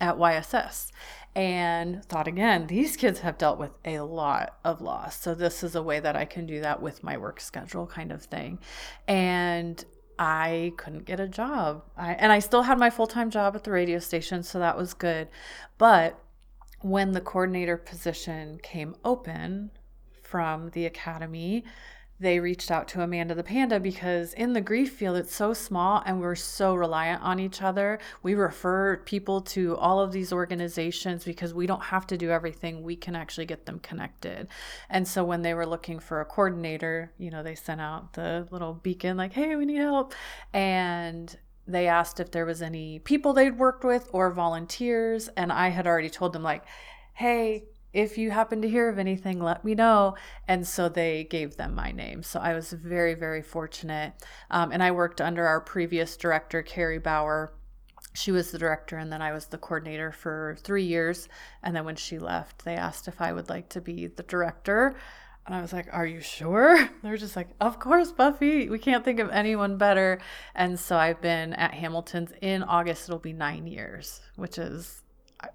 at 0.00 0.16
YSS. 0.16 0.90
And 1.34 2.04
thought 2.04 2.26
again, 2.26 2.66
these 2.66 2.96
kids 2.96 3.20
have 3.20 3.38
dealt 3.38 3.58
with 3.58 3.72
a 3.84 4.00
lot 4.00 4.58
of 4.64 4.80
loss. 4.80 5.20
So 5.20 5.34
this 5.34 5.62
is 5.62 5.74
a 5.74 5.82
way 5.82 6.00
that 6.00 6.16
I 6.16 6.24
can 6.24 6.46
do 6.46 6.60
that 6.60 6.80
with 6.80 7.04
my 7.04 7.16
work 7.16 7.40
schedule 7.40 7.86
kind 7.86 8.10
of 8.10 8.22
thing. 8.24 8.58
And 9.06 9.84
I 10.18 10.72
couldn't 10.76 11.04
get 11.04 11.20
a 11.20 11.28
job. 11.28 11.84
I, 11.96 12.14
and 12.14 12.32
I 12.32 12.40
still 12.40 12.62
had 12.62 12.78
my 12.78 12.90
full 12.90 13.06
time 13.06 13.30
job 13.30 13.54
at 13.54 13.64
the 13.64 13.70
radio 13.70 13.98
station, 13.98 14.42
so 14.42 14.58
that 14.58 14.76
was 14.76 14.94
good. 14.94 15.28
But 15.78 16.18
when 16.80 17.12
the 17.12 17.20
coordinator 17.20 17.76
position 17.76 18.58
came 18.62 18.96
open 19.04 19.70
from 20.22 20.70
the 20.70 20.86
academy, 20.86 21.64
they 22.20 22.40
reached 22.40 22.70
out 22.70 22.88
to 22.88 23.00
Amanda 23.00 23.34
the 23.34 23.44
Panda 23.44 23.78
because 23.78 24.32
in 24.34 24.52
the 24.52 24.60
grief 24.60 24.92
field, 24.92 25.16
it's 25.16 25.34
so 25.34 25.54
small 25.54 26.02
and 26.04 26.20
we're 26.20 26.34
so 26.34 26.74
reliant 26.74 27.22
on 27.22 27.38
each 27.38 27.62
other. 27.62 28.00
We 28.22 28.34
refer 28.34 28.96
people 28.98 29.40
to 29.42 29.76
all 29.76 30.00
of 30.00 30.10
these 30.10 30.32
organizations 30.32 31.24
because 31.24 31.54
we 31.54 31.66
don't 31.66 31.82
have 31.82 32.06
to 32.08 32.18
do 32.18 32.30
everything. 32.30 32.82
We 32.82 32.96
can 32.96 33.14
actually 33.14 33.46
get 33.46 33.66
them 33.66 33.78
connected. 33.78 34.48
And 34.90 35.06
so 35.06 35.22
when 35.22 35.42
they 35.42 35.54
were 35.54 35.66
looking 35.66 36.00
for 36.00 36.20
a 36.20 36.24
coordinator, 36.24 37.12
you 37.18 37.30
know, 37.30 37.42
they 37.42 37.54
sent 37.54 37.80
out 37.80 38.14
the 38.14 38.48
little 38.50 38.74
beacon 38.74 39.16
like, 39.16 39.32
hey, 39.32 39.54
we 39.54 39.64
need 39.64 39.76
help. 39.76 40.12
And 40.52 41.36
they 41.68 41.86
asked 41.86 42.18
if 42.18 42.32
there 42.32 42.46
was 42.46 42.62
any 42.62 42.98
people 42.98 43.32
they'd 43.32 43.58
worked 43.58 43.84
with 43.84 44.08
or 44.12 44.32
volunteers. 44.32 45.28
And 45.36 45.52
I 45.52 45.68
had 45.68 45.86
already 45.86 46.10
told 46.10 46.32
them, 46.32 46.42
like, 46.42 46.64
hey, 47.14 47.66
if 47.92 48.18
you 48.18 48.30
happen 48.30 48.60
to 48.62 48.68
hear 48.68 48.88
of 48.88 48.98
anything, 48.98 49.40
let 49.40 49.64
me 49.64 49.74
know. 49.74 50.14
And 50.46 50.66
so 50.66 50.88
they 50.88 51.24
gave 51.24 51.56
them 51.56 51.74
my 51.74 51.90
name. 51.90 52.22
So 52.22 52.38
I 52.38 52.54
was 52.54 52.72
very, 52.72 53.14
very 53.14 53.42
fortunate. 53.42 54.12
Um, 54.50 54.72
and 54.72 54.82
I 54.82 54.90
worked 54.90 55.20
under 55.20 55.46
our 55.46 55.60
previous 55.60 56.16
director, 56.16 56.62
Carrie 56.62 56.98
Bauer. 56.98 57.52
She 58.14 58.32
was 58.32 58.50
the 58.50 58.58
director, 58.58 58.96
and 58.96 59.12
then 59.12 59.22
I 59.22 59.32
was 59.32 59.46
the 59.46 59.58
coordinator 59.58 60.12
for 60.12 60.56
three 60.60 60.84
years. 60.84 61.28
And 61.62 61.74
then 61.74 61.84
when 61.84 61.96
she 61.96 62.18
left, 62.18 62.64
they 62.64 62.74
asked 62.74 63.08
if 63.08 63.20
I 63.20 63.32
would 63.32 63.48
like 63.48 63.68
to 63.70 63.80
be 63.80 64.06
the 64.06 64.22
director. 64.22 64.96
And 65.46 65.54
I 65.54 65.62
was 65.62 65.72
like, 65.72 65.88
Are 65.92 66.06
you 66.06 66.20
sure? 66.20 66.90
They're 67.02 67.16
just 67.16 67.36
like, 67.36 67.48
Of 67.58 67.78
course, 67.78 68.12
Buffy. 68.12 68.68
We 68.68 68.78
can't 68.78 69.04
think 69.04 69.18
of 69.18 69.30
anyone 69.30 69.78
better. 69.78 70.20
And 70.54 70.78
so 70.78 70.98
I've 70.98 71.22
been 71.22 71.54
at 71.54 71.72
Hamilton's 71.72 72.32
in 72.42 72.62
August. 72.62 73.08
It'll 73.08 73.18
be 73.18 73.32
nine 73.32 73.66
years, 73.66 74.20
which 74.36 74.58
is 74.58 75.02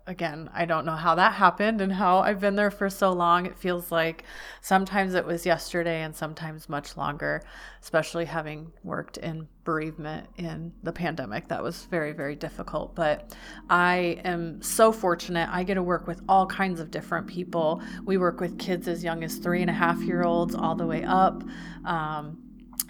again, 0.08 0.50
I 0.54 0.66
don't 0.66 0.86
know 0.86 0.96
how 0.96 1.16
that 1.16 1.34
happened 1.34 1.82
and 1.82 1.92
how 1.92 2.20
I've 2.20 2.40
been 2.40 2.56
there 2.56 2.72
for 2.72 2.90
so 2.90 3.12
long. 3.12 3.46
It 3.46 3.58
feels 3.58 3.92
like 3.92 4.24
sometimes 4.62 5.14
it 5.14 5.26
was 5.26 5.46
yesterday 5.46 6.04
and 6.04 6.16
sometimes 6.16 6.70
much 6.70 6.96
longer, 6.96 7.42
especially 7.82 8.26
having 8.26 8.72
worked 8.84 9.18
in 9.18 9.48
bereavement 9.64 10.28
in 10.38 10.74
the 10.84 10.92
pandemic. 10.92 11.48
That 11.50 11.64
was 11.64 11.86
very, 11.86 12.14
very 12.14 12.36
difficult. 12.36 12.96
But 12.96 13.36
I 13.70 14.22
am 14.24 14.62
so 14.62 14.92
fortunate. 14.92 15.50
I 15.52 15.64
get 15.64 15.76
to 15.76 15.84
work 15.84 16.08
with 16.08 16.22
all 16.30 16.46
kinds 16.46 16.80
of 16.80 16.92
different 16.92 17.28
people. 17.28 17.82
We 18.06 18.18
work 18.18 18.40
with 18.40 18.58
kids 18.58 18.88
as 18.88 19.04
young 19.04 19.24
as 19.24 19.38
three 19.38 19.62
and 19.62 19.70
a 19.70 19.74
half 19.74 20.02
year 20.02 20.24
olds 20.24 20.56
all 20.56 20.76
the 20.76 20.88
way 20.88 21.04
up. 21.04 21.44
Um, 21.86 22.43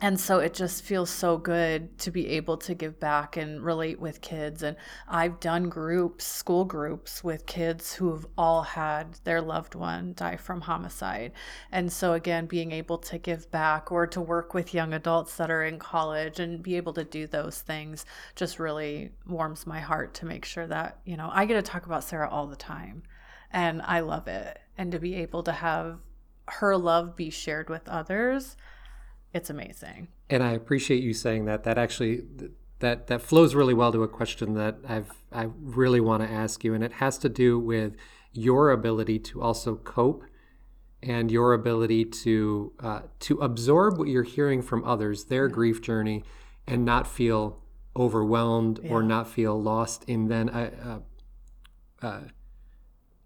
and 0.04 0.20
so 0.20 0.40
it 0.40 0.54
just 0.54 0.84
feels 0.84 1.10
so 1.10 1.38
good 1.38 1.98
to 2.00 2.12
be 2.12 2.28
able 2.30 2.58
to 2.58 2.74
give 2.74 3.00
back 3.00 3.38
and 3.38 3.64
relate 3.64 4.00
with 4.00 4.22
kids. 4.22 4.64
And 4.64 4.76
i've 5.08 5.40
done 5.40 5.70
groups 5.70 6.26
school 6.26 6.66
groups 6.66 7.24
with 7.24 7.46
kids 7.46 7.94
who 7.94 8.12
have 8.12 8.26
all 8.38 8.64
had 8.64 9.18
their 9.24 9.42
loved 9.42 9.76
one 9.76 10.14
die 10.14 10.36
from 10.36 10.62
homicide. 10.62 11.32
And 11.72 11.92
so 11.92 12.14
again 12.14 12.48
being 12.48 12.72
able 12.72 12.98
to 13.00 13.18
give 13.18 13.50
back 13.52 13.92
or 13.92 14.08
to 14.08 14.22
work 14.22 14.54
with 14.54 14.74
young 14.74 14.94
adults 14.94 15.38
that 15.38 15.52
are 15.52 15.64
in 15.64 15.80
college 15.80 16.40
and 16.40 16.62
be 16.62 16.76
able 16.76 16.94
to 16.94 17.04
do 17.04 17.28
those 17.28 17.62
things 17.62 18.06
just 18.36 18.60
really 18.60 19.12
warms 19.28 19.66
my 19.66 19.80
heart 19.80 20.14
to 20.16 20.26
make 20.26 20.46
sure 20.46 20.68
that 20.68 21.00
you 21.06 21.18
know 21.18 21.30
i 21.34 21.46
get 21.46 21.54
to 21.56 21.62
talk 21.62 21.86
about 21.86 22.04
sarah 22.04 22.30
all 22.30 22.48
the 22.48 22.56
time. 22.56 23.04
And 23.52 23.82
i 23.84 24.00
love 24.02 24.28
it. 24.28 24.60
And 24.78 24.92
to 24.92 25.00
be 25.00 25.16
able 25.16 25.44
to 25.44 25.52
have 25.52 26.00
her 26.48 26.76
love 26.76 27.16
be 27.16 27.30
shared 27.30 27.70
with 27.70 27.88
others 27.88 28.58
it's 29.34 29.50
amazing. 29.50 30.08
And 30.30 30.44
I 30.44 30.52
appreciate 30.52 31.04
you 31.04 31.14
saying 31.14 31.46
that. 31.46 31.64
That 31.64 31.78
actually 31.78 32.24
that 32.80 33.08
that 33.08 33.22
flows 33.22 33.56
really 33.56 33.74
well 33.74 33.92
to 33.92 34.04
a 34.04 34.08
question 34.08 34.54
that 34.56 34.78
I've 34.88 35.12
I 35.32 35.50
really 35.60 36.00
want 36.00 36.24
to 36.24 36.30
ask 36.30 36.64
you, 36.64 36.74
and 36.74 36.84
it 36.84 36.94
has 36.94 37.18
to 37.20 37.30
do 37.30 37.60
with 37.60 37.96
your 38.32 38.72
ability 38.72 39.20
to 39.20 39.42
also 39.42 39.76
cope 39.76 40.24
and 41.02 41.30
your 41.32 41.54
ability 41.54 42.06
to 42.06 42.74
uh, 42.80 43.02
to 43.20 43.40
absorb 43.40 43.98
what 43.98 44.08
you're 44.08 44.24
hearing 44.24 44.62
from 44.62 44.84
others, 44.84 45.26
their 45.26 45.48
yeah. 45.48 45.54
grief 45.54 45.82
journey, 45.82 46.24
and 46.68 46.86
not 46.86 47.08
feel 47.08 47.60
overwhelmed 47.96 48.80
yeah. 48.84 48.92
or 48.92 49.04
not 49.04 49.28
feel 49.28 49.62
lost 49.62 50.04
in 50.08 50.28
then 50.28 50.50
a, 50.50 51.02
a, 52.02 52.08
a 52.08 52.22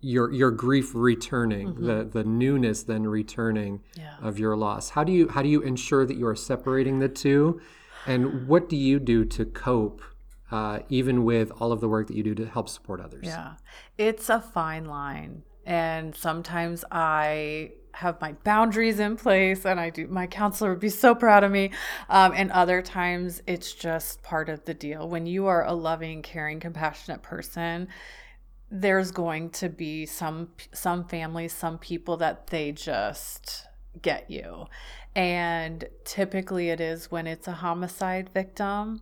your 0.07 0.31
your 0.31 0.51
grief 0.51 0.91
returning 0.95 1.73
mm-hmm. 1.73 1.85
the 1.85 2.03
the 2.05 2.23
newness 2.23 2.83
then 2.83 3.03
returning 3.03 3.81
yeah. 3.95 4.15
of 4.21 4.39
your 4.39 4.55
loss. 4.55 4.91
How 4.91 5.03
do 5.03 5.11
you 5.11 5.27
how 5.27 5.41
do 5.41 5.49
you 5.49 5.61
ensure 5.61 6.05
that 6.05 6.15
you 6.15 6.25
are 6.27 6.35
separating 6.35 6.99
the 6.99 7.09
two? 7.09 7.59
And 8.05 8.47
what 8.47 8.69
do 8.69 8.77
you 8.77 8.99
do 8.99 9.25
to 9.25 9.43
cope 9.43 10.01
uh, 10.49 10.79
even 10.87 11.25
with 11.25 11.51
all 11.59 11.73
of 11.73 11.81
the 11.81 11.89
work 11.89 12.07
that 12.07 12.15
you 12.15 12.23
do 12.23 12.33
to 12.35 12.45
help 12.45 12.69
support 12.69 13.01
others? 13.01 13.25
Yeah. 13.25 13.55
It's 13.97 14.29
a 14.29 14.39
fine 14.39 14.85
line. 14.85 15.43
And 15.65 16.15
sometimes 16.15 16.85
i 16.89 17.71
have 17.93 18.21
my 18.21 18.31
boundaries 18.43 18.99
in 18.99 19.17
place 19.17 19.65
and 19.65 19.79
i 19.79 19.89
do 19.89 20.05
my 20.05 20.27
counselor 20.27 20.69
would 20.69 20.79
be 20.79 20.87
so 20.87 21.13
proud 21.13 21.43
of 21.43 21.51
me. 21.51 21.71
Um, 22.09 22.31
and 22.33 22.49
other 22.51 22.81
times 22.81 23.41
it's 23.45 23.73
just 23.73 24.23
part 24.23 24.47
of 24.47 24.63
the 24.63 24.73
deal. 24.73 25.09
When 25.09 25.25
you 25.25 25.47
are 25.47 25.65
a 25.65 25.73
loving 25.73 26.21
caring 26.21 26.61
compassionate 26.61 27.23
person 27.23 27.89
there's 28.69 29.11
going 29.11 29.49
to 29.49 29.69
be 29.69 30.05
some 30.05 30.49
some 30.73 31.05
families, 31.05 31.53
some 31.53 31.77
people 31.77 32.17
that 32.17 32.47
they 32.47 32.71
just 32.71 33.65
get 34.01 34.29
you. 34.29 34.67
And 35.15 35.85
typically 36.03 36.69
it 36.69 36.79
is 36.79 37.09
when 37.09 37.27
it's 37.27 37.47
a 37.47 37.53
homicide 37.53 38.29
victim, 38.33 39.01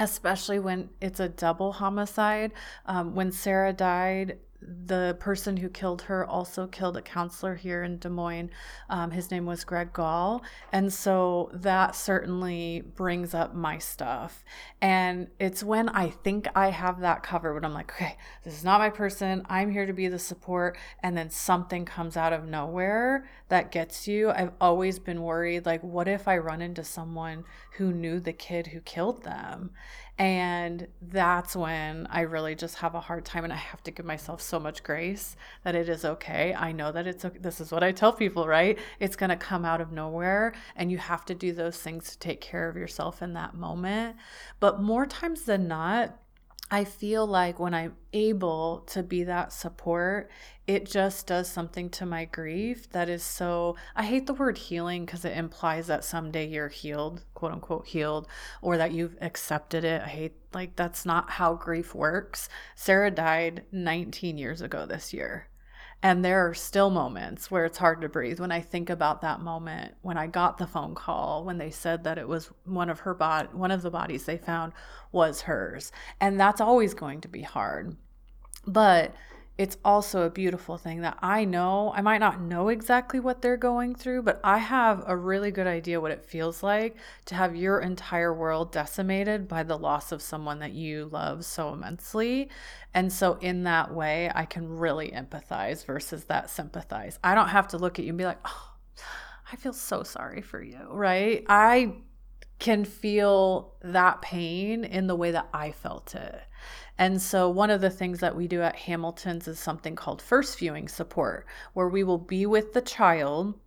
especially 0.00 0.58
when 0.58 0.90
it's 1.00 1.20
a 1.20 1.28
double 1.28 1.72
homicide. 1.72 2.52
Um, 2.86 3.14
when 3.14 3.32
Sarah 3.32 3.72
died, 3.72 4.38
the 4.86 5.16
person 5.20 5.56
who 5.56 5.68
killed 5.68 6.02
her 6.02 6.26
also 6.26 6.66
killed 6.66 6.96
a 6.96 7.02
counselor 7.02 7.54
here 7.54 7.82
in 7.82 7.98
Des 7.98 8.08
Moines. 8.08 8.50
Um, 8.88 9.10
his 9.10 9.30
name 9.30 9.46
was 9.46 9.64
Greg 9.64 9.92
Gall. 9.92 10.42
And 10.72 10.92
so 10.92 11.50
that 11.54 11.94
certainly 11.94 12.82
brings 12.94 13.34
up 13.34 13.54
my 13.54 13.78
stuff. 13.78 14.44
And 14.80 15.28
it's 15.38 15.62
when 15.62 15.88
I 15.88 16.10
think 16.10 16.48
I 16.54 16.70
have 16.70 17.00
that 17.00 17.22
covered, 17.22 17.54
when 17.54 17.64
I'm 17.64 17.74
like, 17.74 17.92
okay, 17.92 18.16
this 18.44 18.54
is 18.54 18.64
not 18.64 18.80
my 18.80 18.90
person. 18.90 19.44
I'm 19.48 19.70
here 19.70 19.86
to 19.86 19.92
be 19.92 20.08
the 20.08 20.18
support. 20.18 20.76
And 21.02 21.16
then 21.16 21.30
something 21.30 21.84
comes 21.84 22.16
out 22.16 22.32
of 22.32 22.44
nowhere 22.44 23.28
that 23.48 23.70
gets 23.70 24.06
you. 24.08 24.30
I've 24.30 24.52
always 24.60 24.98
been 24.98 25.22
worried 25.22 25.66
like, 25.66 25.82
what 25.82 26.08
if 26.08 26.28
I 26.28 26.38
run 26.38 26.62
into 26.62 26.84
someone 26.84 27.44
who 27.76 27.92
knew 27.92 28.20
the 28.20 28.32
kid 28.32 28.68
who 28.68 28.80
killed 28.80 29.24
them? 29.24 29.70
And 30.18 30.88
that's 31.00 31.56
when 31.56 32.06
I 32.10 32.20
really 32.20 32.54
just 32.54 32.76
have 32.76 32.94
a 32.94 33.00
hard 33.00 33.24
time 33.24 33.44
and 33.44 33.52
I 33.52 33.56
have 33.56 33.82
to 33.84 33.90
give 33.90 34.04
myself 34.04 34.42
so 34.52 34.60
much 34.60 34.82
grace 34.82 35.34
that 35.64 35.74
it 35.74 35.88
is 35.88 36.04
okay. 36.04 36.52
I 36.52 36.72
know 36.72 36.92
that 36.92 37.06
it's 37.06 37.24
okay. 37.24 37.38
This 37.38 37.58
is 37.58 37.72
what 37.72 37.82
I 37.82 37.90
tell 37.90 38.12
people, 38.12 38.46
right? 38.46 38.78
It's 39.00 39.16
going 39.16 39.30
to 39.30 39.36
come 39.36 39.64
out 39.64 39.80
of 39.80 39.92
nowhere 39.92 40.52
and 40.76 40.92
you 40.92 40.98
have 40.98 41.24
to 41.24 41.34
do 41.34 41.54
those 41.54 41.78
things 41.78 42.10
to 42.10 42.18
take 42.18 42.42
care 42.42 42.68
of 42.68 42.76
yourself 42.76 43.22
in 43.22 43.32
that 43.32 43.54
moment. 43.54 44.16
But 44.60 44.82
more 44.82 45.06
times 45.06 45.44
than 45.44 45.68
not, 45.68 46.18
I 46.72 46.84
feel 46.84 47.26
like 47.26 47.58
when 47.58 47.74
I'm 47.74 47.96
able 48.14 48.84
to 48.86 49.02
be 49.02 49.24
that 49.24 49.52
support, 49.52 50.30
it 50.66 50.86
just 50.86 51.26
does 51.26 51.46
something 51.46 51.90
to 51.90 52.06
my 52.06 52.24
grief 52.24 52.88
that 52.92 53.10
is 53.10 53.22
so. 53.22 53.76
I 53.94 54.04
hate 54.04 54.26
the 54.26 54.32
word 54.32 54.56
healing 54.56 55.04
because 55.04 55.26
it 55.26 55.36
implies 55.36 55.88
that 55.88 56.02
someday 56.02 56.46
you're 56.46 56.68
healed, 56.68 57.24
quote 57.34 57.52
unquote, 57.52 57.86
healed, 57.86 58.26
or 58.62 58.78
that 58.78 58.92
you've 58.92 59.18
accepted 59.20 59.84
it. 59.84 60.00
I 60.00 60.08
hate, 60.08 60.32
like, 60.54 60.74
that's 60.74 61.04
not 61.04 61.28
how 61.28 61.52
grief 61.52 61.94
works. 61.94 62.48
Sarah 62.74 63.10
died 63.10 63.66
19 63.70 64.38
years 64.38 64.62
ago 64.62 64.86
this 64.86 65.12
year. 65.12 65.48
And 66.02 66.24
there 66.24 66.48
are 66.48 66.54
still 66.54 66.90
moments 66.90 67.48
where 67.48 67.64
it's 67.64 67.78
hard 67.78 68.00
to 68.00 68.08
breathe. 68.08 68.40
When 68.40 68.50
I 68.50 68.60
think 68.60 68.90
about 68.90 69.20
that 69.20 69.40
moment, 69.40 69.94
when 70.02 70.18
I 70.18 70.26
got 70.26 70.58
the 70.58 70.66
phone 70.66 70.96
call, 70.96 71.44
when 71.44 71.58
they 71.58 71.70
said 71.70 72.02
that 72.04 72.18
it 72.18 72.26
was 72.26 72.50
one 72.64 72.90
of 72.90 73.00
her 73.00 73.14
body, 73.14 73.48
one 73.52 73.70
of 73.70 73.82
the 73.82 73.90
bodies 73.90 74.24
they 74.24 74.36
found 74.36 74.72
was 75.12 75.42
hers. 75.42 75.92
And 76.20 76.40
that's 76.40 76.60
always 76.60 76.92
going 76.92 77.20
to 77.20 77.28
be 77.28 77.42
hard. 77.42 77.96
But 78.66 79.14
it's 79.58 79.76
also 79.84 80.22
a 80.22 80.30
beautiful 80.30 80.78
thing 80.78 81.02
that 81.02 81.18
I 81.20 81.44
know. 81.44 81.92
I 81.94 82.00
might 82.00 82.18
not 82.18 82.40
know 82.40 82.68
exactly 82.68 83.20
what 83.20 83.42
they're 83.42 83.58
going 83.58 83.94
through, 83.94 84.22
but 84.22 84.40
I 84.42 84.58
have 84.58 85.04
a 85.06 85.14
really 85.14 85.50
good 85.50 85.66
idea 85.66 86.00
what 86.00 86.10
it 86.10 86.24
feels 86.24 86.62
like 86.62 86.96
to 87.26 87.34
have 87.34 87.54
your 87.54 87.80
entire 87.80 88.32
world 88.32 88.72
decimated 88.72 89.48
by 89.48 89.62
the 89.62 89.76
loss 89.76 90.10
of 90.10 90.22
someone 90.22 90.58
that 90.60 90.72
you 90.72 91.08
love 91.12 91.44
so 91.44 91.72
immensely. 91.74 92.48
And 92.94 93.12
so, 93.12 93.34
in 93.34 93.64
that 93.64 93.92
way, 93.92 94.30
I 94.34 94.46
can 94.46 94.68
really 94.68 95.10
empathize 95.10 95.84
versus 95.84 96.24
that 96.24 96.48
sympathize. 96.48 97.18
I 97.22 97.34
don't 97.34 97.48
have 97.48 97.68
to 97.68 97.78
look 97.78 97.98
at 97.98 98.06
you 98.06 98.10
and 98.10 98.18
be 98.18 98.24
like, 98.24 98.40
oh, 98.46 98.72
I 99.52 99.56
feel 99.56 99.74
so 99.74 100.02
sorry 100.02 100.40
for 100.40 100.62
you, 100.62 100.80
right? 100.88 101.44
I 101.46 101.96
can 102.62 102.84
feel 102.84 103.74
that 103.82 104.22
pain 104.22 104.84
in 104.84 105.08
the 105.08 105.16
way 105.16 105.32
that 105.32 105.48
I 105.52 105.72
felt 105.72 106.14
it. 106.14 106.42
And 106.96 107.20
so, 107.20 107.50
one 107.50 107.70
of 107.70 107.80
the 107.80 107.90
things 107.90 108.20
that 108.20 108.36
we 108.36 108.46
do 108.46 108.62
at 108.62 108.76
Hamilton's 108.76 109.48
is 109.48 109.58
something 109.58 109.96
called 109.96 110.22
first 110.22 110.58
viewing 110.58 110.86
support, 110.86 111.44
where 111.72 111.88
we 111.88 112.04
will 112.04 112.18
be 112.18 112.46
with 112.46 112.72
the 112.72 112.80
child 112.80 113.58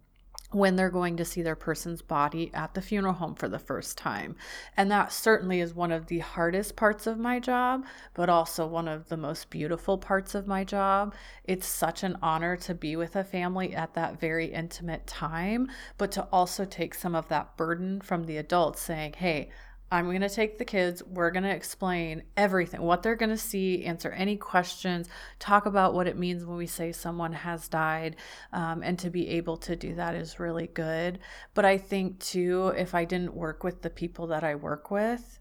when 0.51 0.75
they're 0.75 0.89
going 0.89 1.17
to 1.17 1.25
see 1.25 1.41
their 1.41 1.55
person's 1.55 2.01
body 2.01 2.51
at 2.53 2.73
the 2.73 2.81
funeral 2.81 3.13
home 3.13 3.35
for 3.35 3.49
the 3.49 3.59
first 3.59 3.97
time. 3.97 4.35
And 4.77 4.91
that 4.91 5.11
certainly 5.11 5.59
is 5.59 5.73
one 5.73 5.91
of 5.91 6.07
the 6.07 6.19
hardest 6.19 6.75
parts 6.75 7.07
of 7.07 7.17
my 7.17 7.39
job, 7.39 7.83
but 8.13 8.29
also 8.29 8.65
one 8.65 8.87
of 8.87 9.09
the 9.09 9.17
most 9.17 9.49
beautiful 9.49 9.97
parts 9.97 10.35
of 10.35 10.47
my 10.47 10.63
job. 10.63 11.13
It's 11.43 11.67
such 11.67 12.03
an 12.03 12.17
honor 12.21 12.55
to 12.57 12.73
be 12.73 12.95
with 12.95 13.15
a 13.15 13.23
family 13.23 13.75
at 13.75 13.95
that 13.95 14.19
very 14.19 14.47
intimate 14.53 15.07
time, 15.07 15.69
but 15.97 16.11
to 16.13 16.23
also 16.31 16.63
take 16.63 16.93
some 16.93 17.15
of 17.15 17.27
that 17.29 17.57
burden 17.57 18.01
from 18.01 18.25
the 18.25 18.37
adults 18.37 18.81
saying, 18.81 19.13
hey, 19.17 19.49
I'm 19.91 20.05
going 20.05 20.21
to 20.21 20.29
take 20.29 20.57
the 20.57 20.65
kids. 20.65 21.03
We're 21.03 21.31
going 21.31 21.43
to 21.43 21.55
explain 21.55 22.23
everything, 22.35 22.81
what 22.81 23.03
they're 23.03 23.15
going 23.15 23.29
to 23.29 23.37
see, 23.37 23.85
answer 23.85 24.11
any 24.11 24.35
questions, 24.35 25.07
talk 25.39 25.65
about 25.65 25.93
what 25.93 26.07
it 26.07 26.17
means 26.17 26.43
when 26.43 26.57
we 26.57 26.67
say 26.67 26.91
someone 26.91 27.33
has 27.33 27.67
died. 27.67 28.15
Um, 28.51 28.81
and 28.83 28.97
to 28.99 29.09
be 29.09 29.29
able 29.29 29.57
to 29.57 29.75
do 29.75 29.95
that 29.95 30.15
is 30.15 30.39
really 30.39 30.67
good. 30.67 31.19
But 31.53 31.65
I 31.65 31.77
think, 31.77 32.19
too, 32.19 32.73
if 32.75 32.95
I 32.95 33.05
didn't 33.05 33.35
work 33.35 33.63
with 33.63 33.83
the 33.83 33.89
people 33.89 34.27
that 34.27 34.43
I 34.43 34.55
work 34.55 34.89
with, 34.89 35.39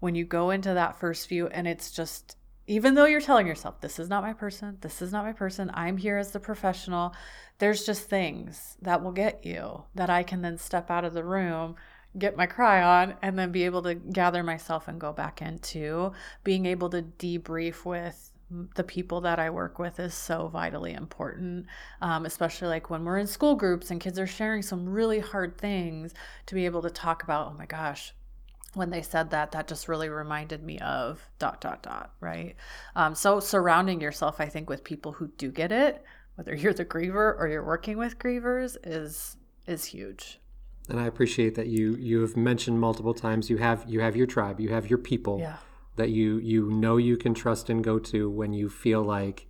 when 0.00 0.14
you 0.14 0.24
go 0.24 0.50
into 0.50 0.74
that 0.74 0.98
first 0.98 1.28
view 1.28 1.46
and 1.46 1.68
it's 1.68 1.92
just, 1.92 2.36
even 2.66 2.94
though 2.94 3.04
you're 3.04 3.20
telling 3.20 3.46
yourself, 3.46 3.80
this 3.80 3.98
is 3.98 4.08
not 4.08 4.24
my 4.24 4.32
person, 4.32 4.78
this 4.80 5.00
is 5.02 5.12
not 5.12 5.24
my 5.24 5.32
person, 5.32 5.70
I'm 5.74 5.96
here 5.96 6.16
as 6.16 6.32
the 6.32 6.40
professional, 6.40 7.14
there's 7.58 7.84
just 7.84 8.08
things 8.08 8.76
that 8.82 9.02
will 9.02 9.12
get 9.12 9.44
you 9.44 9.84
that 9.94 10.10
I 10.10 10.24
can 10.24 10.42
then 10.42 10.58
step 10.58 10.90
out 10.90 11.04
of 11.04 11.14
the 11.14 11.22
room 11.22 11.76
get 12.18 12.36
my 12.36 12.46
cry 12.46 12.82
on 12.82 13.14
and 13.22 13.38
then 13.38 13.52
be 13.52 13.64
able 13.64 13.82
to 13.82 13.94
gather 13.94 14.42
myself 14.42 14.88
and 14.88 15.00
go 15.00 15.12
back 15.12 15.40
into 15.40 16.12
being 16.44 16.66
able 16.66 16.90
to 16.90 17.02
debrief 17.02 17.84
with 17.84 18.32
the 18.74 18.84
people 18.84 19.22
that 19.22 19.38
I 19.38 19.50
work 19.50 19.78
with 19.78 19.98
is 19.98 20.14
so 20.14 20.48
vitally 20.48 20.92
important, 20.92 21.66
um, 22.00 22.26
especially 22.26 22.68
like 22.68 22.90
when 22.90 23.04
we're 23.04 23.18
in 23.18 23.26
school 23.26 23.54
groups 23.54 23.90
and 23.90 24.00
kids 24.00 24.18
are 24.18 24.26
sharing 24.26 24.62
some 24.62 24.88
really 24.88 25.20
hard 25.20 25.56
things 25.56 26.12
to 26.46 26.54
be 26.54 26.66
able 26.66 26.82
to 26.82 26.90
talk 26.90 27.22
about, 27.22 27.48
oh 27.48 27.56
my 27.56 27.66
gosh, 27.66 28.12
when 28.74 28.90
they 28.90 29.02
said 29.02 29.30
that, 29.30 29.52
that 29.52 29.68
just 29.68 29.88
really 29.88 30.08
reminded 30.08 30.62
me 30.62 30.78
of 30.80 31.22
dot, 31.38 31.60
dot, 31.60 31.82
dot, 31.82 32.12
right? 32.20 32.56
Um, 32.94 33.14
so 33.14 33.40
surrounding 33.40 34.00
yourself, 34.00 34.40
I 34.40 34.46
think, 34.46 34.68
with 34.68 34.84
people 34.84 35.12
who 35.12 35.28
do 35.38 35.50
get 35.50 35.72
it, 35.72 36.04
whether 36.34 36.54
you're 36.54 36.74
the 36.74 36.84
griever 36.84 37.38
or 37.38 37.48
you're 37.48 37.64
working 37.64 37.96
with 37.96 38.18
grievers, 38.18 38.76
is 38.84 39.36
is 39.66 39.84
huge 39.84 40.40
and 40.88 40.98
I 41.00 41.06
appreciate 41.06 41.54
that 41.54 41.68
you 41.68 41.94
you 41.96 42.20
have 42.20 42.36
mentioned 42.36 42.80
multiple 42.80 43.14
times 43.14 43.50
you 43.50 43.58
have 43.58 43.84
you 43.86 44.00
have 44.00 44.16
your 44.16 44.26
tribe, 44.26 44.60
you 44.60 44.70
have 44.70 44.88
your 44.88 44.98
people 44.98 45.38
yeah. 45.40 45.56
that 45.96 46.10
you 46.10 46.38
you 46.38 46.70
know 46.70 46.96
you 46.96 47.16
can 47.16 47.34
trust 47.34 47.70
and 47.70 47.82
go 47.82 47.98
to 47.98 48.30
when 48.30 48.52
you 48.52 48.68
feel 48.68 49.02
like 49.02 49.46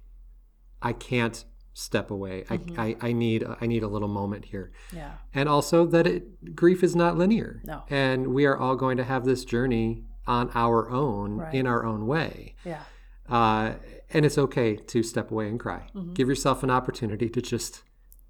I 0.81 0.92
can't 0.92 1.45
step 1.75 2.11
away. 2.11 2.45
Mm-hmm. 2.49 2.81
I, 2.81 2.87
I, 2.87 2.97
I 3.01 3.12
need 3.12 3.45
I 3.61 3.66
need 3.66 3.83
a 3.83 3.88
little 3.88 4.09
moment 4.09 4.47
here. 4.47 4.73
Yeah. 4.92 5.12
And 5.35 5.49
also 5.49 5.87
that 5.87 6.07
it, 6.07 6.55
grief 6.55 6.83
is 6.83 6.95
not 6.95 7.16
linear. 7.16 7.62
No. 7.64 7.85
And 7.88 8.29
we 8.29 8.45
are 8.45 8.57
all 8.57 8.77
going 8.77 8.97
to 8.99 9.05
have 9.05 9.25
this 9.25 9.45
journey 9.45 10.05
on 10.27 10.51
our 10.55 10.90
own 10.90 11.38
right. 11.38 11.55
in 11.55 11.66
our 11.66 11.85
own 11.85 12.07
way. 12.07 12.55
Yeah. 12.64 12.83
Uh, 13.29 13.75
and 14.11 14.27
it's 14.27 14.37
okay 14.37 14.77
to 14.77 15.03
step 15.03 15.31
away 15.31 15.49
and 15.49 15.59
cry. 15.59 15.88
Mm-hmm. 15.95 16.12
Give 16.12 16.29
yourself 16.29 16.62
an 16.62 16.71
opportunity 16.71 17.29
to 17.31 17.40
just 17.40 17.83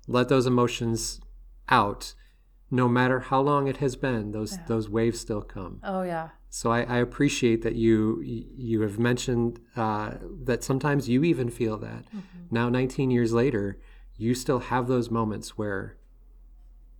let 0.06 0.28
those 0.28 0.46
emotions 0.46 1.20
out. 1.68 2.14
No 2.72 2.88
matter 2.88 3.20
how 3.20 3.40
long 3.40 3.68
it 3.68 3.76
has 3.76 3.96
been, 3.96 4.32
those 4.32 4.54
yeah. 4.54 4.64
those 4.66 4.88
waves 4.88 5.20
still 5.20 5.42
come. 5.42 5.78
Oh 5.84 6.02
yeah. 6.02 6.30
So 6.48 6.72
I, 6.72 6.82
I 6.82 6.96
appreciate 6.98 7.62
that 7.62 7.76
you 7.76 8.20
you 8.22 8.80
have 8.80 8.98
mentioned 8.98 9.60
uh, 9.76 10.14
that 10.44 10.64
sometimes 10.64 11.08
you 11.08 11.22
even 11.22 11.50
feel 11.50 11.76
that. 11.78 12.06
Mm-hmm. 12.06 12.18
Now, 12.50 12.68
19 12.68 13.10
years 13.10 13.32
later, 13.32 13.78
you 14.16 14.34
still 14.34 14.58
have 14.58 14.86
those 14.86 15.10
moments 15.10 15.56
where, 15.56 15.96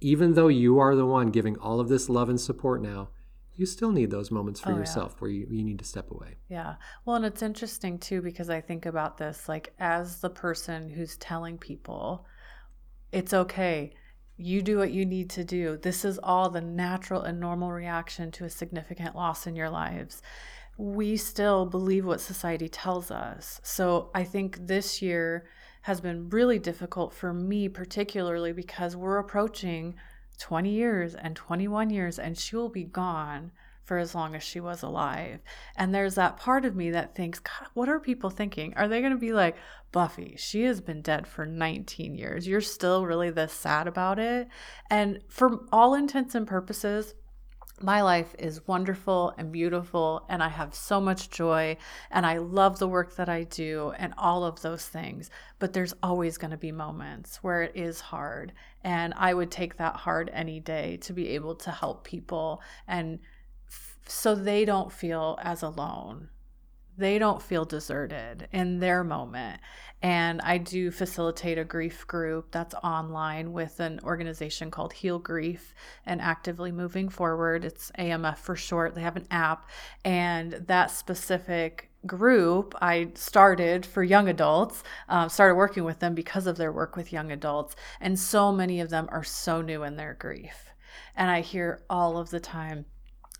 even 0.01 0.35
though 0.35 0.49
you 0.49 0.79
are 0.79 0.95
the 0.95 1.07
one 1.07 1.31
giving 1.31 1.57
all 1.57 1.81
of 1.81 1.89
this 1.89 2.09
love 2.09 2.29
and 2.29 2.41
support 2.41 2.83
now, 2.83 3.09
you 3.55 3.67
still 3.67 3.93
need 3.93 4.11
those 4.11 4.31
moments 4.31 4.61
for 4.61 4.73
oh, 4.73 4.77
yourself 4.77 5.13
yeah. 5.13 5.21
where 5.21 5.31
you, 5.31 5.47
you 5.51 5.63
need 5.63 5.79
to 5.79 5.85
step 5.85 6.11
away. 6.11 6.37
Yeah. 6.49 6.77
Well, 7.05 7.17
and 7.17 7.25
it's 7.25 7.43
interesting 7.43 7.99
too 7.99 8.23
because 8.23 8.51
I 8.51 8.61
think 8.61 8.87
about 8.87 9.19
this 9.19 9.49
like 9.49 9.73
as 9.79 10.21
the 10.21 10.31
person 10.31 10.91
who's 10.91 11.17
telling 11.17 11.59
people 11.59 12.27
it's 13.13 13.35
okay. 13.35 13.93
You 14.37 14.63
do 14.63 14.79
what 14.79 14.93
you 14.93 15.05
need 15.05 15.31
to 15.31 15.45
do. 15.45 15.77
This 15.77 16.05
is 16.05 16.19
all 16.23 16.51
the 16.51 16.61
natural 16.61 17.23
and 17.23 17.39
normal 17.39 17.71
reaction 17.71 18.31
to 18.33 18.45
a 18.45 18.51
significant 18.51 19.15
loss 19.15 19.47
in 19.47 19.55
your 19.55 19.71
lives. 19.71 20.23
We 20.77 21.17
still 21.17 21.67
believe 21.67 22.07
what 22.07 22.21
society 22.21 22.69
tells 22.69 23.11
us. 23.11 23.61
So 23.63 24.11
I 24.15 24.25
think 24.25 24.67
this 24.67 25.03
year 25.03 25.47
has 25.83 26.01
been 26.01 26.31
really 26.31 26.59
difficult 26.59 27.13
for 27.13 27.35
me, 27.35 27.69
particularly 27.69 28.53
because 28.53 28.97
we're 28.97 29.19
approaching 29.19 29.95
20 30.39 30.71
years 30.71 31.15
and 31.15 31.37
21 31.37 31.91
years, 31.91 32.19
and 32.19 32.39
she 32.39 32.57
will 32.57 32.69
be 32.69 32.85
gone 32.85 33.53
for 33.93 33.99
as 33.99 34.15
long 34.15 34.35
as 34.35 34.43
she 34.43 34.59
was 34.59 34.83
alive. 34.83 35.39
And 35.77 35.95
there's 35.95 36.15
that 36.15 36.39
part 36.39 36.65
of 36.65 36.75
me 36.75 36.93
that 36.93 37.15
thinks, 37.15 37.41
God, 37.41 37.69
what 37.75 37.91
are 37.91 38.01
people 38.01 38.31
thinking? 38.31 38.73
Are 38.75 38.89
they 38.89 39.01
going 39.01 39.13
to 39.13 39.19
be 39.19 39.35
like, 39.35 39.55
Buffy, 39.93 40.35
she 40.39 40.63
has 40.63 40.81
been 40.81 41.03
dead 41.03 41.27
for 41.27 41.45
19 41.45 42.15
years. 42.15 42.49
You're 42.49 42.63
still 42.63 43.05
really 43.05 43.29
this 43.29 43.53
sad 43.53 43.87
about 43.87 44.19
it. 44.19 44.49
And 44.89 45.21
for 45.29 45.67
all 45.71 45.93
intents 45.93 46.35
and 46.35 46.47
purposes, 46.47 47.15
my 47.83 48.01
life 48.01 48.35
is 48.39 48.67
wonderful 48.67 49.35
and 49.37 49.53
beautiful, 49.53 50.25
and 50.31 50.43
I 50.43 50.49
have 50.49 50.75
so 50.75 50.99
much 50.99 51.29
joy, 51.29 51.77
and 52.11 52.25
I 52.25 52.39
love 52.39 52.79
the 52.79 52.89
work 52.89 53.17
that 53.17 53.29
I 53.29 53.45
do, 53.45 53.93
and 53.99 54.15
all 54.17 54.45
of 54.45 54.63
those 54.63 54.87
things. 54.87 55.29
But 55.59 55.75
there's 55.75 55.93
always 56.03 56.39
going 56.39 56.53
to 56.53 56.57
be 56.57 56.73
moments 56.73 57.43
where 57.43 57.61
it 57.61 57.73
is 57.75 58.01
hard, 58.01 58.55
and 58.83 59.13
I 59.19 59.35
would 59.35 59.51
take 59.51 59.77
that 59.77 59.97
hard 59.97 60.31
any 60.33 60.61
day 60.61 60.97
to 61.03 61.13
be 61.13 61.29
able 61.31 61.57
to 61.57 61.71
help 61.71 62.05
people 62.05 62.63
and 62.89 63.19
so 64.07 64.35
they 64.35 64.65
don't 64.65 64.93
feel 64.93 65.39
as 65.43 65.63
alone 65.63 66.29
they 66.97 67.19
don't 67.19 67.43
feel 67.43 67.65
deserted 67.65 68.49
in 68.53 68.79
their 68.79 69.03
moment. 69.03 69.61
And 70.03 70.41
I 70.43 70.59
do 70.59 70.91
facilitate 70.91 71.59
a 71.59 71.65
grief 71.65 72.07
group 72.07 72.51
that's 72.51 72.75
online 72.83 73.53
with 73.53 73.79
an 73.81 74.01
organization 74.03 74.71
called 74.71 74.93
Heal 74.93 75.19
Grief 75.19 75.75
and 76.05 76.21
Actively 76.21 76.73
Moving 76.73 77.09
Forward. 77.09 77.65
It's 77.65 77.93
AMF 77.99 78.39
for 78.39 78.57
short. 78.57 78.95
They 78.95 79.03
have 79.03 79.17
an 79.17 79.29
app. 79.31 79.69
And 80.05 80.53
that 80.67 80.91
specific 80.91 81.91
group 82.05 82.75
I 82.83 83.11
started 83.15 83.87
for 83.87 84.03
young 84.03 84.29
adults, 84.29 84.83
um, 85.09 85.29
started 85.29 85.55
working 85.55 85.85
with 85.85 86.01
them 86.01 86.15
because 86.15 86.49
of 86.49 86.57
their 86.57 86.73
work 86.73 86.97
with 86.97 87.13
young 87.13 87.31
adults. 87.31 87.77
And 88.01 88.19
so 88.19 88.53
many 88.53 88.81
of 88.81 88.91
them 88.91 89.09
are 89.11 89.25
so 89.25 89.63
new 89.63 89.85
in 89.85 89.97
their 89.97 90.15
grief. 90.15 90.71
And 91.15 91.31
I 91.31 91.43
hear 91.43 91.85
all 91.89 92.19
of 92.19 92.31
the 92.31 92.41
time, 92.41 92.87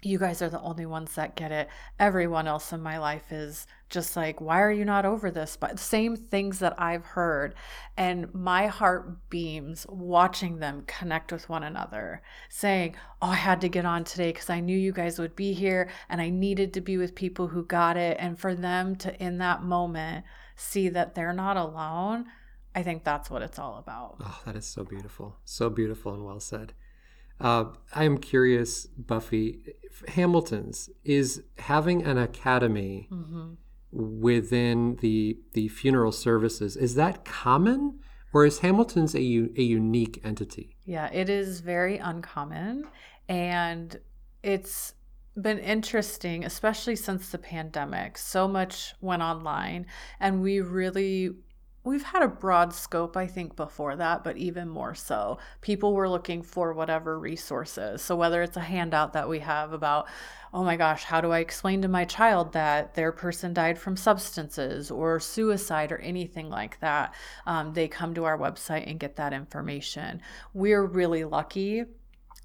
you 0.05 0.19
guys 0.19 0.43
are 0.43 0.49
the 0.49 0.61
only 0.61 0.87
ones 0.87 1.15
that 1.15 1.37
get 1.37 1.53
it. 1.53 1.69
Everyone 1.99 2.49
else 2.49 2.73
in 2.73 2.83
my 2.83 2.99
life 2.99 3.31
is 3.31 3.67
just 3.89 4.17
like, 4.17 4.41
why 4.41 4.61
are 4.61 4.73
you 4.73 4.85
not 4.85 5.05
over 5.05 5.31
this? 5.31 5.57
But 5.57 5.79
same 5.79 6.17
things 6.17 6.59
that 6.59 6.75
I've 6.81 7.05
heard. 7.05 7.55
And 7.97 8.33
my 8.35 8.67
heart 8.67 9.31
beams 9.31 9.87
watching 9.89 10.59
them 10.59 10.83
connect 10.87 11.31
with 11.31 11.49
one 11.49 11.63
another, 11.63 12.23
saying, 12.49 12.97
Oh, 13.21 13.29
I 13.29 13.35
had 13.35 13.61
to 13.61 13.69
get 13.69 13.85
on 13.85 14.03
today 14.05 14.33
because 14.33 14.51
I 14.51 14.61
knew 14.61 14.77
you 14.77 14.93
guys 14.93 15.19
would 15.19 15.37
be 15.37 15.53
here 15.53 15.89
and 16.09 16.21
I 16.21 16.31
needed 16.31 16.75
to 16.75 16.81
be 16.81 16.97
with 16.97 17.15
people 17.15 17.49
who 17.49 17.65
got 17.65 17.97
it. 17.97 18.17
And 18.19 18.39
for 18.39 18.55
them 18.55 18.97
to, 18.97 19.23
in 19.23 19.39
that 19.39 19.63
moment, 19.63 20.25
see 20.57 20.89
that 20.89 21.15
they're 21.15 21.33
not 21.33 21.57
alone, 21.57 22.27
I 22.75 22.83
think 22.83 23.05
that's 23.05 23.31
what 23.31 23.43
it's 23.43 23.59
all 23.59 23.79
about. 23.79 24.17
Oh, 24.21 24.41
that 24.47 24.57
is 24.57 24.65
so 24.65 24.83
beautiful. 24.85 25.37
So 25.45 25.71
beautiful 25.71 26.15
and 26.15 26.25
well 26.25 26.41
said. 26.41 26.73
Uh, 27.43 27.65
I 27.93 28.05
am 28.05 28.19
curious, 28.19 28.87
Buffy, 28.87 29.75
Hamilton's 30.09 30.91
is 31.05 31.43
having 31.59 32.03
an 32.05 32.19
academy 32.19 33.09
mm-hmm. 33.11 33.53
within 33.93 34.97
the 35.01 35.39
the 35.53 35.69
funeral 35.69 36.13
services. 36.13 36.77
Is 36.77 36.95
that 36.95 37.25
common, 37.25 38.01
or 38.33 38.47
is 38.47 38.61
Hamilton's 38.61 39.15
a 39.15 39.19
a 39.19 39.63
unique 39.63 40.21
entity? 40.25 40.77
Yeah, 40.85 41.11
it 41.13 41.29
is 41.29 41.61
very 41.61 41.99
uncommon, 41.99 42.87
and 43.29 43.99
it's 44.43 44.95
been 45.41 45.59
interesting, 45.59 46.45
especially 46.45 46.97
since 46.97 47.31
the 47.31 47.39
pandemic. 47.39 48.19
So 48.19 48.47
much 48.47 48.95
went 49.01 49.23
online, 49.23 49.87
and 50.21 50.43
we 50.43 50.61
really 50.61 51.35
we've 51.85 52.03
had 52.03 52.23
a 52.23 52.29
broad 52.29 52.73
scope, 52.73 53.17
I 53.17 53.27
think, 53.27 53.57
before 53.57 53.97
that, 53.97 54.23
but 54.23 54.37
even 54.37 54.69
more 54.69 54.95
so. 54.95 55.39
People 55.61 55.95
were 55.95 56.09
looking 56.09 56.43
for 56.43 56.73
whatever 56.73 57.19
resources. 57.19 58.03
So, 58.03 58.15
whether 58.17 58.43
it's 58.43 58.57
a 58.57 58.61
handout 58.61 59.13
that 59.15 59.29
we 59.29 59.41
have 59.41 59.73
about, 59.73 60.07
oh 60.55 60.63
my 60.63 60.77
gosh, 60.77 61.05
how 61.05 61.21
do 61.21 61.33
I 61.33 61.39
explain 61.39 61.83
to 61.83 61.89
my 61.89 62.05
child 62.05 62.53
that 62.53 62.95
their 62.95 63.11
person 63.11 63.55
died 63.55 63.79
from 63.79 63.97
substances 63.97 64.91
or 64.91 65.19
suicide 65.19 65.91
or 65.91 65.99
anything 65.99 66.51
like 66.51 66.79
that, 66.81 67.15
um, 67.47 67.73
they 67.73 67.89
come 67.89 68.15
to 68.15 68.25
our 68.25 68.39
website 68.39 68.89
and 68.89 69.01
get 69.01 69.17
that 69.17 69.33
information. 69.33 70.21
We're 70.55 70.85
really 70.85 71.25
lucky 71.25 71.85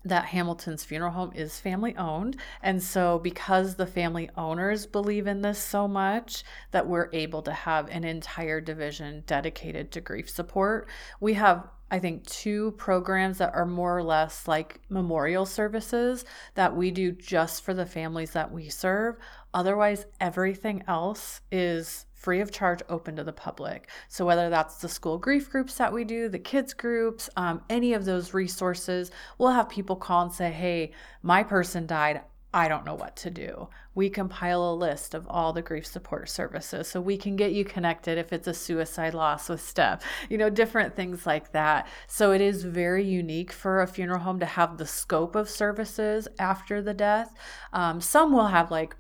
that 0.08 0.26
Hamilton's 0.26 0.84
funeral 0.84 1.12
home 1.12 1.32
is 1.36 1.60
family 1.60 1.96
owned. 1.96 2.38
And 2.62 2.82
so, 2.82 3.20
because 3.20 3.76
the 3.76 3.88
family 3.88 4.30
owners 4.36 4.86
believe 4.86 5.28
in 5.28 5.42
this 5.42 5.60
so 5.60 5.88
much, 5.88 6.44
that 6.72 6.88
we're 6.88 7.10
able 7.14 7.42
to 7.44 7.54
have 7.54 7.90
an 7.90 8.04
entire 8.04 8.62
division 8.62 9.24
dedicated 9.26 9.92
to 9.92 10.02
grief 10.02 10.30
support. 10.30 10.88
We 11.20 11.34
have 11.34 11.68
I 11.90 12.00
think, 12.00 12.26
two 12.26 12.72
programs 12.72 13.38
that 13.38 13.56
are 13.56 13.66
more 13.66 13.98
or 13.98 14.04
less 14.04 14.46
like 14.48 14.82
memorial 14.90 15.46
services 15.46 16.26
that 16.56 16.76
we 16.76 16.92
do 16.92 17.14
just 17.14 17.64
for 17.64 17.74
the 17.74 17.86
families 17.86 18.32
that 18.32 18.52
we 18.52 18.68
serve. 18.68 19.16
Otherwise, 19.54 20.06
everything 20.20 20.84
else 20.88 21.40
is 21.50 22.06
free 22.18 22.42
of 22.42 22.52
charge, 22.52 22.82
open 22.90 23.16
to 23.16 23.24
the 23.24 23.32
public. 23.32 23.88
So, 24.10 24.26
whether 24.26 24.50
that's 24.50 24.78
the 24.78 24.90
school 24.90 25.18
grief 25.18 25.50
groups 25.50 25.76
that 25.76 25.94
we 25.94 26.04
do, 26.04 26.28
the 26.28 26.40
kids 26.40 26.74
groups, 26.74 27.30
um, 27.38 27.62
any 27.70 27.94
of 27.94 28.06
those 28.06 28.34
resources, 28.34 29.12
we'll 29.38 29.52
have 29.52 29.70
people 29.70 29.96
call 29.96 30.24
and 30.24 30.34
say, 30.34 30.52
Hey, 30.52 30.92
my 31.22 31.44
person 31.44 31.86
died. 31.86 32.22
I 32.54 32.70
don't 32.70 32.86
know 32.86 32.96
what 32.96 33.16
to 33.18 33.30
do. 33.30 33.68
We 33.94 34.10
compile 34.10 34.72
a 34.72 34.74
list 34.74 35.14
of 35.14 35.28
all 35.30 35.54
the 35.54 35.62
grief 35.62 35.86
support 35.86 36.30
services 36.30 36.88
so 36.88 37.00
we 37.00 37.18
can 37.18 37.36
get 37.36 37.52
you 37.52 37.66
connected 37.66 38.18
if 38.18 38.32
it's 38.32 38.48
a 38.48 38.54
suicide 38.54 39.14
loss 39.14 39.50
with 39.50 39.62
STEP, 39.62 40.02
you 40.30 40.38
know, 40.38 40.50
different 40.50 40.96
things 40.96 41.26
like 41.26 41.52
that. 41.52 41.88
So 42.08 42.32
it 42.32 42.42
is 42.42 42.64
very 42.64 43.04
unique 43.04 43.52
for 43.52 43.82
a 43.82 43.88
funeral 43.88 44.22
home 44.22 44.40
to 44.40 44.46
have 44.46 44.78
the 44.78 44.88
scope 44.88 45.36
of 45.36 45.50
services 45.50 46.28
after 46.40 46.82
the 46.82 46.94
death. 46.94 47.34
Um, 47.74 48.00
some 48.02 48.32
will 48.32 48.48
have 48.48 48.72
like 48.72 48.96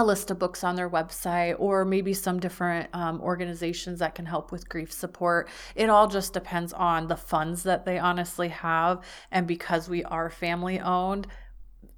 a 0.00 0.04
list 0.04 0.30
of 0.30 0.38
books 0.38 0.64
on 0.64 0.76
their 0.76 0.88
website 0.88 1.54
or 1.58 1.84
maybe 1.84 2.14
some 2.14 2.40
different 2.40 2.88
um, 2.94 3.20
organizations 3.20 3.98
that 3.98 4.14
can 4.14 4.26
help 4.26 4.50
with 4.50 4.68
grief 4.68 4.90
support. 4.90 5.48
It 5.74 5.90
all 5.90 6.08
just 6.08 6.32
depends 6.32 6.72
on 6.72 7.06
the 7.06 7.16
funds 7.16 7.62
that 7.64 7.84
they 7.84 7.98
honestly 7.98 8.48
have. 8.48 9.04
And 9.30 9.46
because 9.46 9.88
we 9.88 10.02
are 10.04 10.30
family 10.30 10.80
owned, 10.80 11.26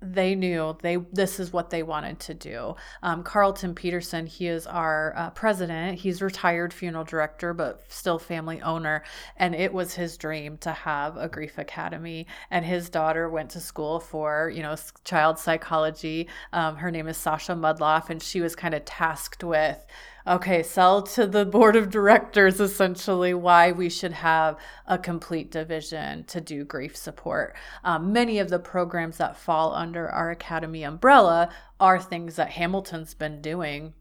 they 0.02 0.34
knew 0.34 0.76
they 0.82 0.96
this 1.12 1.38
is 1.38 1.52
what 1.52 1.70
they 1.70 1.82
wanted 1.82 2.18
to 2.20 2.34
do. 2.34 2.74
Um, 3.02 3.22
Carlton 3.22 3.74
Peterson, 3.74 4.26
he 4.26 4.48
is 4.48 4.66
our 4.66 5.14
uh, 5.16 5.30
president. 5.30 5.98
He's 6.00 6.20
retired 6.20 6.74
funeral 6.74 7.04
director, 7.04 7.54
but 7.54 7.82
still 7.88 8.18
family 8.18 8.60
owner. 8.62 9.04
And 9.36 9.54
it 9.54 9.72
was 9.72 9.94
his 9.94 10.16
dream 10.16 10.58
to 10.58 10.72
have 10.72 11.16
a 11.16 11.28
grief 11.28 11.56
academy. 11.58 12.26
And 12.50 12.64
his 12.64 12.90
daughter 12.90 13.30
went 13.30 13.50
to 13.50 13.60
school 13.60 14.00
for 14.00 14.50
you 14.54 14.62
know 14.62 14.76
child 15.04 15.38
psychology. 15.38 16.28
Um, 16.52 16.76
her 16.76 16.90
name 16.90 17.06
is 17.06 17.16
Sasha 17.16 17.52
Mudloff, 17.52 18.10
and 18.10 18.22
she 18.22 18.40
was 18.40 18.56
kind 18.56 18.74
of 18.74 18.84
tasked 18.84 19.44
with 19.44 19.84
okay, 20.26 20.62
sell 20.62 21.02
to 21.02 21.26
the 21.26 21.44
board 21.56 21.76
of 21.76 21.90
directors 21.90 22.60
essentially 22.60 23.34
why 23.34 23.72
we 23.72 23.88
should 23.88 24.12
have 24.12 24.56
a 24.86 24.98
complete 24.98 25.50
division 25.50 26.24
to 26.24 26.40
do 26.40 26.64
grief 26.64 26.96
support. 26.96 27.56
Um, 27.84 28.12
many 28.12 28.38
of 28.38 28.50
the 28.50 28.58
programs 28.58 29.18
that 29.18 29.36
fall 29.36 29.74
under 29.74 30.08
our 30.08 30.30
academy 30.30 30.82
umbrella 30.82 31.50
are 31.80 32.00
things 32.00 32.36
that 32.36 32.50
Hamilton's 32.50 33.14
been 33.14 33.40
doing 33.40 33.94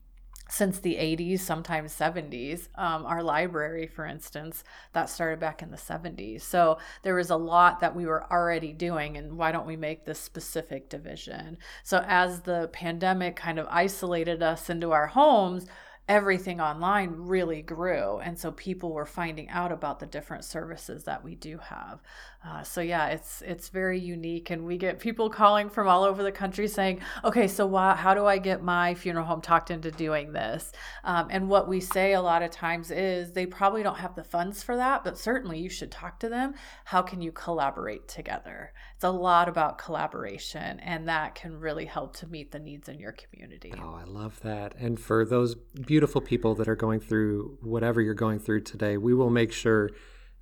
since 0.51 0.79
the 0.79 0.95
80s, 0.95 1.39
sometimes 1.39 1.93
70s. 1.93 2.67
Um, 2.75 3.05
our 3.05 3.23
library, 3.23 3.87
for 3.87 4.05
instance, 4.05 4.65
that 4.91 5.09
started 5.09 5.39
back 5.39 5.61
in 5.61 5.71
the 5.71 5.77
70s. 5.77 6.41
So 6.41 6.77
there 7.03 7.15
was 7.15 7.29
a 7.29 7.37
lot 7.37 7.79
that 7.79 7.95
we 7.95 8.05
were 8.05 8.29
already 8.29 8.73
doing, 8.73 9.15
and 9.15 9.37
why 9.37 9.53
don't 9.53 9.65
we 9.65 9.77
make 9.77 10.03
this 10.03 10.19
specific 10.19 10.89
division? 10.89 11.57
So 11.83 12.03
as 12.05 12.41
the 12.41 12.69
pandemic 12.73 13.37
kind 13.37 13.59
of 13.59 13.67
isolated 13.69 14.43
us 14.43 14.69
into 14.69 14.91
our 14.91 15.07
homes, 15.07 15.67
everything 16.07 16.59
online 16.59 17.11
really 17.11 17.61
grew. 17.61 18.19
And 18.19 18.37
so 18.37 18.51
people 18.51 18.91
were 18.91 19.05
finding 19.05 19.49
out 19.49 19.71
about 19.71 19.99
the 19.99 20.05
different 20.05 20.43
services 20.43 21.03
that 21.05 21.23
we 21.23 21.35
do 21.35 21.57
have 21.57 21.99
uh, 22.45 22.63
so 22.63 22.81
yeah 22.81 23.07
it's 23.07 23.41
it's 23.43 23.69
very 23.69 23.99
unique 23.99 24.49
and 24.49 24.65
we 24.65 24.77
get 24.77 24.99
people 24.99 25.29
calling 25.29 25.69
from 25.69 25.87
all 25.87 26.03
over 26.03 26.23
the 26.23 26.31
country 26.31 26.67
saying 26.67 26.99
okay 27.23 27.47
so 27.47 27.71
how 27.75 28.13
do 28.13 28.25
i 28.25 28.37
get 28.37 28.63
my 28.63 28.93
funeral 28.95 29.25
home 29.25 29.41
talked 29.41 29.71
into 29.71 29.91
doing 29.91 30.33
this? 30.33 30.71
Um, 31.03 31.27
and 31.29 31.49
what 31.49 31.67
we 31.67 31.79
say 31.79 32.13
a 32.13 32.21
lot 32.21 32.41
of 32.41 32.51
times 32.51 32.91
is 32.91 33.31
they 33.31 33.45
probably 33.45 33.83
don't 33.83 33.97
have 33.97 34.15
the 34.15 34.23
funds 34.23 34.63
for 34.63 34.75
that 34.75 35.03
but 35.03 35.17
certainly 35.17 35.59
you 35.59 35.69
should 35.69 35.91
talk 35.91 36.19
to 36.19 36.29
them. 36.29 36.53
How 36.85 37.01
can 37.01 37.21
you 37.21 37.31
collaborate 37.31 38.07
together? 38.07 38.73
It's 38.95 39.03
a 39.03 39.09
lot 39.09 39.49
about 39.49 39.77
collaboration 39.77 40.79
and 40.79 41.07
that 41.07 41.35
can 41.35 41.59
really 41.59 41.85
help 41.85 42.15
to 42.17 42.27
meet 42.27 42.51
the 42.51 42.59
needs 42.59 42.89
in 42.89 42.99
your 42.99 43.13
community. 43.13 43.73
Oh 43.77 43.99
i 43.99 44.03
love 44.03 44.39
that. 44.41 44.75
And 44.77 44.99
for 44.99 45.25
those 45.25 45.55
beautiful 45.55 46.21
people 46.21 46.55
that 46.55 46.67
are 46.67 46.75
going 46.75 46.99
through 46.99 47.57
whatever 47.61 48.01
you're 48.01 48.13
going 48.13 48.39
through 48.39 48.61
today 48.61 48.97
we 48.97 49.13
will 49.13 49.29
make 49.29 49.51
sure 49.51 49.89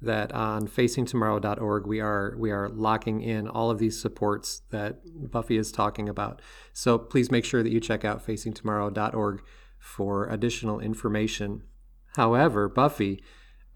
that 0.02 0.32
on 0.32 0.68
facingtomorrow.org 0.68 1.86
we 1.86 2.00
are 2.00 2.36
we 2.38 2.52
are 2.52 2.70
locking 2.70 3.22
in 3.22 3.48
all 3.48 3.70
of 3.70 3.80
these 3.80 4.00
supports 4.00 4.62
that 4.70 5.00
Buffy 5.30 5.58
is 5.58 5.72
talking 5.72 6.08
about. 6.08 6.42
So 6.74 6.98
please 6.98 7.32
make 7.32 7.46
sure 7.46 7.64
that 7.64 7.72
you 7.72 7.80
check 7.80 8.06
out 8.06 8.26
facingtomorrow.org 8.26 9.42
for 9.78 10.28
additional 10.28 10.80
information. 10.80 11.64
However, 12.16 12.68
Buffy, 12.70 13.24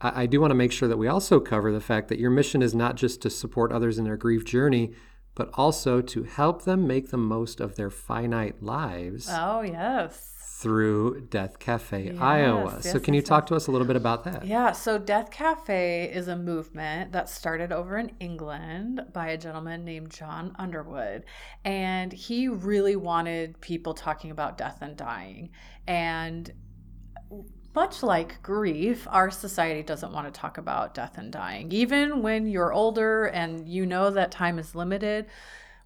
I, 0.02 0.24
I 0.24 0.26
do 0.26 0.40
want 0.40 0.52
to 0.52 0.56
make 0.56 0.72
sure 0.72 0.88
that 0.88 0.98
we 0.98 1.08
also 1.08 1.40
cover 1.40 1.72
the 1.72 1.82
fact 1.82 2.10
that 2.10 2.20
your 2.20 2.32
mission 2.32 2.62
is 2.62 2.76
not 2.76 2.96
just 2.96 3.22
to 3.22 3.30
support 3.30 3.72
others 3.72 3.98
in 3.98 4.06
their 4.06 4.18
grief 4.18 4.46
journey, 4.46 4.94
but 5.36 5.50
also 5.54 6.02
to 6.02 6.24
help 6.24 6.64
them 6.64 6.88
make 6.88 7.10
the 7.10 7.18
most 7.18 7.60
of 7.60 7.76
their 7.76 7.90
finite 7.90 8.62
lives. 8.62 9.28
Oh, 9.30 9.62
yes 9.62 10.34
through 10.64 11.20
Death 11.30 11.60
Cafe 11.60 12.06
yes, 12.06 12.22
Iowa. 12.22 12.76
Yes, 12.76 12.94
so, 12.94 12.98
can 12.98 13.14
you 13.14 13.22
talk 13.22 13.48
to 13.48 13.56
us 13.56 13.68
a 13.68 13.72
little 13.72 13.86
bit 13.86 13.98
about 13.98 14.24
that? 14.24 14.46
Yeah, 14.48 14.72
so 14.72 14.98
Death 14.98 15.30
Cafe 15.30 16.10
is 16.10 16.30
a 16.30 16.38
movement 16.38 17.12
that 17.12 17.28
started 17.28 17.74
over 17.74 17.98
in 17.98 18.14
England 18.22 19.02
by 19.12 19.28
a 19.28 19.38
gentleman 19.38 19.84
named 19.84 20.12
Jon 20.12 20.56
Underwood. 20.58 21.26
And 21.66 22.14
he 22.14 22.48
really 22.48 22.96
wanted 22.96 23.60
people 23.60 23.94
talking 23.94 24.32
about 24.32 24.58
death 24.58 24.78
and 24.82 24.96
dying. 24.96 25.50
And 25.86 26.50
much 27.76 28.04
like 28.04 28.42
grief, 28.42 29.08
our 29.10 29.32
society 29.32 29.84
doesn't 29.84 30.12
want 30.12 30.32
to 30.32 30.40
talk 30.40 30.58
about 30.58 30.94
death 30.94 31.18
and 31.18 31.32
dying. 31.32 31.72
Even 31.72 32.22
when 32.22 32.48
you're 32.48 32.74
older 32.74 33.26
and 33.26 33.68
you 33.68 33.86
know 33.86 34.10
that 34.12 34.32
time 34.32 34.60
is 34.60 34.76
limited, 34.76 35.26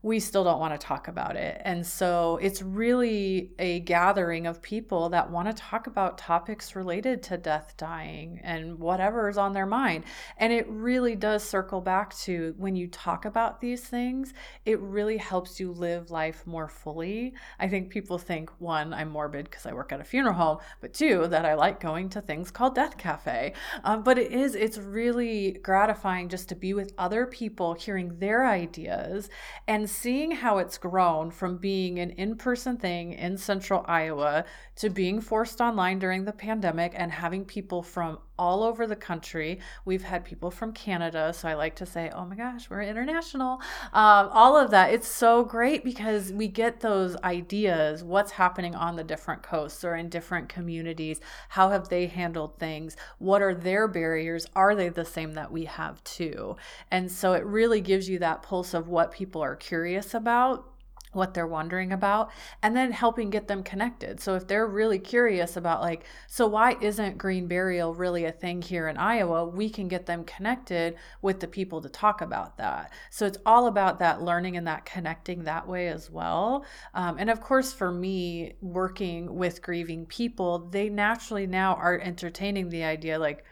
we 0.03 0.19
still 0.19 0.43
don't 0.43 0.59
want 0.59 0.79
to 0.79 0.85
talk 0.85 1.07
about 1.07 1.35
it. 1.35 1.59
And 1.65 1.85
so 1.85 2.37
it's 2.41 2.61
really 2.61 3.51
a 3.57 3.79
gathering 3.79 4.45
of 4.45 4.61
people 4.61 5.09
that 5.09 5.31
want 5.31 5.47
to 5.47 5.53
talk 5.53 5.87
about 5.87 6.19
topics 6.19 6.75
related 6.75 7.23
to 7.23 7.37
death, 7.37 7.73
dying, 7.77 8.39
and 8.43 8.77
whatever 8.77 9.27
is 9.27 9.37
on 9.39 9.53
their 9.53 9.65
mind. 9.65 10.03
And 10.37 10.53
it 10.53 10.67
really 10.69 11.15
does 11.15 11.43
circle 11.43 11.81
back 11.81 12.15
to 12.19 12.53
when 12.57 12.75
you 12.75 12.87
talk 12.87 13.25
about 13.25 13.59
these 13.59 13.81
things, 13.81 14.33
it 14.65 14.79
really 14.79 15.17
helps 15.17 15.59
you 15.59 15.71
live 15.71 16.11
life 16.11 16.45
more 16.45 16.69
fully. 16.69 17.33
I 17.59 17.67
think 17.67 17.89
people 17.89 18.19
think 18.19 18.51
one, 18.59 18.93
I'm 18.93 19.09
morbid 19.09 19.45
because 19.49 19.65
I 19.65 19.73
work 19.73 19.91
at 19.91 19.99
a 19.99 20.03
funeral 20.03 20.35
home, 20.35 20.59
but 20.79 20.93
two, 20.93 21.27
that 21.27 21.45
I 21.45 21.55
like 21.55 21.79
going 21.79 22.09
to 22.09 22.21
things 22.21 22.51
called 22.51 22.75
Death 22.75 22.97
Cafe. 22.97 23.53
Um, 23.83 24.03
but 24.03 24.19
it 24.19 24.31
is, 24.31 24.53
it's 24.53 24.77
really 24.77 25.53
gratifying 25.63 26.29
just 26.29 26.49
to 26.49 26.55
be 26.55 26.75
with 26.75 26.93
other 26.99 27.25
people, 27.25 27.73
hearing 27.73 28.19
their 28.19 28.45
ideas 28.45 29.29
and 29.67 29.86
seeing 29.87 30.31
how 30.31 30.57
it's 30.57 30.77
grown 30.77 31.31
from 31.31 31.57
being 31.57 31.99
an 31.99 32.11
in 32.11 32.35
person 32.35 32.77
thing 32.77 33.13
in 33.13 33.37
central 33.37 33.83
Iowa 33.87 34.45
to 34.75 34.89
being 34.89 35.21
forced 35.21 35.61
online 35.61 35.99
during 35.99 36.25
the 36.25 36.31
pandemic 36.33 36.93
and 36.95 37.11
having 37.11 37.45
people 37.45 37.81
from 37.81 38.19
all 38.37 38.63
over 38.63 38.87
the 38.87 38.95
country. 38.95 39.59
We've 39.85 40.03
had 40.03 40.23
people 40.23 40.51
from 40.51 40.73
Canada, 40.73 41.33
so 41.33 41.47
I 41.47 41.53
like 41.53 41.75
to 41.77 41.85
say, 41.85 42.11
oh 42.13 42.25
my 42.25 42.35
gosh, 42.35 42.69
we're 42.69 42.81
international. 42.81 43.61
Um, 43.93 44.29
all 44.31 44.57
of 44.57 44.71
that. 44.71 44.93
It's 44.93 45.07
so 45.07 45.43
great 45.43 45.83
because 45.83 46.31
we 46.31 46.47
get 46.47 46.81
those 46.81 47.15
ideas 47.17 48.03
what's 48.03 48.31
happening 48.31 48.75
on 48.75 48.95
the 48.95 49.03
different 49.03 49.43
coasts 49.43 49.83
or 49.83 49.95
in 49.95 50.09
different 50.09 50.49
communities. 50.49 51.19
How 51.49 51.69
have 51.69 51.89
they 51.89 52.07
handled 52.07 52.57
things? 52.57 52.95
What 53.19 53.41
are 53.41 53.55
their 53.55 53.87
barriers? 53.87 54.47
Are 54.55 54.75
they 54.75 54.89
the 54.89 55.05
same 55.05 55.33
that 55.33 55.51
we 55.51 55.65
have 55.65 56.03
too? 56.03 56.55
And 56.91 57.11
so 57.11 57.33
it 57.33 57.45
really 57.45 57.81
gives 57.81 58.09
you 58.09 58.19
that 58.19 58.43
pulse 58.43 58.73
of 58.73 58.87
what 58.87 59.11
people 59.11 59.41
are 59.41 59.55
curious 59.55 60.13
about 60.13 60.76
what 61.17 61.33
they're 61.33 61.47
wondering 61.47 61.91
about 61.91 62.31
and 62.63 62.75
then 62.75 62.91
helping 62.91 63.29
get 63.29 63.47
them 63.47 63.63
connected. 63.63 64.21
So 64.21 64.35
if 64.35 64.47
they're 64.47 64.67
really 64.67 64.99
curious 64.99 65.57
about 65.57 65.81
like 65.81 66.05
so 66.27 66.47
why 66.47 66.77
isn't 66.79 67.17
green 67.17 67.47
burial 67.47 67.93
really 67.93 68.25
a 68.25 68.31
thing 68.31 68.61
here 68.61 68.87
in 68.87 68.95
Iowa, 68.97 69.45
we 69.45 69.69
can 69.69 69.87
get 69.87 70.05
them 70.05 70.23
connected 70.23 70.95
with 71.21 71.39
the 71.39 71.47
people 71.47 71.81
to 71.81 71.89
talk 71.89 72.21
about 72.21 72.57
that. 72.57 72.93
So 73.09 73.25
it's 73.25 73.39
all 73.45 73.67
about 73.67 73.99
that 73.99 74.21
learning 74.21 74.55
and 74.55 74.67
that 74.67 74.85
connecting 74.85 75.43
that 75.43 75.67
way 75.67 75.89
as 75.89 76.09
well. 76.09 76.65
Um, 76.93 77.17
and 77.19 77.29
of 77.29 77.41
course 77.41 77.73
for 77.73 77.91
me 77.91 78.53
working 78.61 79.35
with 79.35 79.61
grieving 79.61 80.05
people, 80.05 80.59
they 80.59 80.89
naturally 80.89 81.47
now 81.47 81.75
are 81.75 81.99
entertaining 81.99 82.69
the 82.69 82.83
idea 82.83 83.19
like 83.19 83.43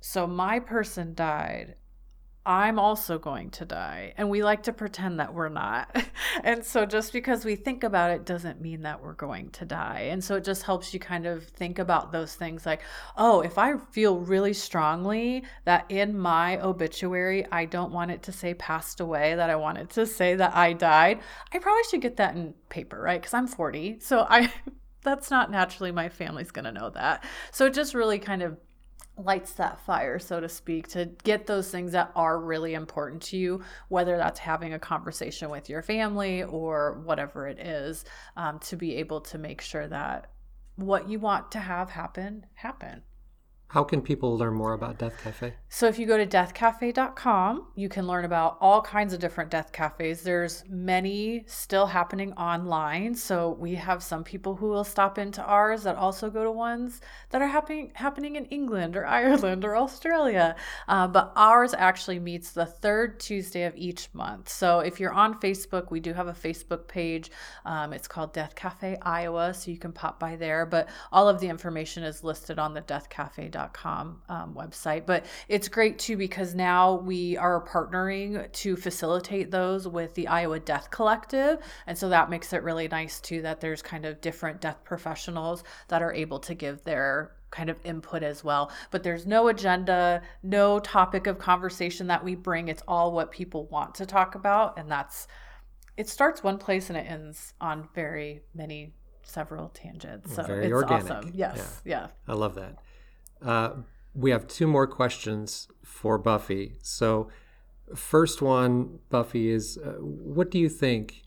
so 0.00 0.26
my 0.26 0.58
person 0.58 1.14
died 1.14 1.74
I'm 2.46 2.78
also 2.78 3.18
going 3.18 3.50
to 3.50 3.66
die. 3.66 4.14
And 4.16 4.30
we 4.30 4.42
like 4.42 4.62
to 4.62 4.72
pretend 4.72 5.20
that 5.20 5.34
we're 5.34 5.50
not. 5.50 5.94
and 6.44 6.64
so 6.64 6.86
just 6.86 7.12
because 7.12 7.44
we 7.44 7.54
think 7.54 7.84
about 7.84 8.10
it 8.10 8.24
doesn't 8.24 8.62
mean 8.62 8.82
that 8.82 9.02
we're 9.02 9.12
going 9.12 9.50
to 9.50 9.66
die. 9.66 10.08
And 10.10 10.24
so 10.24 10.36
it 10.36 10.44
just 10.44 10.62
helps 10.62 10.94
you 10.94 11.00
kind 11.00 11.26
of 11.26 11.44
think 11.44 11.78
about 11.78 12.12
those 12.12 12.34
things 12.34 12.64
like, 12.64 12.80
oh, 13.18 13.42
if 13.42 13.58
I 13.58 13.76
feel 13.76 14.18
really 14.18 14.54
strongly 14.54 15.44
that 15.66 15.84
in 15.90 16.18
my 16.18 16.58
obituary, 16.60 17.46
I 17.52 17.66
don't 17.66 17.92
want 17.92 18.10
it 18.10 18.22
to 18.22 18.32
say 18.32 18.54
passed 18.54 19.00
away, 19.00 19.34
that 19.34 19.50
I 19.50 19.56
want 19.56 19.76
it 19.76 19.90
to 19.90 20.06
say 20.06 20.34
that 20.36 20.56
I 20.56 20.72
died, 20.72 21.20
I 21.52 21.58
probably 21.58 21.82
should 21.90 22.00
get 22.00 22.16
that 22.16 22.36
in 22.36 22.54
paper, 22.70 22.98
right? 23.00 23.20
Because 23.20 23.34
I'm 23.34 23.46
40. 23.46 23.98
So 24.00 24.26
I. 24.28 24.52
That's 25.02 25.30
not 25.30 25.50
naturally 25.50 25.92
my 25.92 26.10
family's 26.10 26.50
going 26.50 26.66
to 26.66 26.72
know 26.72 26.90
that. 26.90 27.24
So 27.52 27.64
it 27.64 27.72
just 27.72 27.94
really 27.94 28.18
kind 28.18 28.42
of 28.42 28.58
lights 29.24 29.52
that 29.54 29.80
fire, 29.84 30.18
so 30.18 30.40
to 30.40 30.48
speak, 30.48 30.88
to 30.88 31.06
get 31.22 31.46
those 31.46 31.70
things 31.70 31.92
that 31.92 32.10
are 32.14 32.40
really 32.40 32.74
important 32.74 33.22
to 33.22 33.36
you, 33.36 33.62
whether 33.88 34.16
that's 34.16 34.40
having 34.40 34.74
a 34.74 34.78
conversation 34.78 35.50
with 35.50 35.68
your 35.68 35.82
family 35.82 36.42
or 36.42 37.00
whatever 37.04 37.46
it 37.46 37.58
is, 37.58 38.04
um, 38.36 38.58
to 38.60 38.76
be 38.76 38.96
able 38.96 39.20
to 39.20 39.38
make 39.38 39.60
sure 39.60 39.86
that 39.88 40.30
what 40.76 41.08
you 41.08 41.18
want 41.18 41.52
to 41.52 41.58
have 41.58 41.90
happen, 41.90 42.46
happen. 42.54 43.02
How 43.70 43.84
can 43.84 44.02
people 44.02 44.36
learn 44.36 44.54
more 44.54 44.72
about 44.72 44.98
Death 44.98 45.22
Cafe? 45.22 45.54
So, 45.68 45.86
if 45.86 45.96
you 45.96 46.04
go 46.04 46.16
to 46.16 46.26
deathcafe.com, 46.26 47.68
you 47.76 47.88
can 47.88 48.04
learn 48.04 48.24
about 48.24 48.58
all 48.60 48.82
kinds 48.82 49.12
of 49.12 49.20
different 49.20 49.48
death 49.48 49.70
cafes. 49.70 50.22
There's 50.22 50.64
many 50.68 51.44
still 51.46 51.86
happening 51.86 52.32
online. 52.32 53.14
So, 53.14 53.50
we 53.60 53.76
have 53.76 54.02
some 54.02 54.24
people 54.24 54.56
who 54.56 54.70
will 54.70 54.82
stop 54.82 55.18
into 55.18 55.40
ours 55.44 55.84
that 55.84 55.94
also 55.94 56.30
go 56.30 56.42
to 56.42 56.50
ones 56.50 57.00
that 57.28 57.42
are 57.42 57.46
happening 57.46 57.92
happening 57.94 58.34
in 58.34 58.46
England 58.46 58.96
or 58.96 59.06
Ireland 59.20 59.64
or 59.64 59.76
Australia. 59.76 60.56
Uh, 60.88 61.06
but 61.06 61.32
ours 61.36 61.72
actually 61.72 62.18
meets 62.18 62.50
the 62.50 62.66
third 62.66 63.20
Tuesday 63.20 63.66
of 63.66 63.76
each 63.76 64.08
month. 64.12 64.48
So, 64.48 64.80
if 64.80 64.98
you're 64.98 65.12
on 65.12 65.38
Facebook, 65.38 65.92
we 65.92 66.00
do 66.00 66.12
have 66.12 66.26
a 66.26 66.32
Facebook 66.32 66.88
page. 66.88 67.30
Um, 67.64 67.92
it's 67.92 68.08
called 68.08 68.32
Death 68.32 68.56
Cafe 68.56 68.98
Iowa, 69.02 69.54
so 69.54 69.70
you 69.70 69.78
can 69.78 69.92
pop 69.92 70.18
by 70.18 70.34
there. 70.34 70.66
But 70.66 70.88
all 71.12 71.28
of 71.28 71.38
the 71.38 71.48
information 71.48 72.02
is 72.02 72.24
listed 72.24 72.58
on 72.58 72.74
the 72.74 72.82
deathcafe.com 72.82 73.59
um, 74.28 74.54
website. 74.54 75.06
But 75.06 75.26
it's 75.48 75.68
great 75.68 75.98
too 75.98 76.16
because 76.16 76.54
now 76.54 76.94
we 76.94 77.36
are 77.36 77.64
partnering 77.66 78.50
to 78.52 78.76
facilitate 78.76 79.50
those 79.50 79.88
with 79.88 80.14
the 80.14 80.28
Iowa 80.28 80.60
Death 80.60 80.90
Collective. 80.90 81.58
And 81.86 81.96
so 81.96 82.08
that 82.08 82.30
makes 82.30 82.52
it 82.52 82.62
really 82.62 82.88
nice 82.88 83.20
too 83.20 83.42
that 83.42 83.60
there's 83.60 83.82
kind 83.82 84.04
of 84.04 84.20
different 84.20 84.60
death 84.60 84.82
professionals 84.84 85.64
that 85.88 86.02
are 86.02 86.12
able 86.12 86.38
to 86.40 86.54
give 86.54 86.82
their 86.84 87.32
kind 87.50 87.68
of 87.68 87.76
input 87.84 88.22
as 88.22 88.44
well. 88.44 88.70
But 88.90 89.02
there's 89.02 89.26
no 89.26 89.48
agenda, 89.48 90.22
no 90.42 90.78
topic 90.80 91.26
of 91.26 91.38
conversation 91.38 92.06
that 92.06 92.22
we 92.22 92.34
bring. 92.34 92.68
It's 92.68 92.82
all 92.86 93.12
what 93.12 93.30
people 93.32 93.66
want 93.66 93.94
to 93.96 94.06
talk 94.06 94.34
about. 94.36 94.78
And 94.78 94.90
that's, 94.90 95.26
it 95.96 96.08
starts 96.08 96.42
one 96.42 96.58
place 96.58 96.90
and 96.90 96.96
it 96.96 97.06
ends 97.08 97.54
on 97.60 97.88
very 97.94 98.42
many 98.54 98.94
several 99.22 99.68
tangents. 99.68 100.34
So 100.34 100.42
Very 100.42 100.66
it's 100.66 100.72
organic. 100.72 101.10
awesome. 101.10 101.30
Yes. 101.34 101.82
Yeah. 101.84 102.00
yeah. 102.00 102.06
I 102.28 102.34
love 102.34 102.54
that. 102.56 102.76
Uh, 103.42 103.70
we 104.14 104.30
have 104.30 104.46
two 104.46 104.66
more 104.66 104.86
questions 104.86 105.68
for 105.84 106.18
Buffy. 106.18 106.76
So, 106.82 107.28
first 107.94 108.42
one, 108.42 108.98
Buffy, 109.08 109.50
is 109.50 109.78
uh, 109.78 109.92
what 110.00 110.50
do 110.50 110.58
you 110.58 110.68
think 110.68 111.22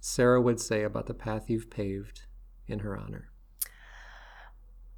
Sarah 0.00 0.40
would 0.40 0.60
say 0.60 0.82
about 0.82 1.06
the 1.06 1.14
path 1.14 1.48
you've 1.48 1.70
paved 1.70 2.22
in 2.66 2.80
her 2.80 2.96
honor? 2.96 3.30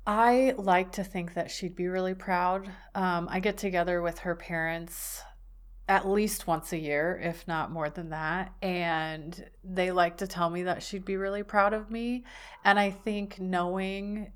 I 0.06 0.54
like 0.56 0.92
to 0.92 1.04
think 1.04 1.34
that 1.34 1.50
she'd 1.50 1.76
be 1.76 1.86
really 1.86 2.14
proud. 2.14 2.70
Um, 2.94 3.28
I 3.30 3.40
get 3.40 3.59
together 3.59 4.00
with 4.00 4.20
her 4.20 4.34
parents 4.34 5.22
at 5.86 6.06
least 6.06 6.46
once 6.46 6.72
a 6.72 6.78
year, 6.78 7.18
if 7.22 7.46
not 7.48 7.70
more 7.70 7.88
than 7.88 8.11
that. 8.11 8.52
And 8.62 9.48
they 9.64 9.90
like 9.90 10.18
to 10.18 10.26
tell 10.26 10.50
me 10.50 10.62
that 10.64 10.82
she'd 10.82 11.04
be 11.04 11.16
really 11.16 11.42
proud 11.42 11.72
of 11.72 11.90
me. 11.90 12.24
And 12.64 12.78
I 12.78 12.90
think 12.90 13.38
knowing 13.40 14.32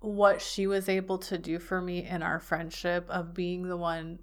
what 0.00 0.40
she 0.40 0.66
was 0.66 0.88
able 0.88 1.18
to 1.18 1.38
do 1.38 1.58
for 1.58 1.80
me 1.80 2.04
in 2.06 2.22
our 2.22 2.38
friendship 2.38 3.06
of 3.08 3.34
being 3.34 3.68
the 3.68 3.76
one 3.76 4.18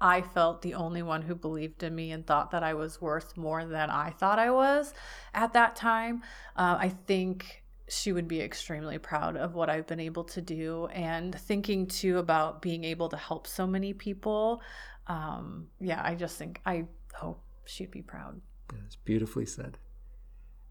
I 0.00 0.22
felt 0.22 0.62
the 0.62 0.74
only 0.74 1.02
one 1.02 1.22
who 1.22 1.34
believed 1.34 1.82
in 1.82 1.94
me 1.94 2.10
and 2.12 2.26
thought 2.26 2.50
that 2.50 2.62
I 2.62 2.74
was 2.74 3.00
worth 3.00 3.36
more 3.36 3.64
than 3.64 3.90
I 3.90 4.10
thought 4.10 4.38
I 4.38 4.50
was 4.50 4.92
at 5.34 5.52
that 5.52 5.76
time. 5.76 6.22
Uh, 6.56 6.76
I 6.78 6.88
think 7.06 7.64
she 7.88 8.12
would 8.12 8.28
be 8.28 8.40
extremely 8.40 8.98
proud 8.98 9.36
of 9.36 9.54
what 9.54 9.70
I've 9.70 9.86
been 9.86 10.00
able 10.00 10.24
to 10.24 10.40
do 10.40 10.86
and 10.86 11.34
thinking 11.34 11.86
too 11.86 12.18
about 12.18 12.60
being 12.60 12.84
able 12.84 13.08
to 13.08 13.16
help 13.16 13.46
so 13.46 13.66
many 13.66 13.92
people. 13.92 14.62
Um, 15.06 15.68
yeah, 15.80 16.02
I 16.04 16.14
just 16.14 16.36
think 16.36 16.60
I 16.66 16.84
hope 17.14 17.42
she'd 17.64 17.90
be 17.90 18.02
proud. 18.02 18.40
It's 18.84 18.96
beautifully 18.96 19.46
said. 19.46 19.78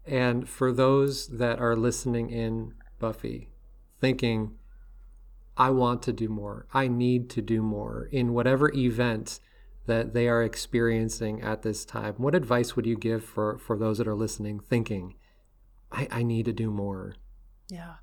And 0.06 0.48
for 0.48 0.72
those 0.72 1.26
that 1.28 1.58
are 1.58 1.76
listening 1.76 2.30
in, 2.30 2.74
Buffy, 2.98 3.50
thinking, 4.00 4.56
I 5.56 5.70
want 5.70 6.02
to 6.02 6.12
do 6.12 6.28
more, 6.28 6.66
I 6.72 6.88
need 6.88 7.28
to 7.30 7.42
do 7.42 7.62
more 7.62 8.08
in 8.12 8.32
whatever 8.32 8.72
event 8.74 9.40
that 9.86 10.12
they 10.12 10.28
are 10.28 10.42
experiencing 10.42 11.40
at 11.40 11.62
this 11.62 11.84
time, 11.84 12.14
what 12.18 12.34
advice 12.34 12.76
would 12.76 12.86
you 12.86 12.96
give 12.96 13.24
for, 13.24 13.58
for 13.58 13.76
those 13.76 13.98
that 13.98 14.06
are 14.06 14.14
listening, 14.14 14.60
thinking, 14.60 15.14
I, 15.90 16.06
I 16.10 16.22
need 16.22 16.44
to 16.44 16.52
do 16.52 16.70
more. 16.70 17.14
Yeah. 17.68 17.94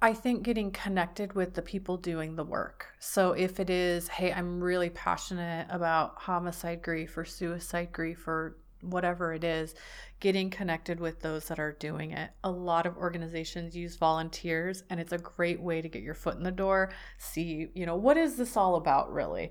I 0.00 0.12
think 0.12 0.42
getting 0.42 0.70
connected 0.70 1.32
with 1.32 1.54
the 1.54 1.62
people 1.62 1.96
doing 1.96 2.36
the 2.36 2.44
work. 2.44 2.86
So 2.98 3.32
if 3.32 3.58
it 3.58 3.70
is, 3.70 4.06
hey, 4.08 4.32
I'm 4.32 4.62
really 4.62 4.90
passionate 4.90 5.66
about 5.70 6.18
homicide 6.18 6.82
grief 6.82 7.16
or 7.16 7.24
suicide 7.24 7.90
grief 7.92 8.28
or 8.28 8.56
whatever 8.84 9.32
it 9.32 9.44
is, 9.44 9.74
getting 10.20 10.50
connected 10.50 11.00
with 11.00 11.20
those 11.20 11.48
that 11.48 11.58
are 11.58 11.72
doing 11.72 12.12
it. 12.12 12.30
A 12.44 12.50
lot 12.50 12.86
of 12.86 12.96
organizations 12.96 13.76
use 13.76 13.96
volunteers 13.96 14.82
and 14.90 15.00
it's 15.00 15.12
a 15.12 15.18
great 15.18 15.60
way 15.60 15.82
to 15.82 15.88
get 15.88 16.02
your 16.02 16.14
foot 16.14 16.36
in 16.36 16.42
the 16.42 16.50
door, 16.50 16.92
see, 17.18 17.68
you 17.74 17.86
know, 17.86 17.96
what 17.96 18.16
is 18.16 18.36
this 18.36 18.56
all 18.56 18.76
about 18.76 19.12
really? 19.12 19.50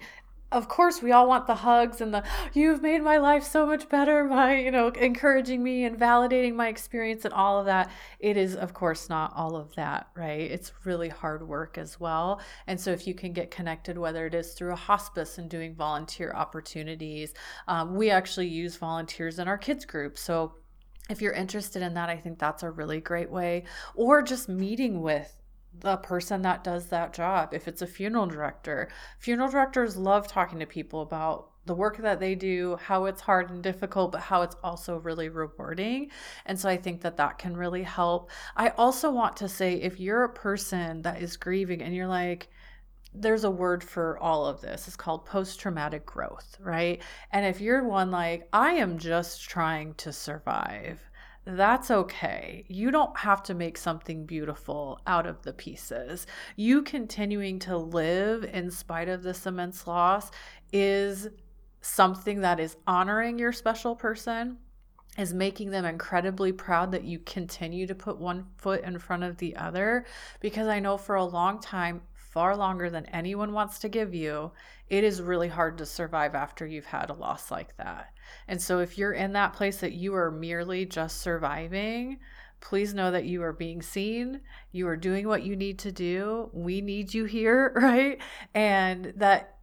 Of 0.54 0.68
course 0.68 1.02
we 1.02 1.12
all 1.12 1.28
want 1.28 1.48
the 1.48 1.56
hugs 1.56 2.00
and 2.00 2.14
the 2.14 2.24
you've 2.54 2.82
made 2.82 3.02
my 3.02 3.18
life 3.18 3.44
so 3.44 3.66
much 3.66 3.90
better 3.90 4.24
by 4.30 4.56
you 4.56 4.72
know 4.72 4.88
encouraging 4.90 5.64
me 5.64 5.84
and 5.84 6.00
validating 6.00 6.56
my 6.56 6.68
experience 6.68 7.26
and 7.26 7.34
all 7.34 7.60
of 7.60 7.66
that. 7.66 7.90
It 8.20 8.38
is 8.38 8.56
of 8.56 8.74
course 8.74 9.10
not 9.10 9.34
all 9.36 9.56
of 9.56 9.76
that 9.76 10.08
right? 10.16 10.40
It's 10.40 10.72
really 10.86 11.10
hard 11.10 11.48
work 11.48 11.78
as 11.78 12.00
well. 12.00 12.42
And 12.68 12.80
so 12.80 12.92
if 12.92 13.08
you 13.08 13.14
can 13.14 13.34
get 13.34 13.52
connected 13.52 13.98
whether 13.98 14.26
it 14.28 14.34
is 14.34 14.54
through 14.54 14.74
a 14.74 14.78
hospice 14.78 15.38
and 15.38 15.50
doing 15.50 15.76
volunteer 15.76 16.32
opportunities 16.34 17.34
um, 17.68 17.96
we 17.96 18.10
actually 18.10 18.48
use 18.48 18.78
volunteers 18.78 19.40
in 19.40 19.48
our 19.48 19.58
kids 19.58 19.86
group. 19.86 20.18
So 20.18 20.54
if 21.10 21.22
you're 21.22 21.34
interested 21.34 21.82
in 21.82 21.94
that, 21.96 22.10
I 22.10 22.18
think 22.18 22.40
that's 22.40 22.64
a 22.64 22.72
really 22.72 23.02
great 23.02 23.30
way. 23.30 23.66
Or 23.96 24.22
just 24.22 24.48
meeting 24.48 25.02
with 25.02 25.43
the 25.80 25.98
person 25.98 26.42
that 26.44 26.64
does 26.64 26.88
that 26.88 27.14
job. 27.14 27.54
If 27.54 27.68
it's 27.68 27.82
a 27.82 27.88
funeral 27.88 28.28
director, 28.28 28.90
funeral 29.20 29.50
directors 29.50 29.98
love 29.98 30.28
talking 30.28 30.60
to 30.60 30.66
people 30.66 31.02
about 31.02 31.50
the 31.66 31.74
work 31.74 31.98
that 31.98 32.20
they 32.20 32.36
do, 32.36 32.78
how 32.82 33.06
it's 33.06 33.22
hard 33.22 33.50
and 33.50 33.64
difficult, 33.64 34.12
but 34.12 34.22
how 34.22 34.42
it's 34.42 34.58
also 34.64 34.98
really 34.98 35.30
rewarding. 35.30 36.12
And 36.46 36.60
so 36.60 36.68
I 36.68 36.78
think 36.78 37.02
that 37.02 37.18
that 37.18 37.38
can 37.38 37.56
really 37.56 37.84
help. 37.84 38.30
I 38.56 38.70
also 38.70 39.10
want 39.12 39.38
to 39.38 39.48
say 39.48 39.76
if 39.76 40.00
you're 40.00 40.26
a 40.26 40.34
person 40.34 41.02
that 41.04 41.22
is 41.22 41.38
grieving 41.38 41.82
and 41.82 41.96
you're 41.96 42.08
like, 42.08 42.50
there's 43.14 43.44
a 43.44 43.52
word 43.52 43.84
for 43.84 44.18
all 44.18 44.46
of 44.46 44.60
this. 44.60 44.88
It's 44.88 44.98
called 44.98 45.26
post 45.26 45.60
traumatic 45.60 46.06
growth, 46.06 46.58
right? 46.60 47.02
And 47.32 47.46
if 47.46 47.62
you're 47.62 47.84
one 47.84 48.12
like, 48.12 48.50
I 48.52 48.74
am 48.74 48.98
just 48.98 49.48
trying 49.48 49.94
to 49.96 50.12
survive, 50.12 51.00
that's 51.46 51.92
okay. 51.92 52.64
You 52.68 52.90
don't 52.90 53.18
have 53.18 53.44
to 53.44 53.54
make 53.54 53.78
something 53.78 54.26
beautiful 54.26 55.00
out 55.06 55.26
of 55.26 55.42
the 55.44 55.54
pieces. 55.54 56.26
You 56.56 56.82
continuing 56.84 57.60
to 57.60 57.78
live 57.78 58.46
in 58.46 58.72
spite 58.72 59.10
of 59.10 59.24
this 59.24 59.46
immense 59.46 59.86
loss 59.86 60.32
is 60.72 61.28
something 61.82 62.42
that 62.42 62.60
is 62.60 62.78
honoring 62.88 63.38
your 63.38 63.52
special 63.52 63.94
person, 63.94 64.58
is 65.18 65.34
making 65.34 65.70
them 65.70 65.84
incredibly 65.84 66.54
proud 66.54 66.92
that 66.94 67.04
you 67.04 67.20
continue 67.20 67.86
to 67.88 67.96
put 67.96 68.18
one 68.18 68.46
foot 68.58 68.84
in 68.84 68.98
front 68.98 69.24
of 69.24 69.38
the 69.38 69.56
other. 69.58 70.06
Because 70.40 70.68
I 70.68 70.80
know 70.80 70.98
for 70.98 71.16
a 71.16 71.26
long 71.26 71.60
time, 71.60 72.02
far 72.14 72.56
longer 72.56 72.90
than 72.90 73.06
anyone 73.08 73.52
wants 73.52 73.80
to 73.80 73.90
give 73.90 74.16
you, 74.16 74.52
it 74.90 75.04
is 75.04 75.22
really 75.22 75.50
hard 75.50 75.78
to 75.78 75.86
survive 75.86 76.36
after 76.36 76.66
you've 76.66 76.86
had 76.86 77.10
a 77.10 77.14
loss 77.14 77.52
like 77.52 77.76
that. 77.78 78.13
And 78.48 78.62
so, 78.62 78.80
if 78.80 78.98
you're 78.98 79.14
in 79.14 79.34
that 79.34 79.54
place 79.54 79.78
that 79.78 79.94
you 79.94 80.16
are 80.16 80.32
merely 80.32 80.86
just 80.86 81.22
surviving, 81.22 82.20
please 82.60 82.94
know 82.94 83.12
that 83.12 83.26
you 83.26 83.44
are 83.44 83.54
being 83.54 83.82
seen. 83.82 84.42
You 84.72 84.88
are 84.88 84.98
doing 84.98 85.28
what 85.28 85.44
you 85.44 85.56
need 85.56 85.80
to 85.80 85.92
do. 85.92 86.50
We 86.54 86.82
need 86.82 87.14
you 87.14 87.26
here, 87.26 87.74
right? 87.76 88.20
And 88.54 89.14
that 89.18 89.58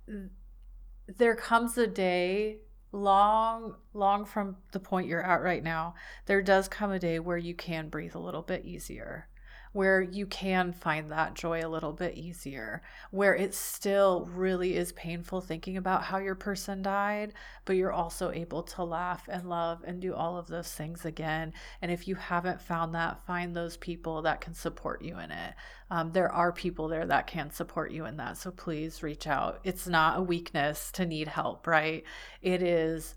there 1.07 1.35
comes 1.35 1.77
a 1.79 1.87
day 1.87 2.59
long 2.93 3.77
long 3.95 4.25
from 4.25 4.57
the 4.73 4.81
point 4.81 5.07
you're 5.07 5.25
at 5.25 5.43
right 5.43 5.63
now 5.63 5.95
there 6.27 6.43
does 6.43 6.67
come 6.67 6.91
a 6.91 6.99
day 6.99 7.21
where 7.21 7.37
you 7.39 7.55
can 7.55 7.89
breathe 7.89 8.17
a 8.17 8.19
little 8.19 8.43
bit 8.43 8.65
easier 8.65 9.29
where 9.73 10.03
you 10.03 10.27
can 10.27 10.73
find 10.73 11.11
that 11.11 11.35
joy 11.35 11.61
a 11.65 11.69
little 11.69 11.93
bit 11.93 12.17
easier, 12.17 12.83
where 13.13 13.35
it 13.35 13.55
still 13.55 14.29
really 14.33 14.77
is 14.77 14.93
painful 14.93 15.41
thinking 15.41 15.77
about 15.77 16.03
how 16.03 16.19
your 16.19 16.35
person 16.35 16.83
died, 16.83 17.33
but 17.65 17.77
you're 17.77 17.93
also 17.93 18.33
able 18.33 18.65
to 18.65 18.83
laugh 18.83 19.29
and 19.29 19.49
love 19.49 19.81
and 19.87 20.01
do 20.01 20.13
all 20.13 20.37
of 20.37 20.49
those 20.49 20.73
things 20.73 21.05
again. 21.05 21.53
And 21.81 21.93
if 21.93 22.09
you 22.09 22.17
haven't 22.17 22.61
found 22.61 22.95
that, 22.95 23.25
find 23.27 23.55
those 23.55 23.77
people 23.77 24.23
that 24.23 24.41
can 24.41 24.55
support 24.55 25.03
you 25.03 25.19
in 25.19 25.31
it. 25.31 25.55
Um, 25.89 26.11
there 26.11 26.33
are 26.33 26.53
people 26.53 26.89
there 26.89 27.07
that 27.07 27.29
can 27.29 27.51
support 27.51 27.93
you 27.93 28.07
in 28.07 28.17
that. 28.17 28.39
So 28.39 28.51
please 28.51 29.05
reach 29.05 29.29
out. 29.29 29.61
It's 29.63 29.87
not 29.87 30.19
a 30.19 30.23
weakness 30.23 30.91
to 30.93 31.07
need 31.07 31.29
help, 31.29 31.67
right? 31.67 32.03
It 32.43 32.63
is. 32.63 33.15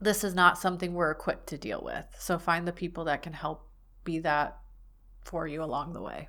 This 0.00 0.22
is 0.22 0.34
not 0.34 0.58
something 0.58 0.94
we're 0.94 1.10
equipped 1.10 1.48
to 1.48 1.58
deal 1.58 1.82
with. 1.82 2.04
So 2.18 2.38
find 2.38 2.68
the 2.68 2.72
people 2.72 3.04
that 3.04 3.22
can 3.22 3.32
help 3.32 3.68
be 4.04 4.20
that 4.20 4.58
for 5.28 5.46
you 5.46 5.62
along 5.62 5.92
the 5.92 6.02
way. 6.02 6.28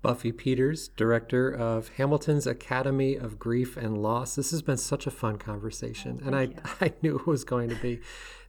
Buffy 0.00 0.30
Peters, 0.30 0.88
director 0.88 1.50
of 1.50 1.88
Hamilton's 1.96 2.46
Academy 2.46 3.16
of 3.16 3.38
Grief 3.38 3.76
and 3.76 3.98
Loss. 3.98 4.36
This 4.36 4.52
has 4.52 4.62
been 4.62 4.76
such 4.76 5.06
a 5.06 5.10
fun 5.10 5.38
conversation, 5.38 6.20
and 6.24 6.36
I, 6.36 6.50
I 6.80 6.92
knew 7.02 7.18
it 7.18 7.26
was 7.26 7.44
going 7.44 7.68
to 7.70 7.74
be. 7.76 8.00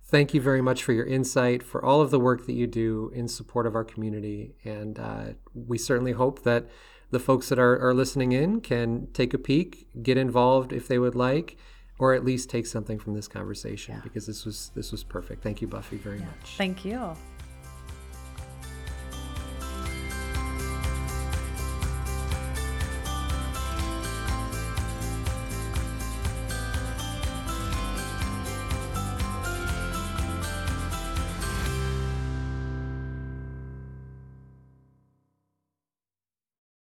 Thank 0.03 0.33
you 0.33 0.41
very 0.41 0.61
much 0.61 0.83
for 0.83 0.93
your 0.93 1.05
insight, 1.05 1.61
for 1.63 1.83
all 1.83 2.01
of 2.01 2.11
the 2.11 2.19
work 2.19 2.45
that 2.45 2.53
you 2.53 2.67
do 2.67 3.11
in 3.13 3.27
support 3.27 3.67
of 3.67 3.75
our 3.75 3.83
community. 3.83 4.55
And 4.63 4.97
uh, 4.97 5.25
we 5.53 5.77
certainly 5.77 6.13
hope 6.13 6.43
that 6.43 6.67
the 7.11 7.19
folks 7.19 7.49
that 7.49 7.59
are, 7.59 7.79
are 7.79 7.93
listening 7.93 8.31
in 8.31 8.61
can 8.61 9.07
take 9.13 9.33
a 9.33 9.37
peek, 9.37 9.87
get 10.01 10.17
involved 10.17 10.73
if 10.73 10.87
they 10.87 10.97
would 10.97 11.15
like, 11.15 11.57
or 11.99 12.13
at 12.13 12.23
least 12.23 12.49
take 12.49 12.65
something 12.65 12.97
from 12.97 13.13
this 13.13 13.27
conversation 13.27 13.95
yeah. 13.95 14.01
because 14.01 14.25
this 14.25 14.45
was 14.45 14.71
this 14.73 14.91
was 14.91 15.03
perfect. 15.03 15.43
Thank 15.43 15.61
you, 15.61 15.67
Buffy, 15.67 15.97
very 15.97 16.19
yeah. 16.19 16.25
much. 16.25 16.55
Thank 16.57 16.85
you. 16.85 17.15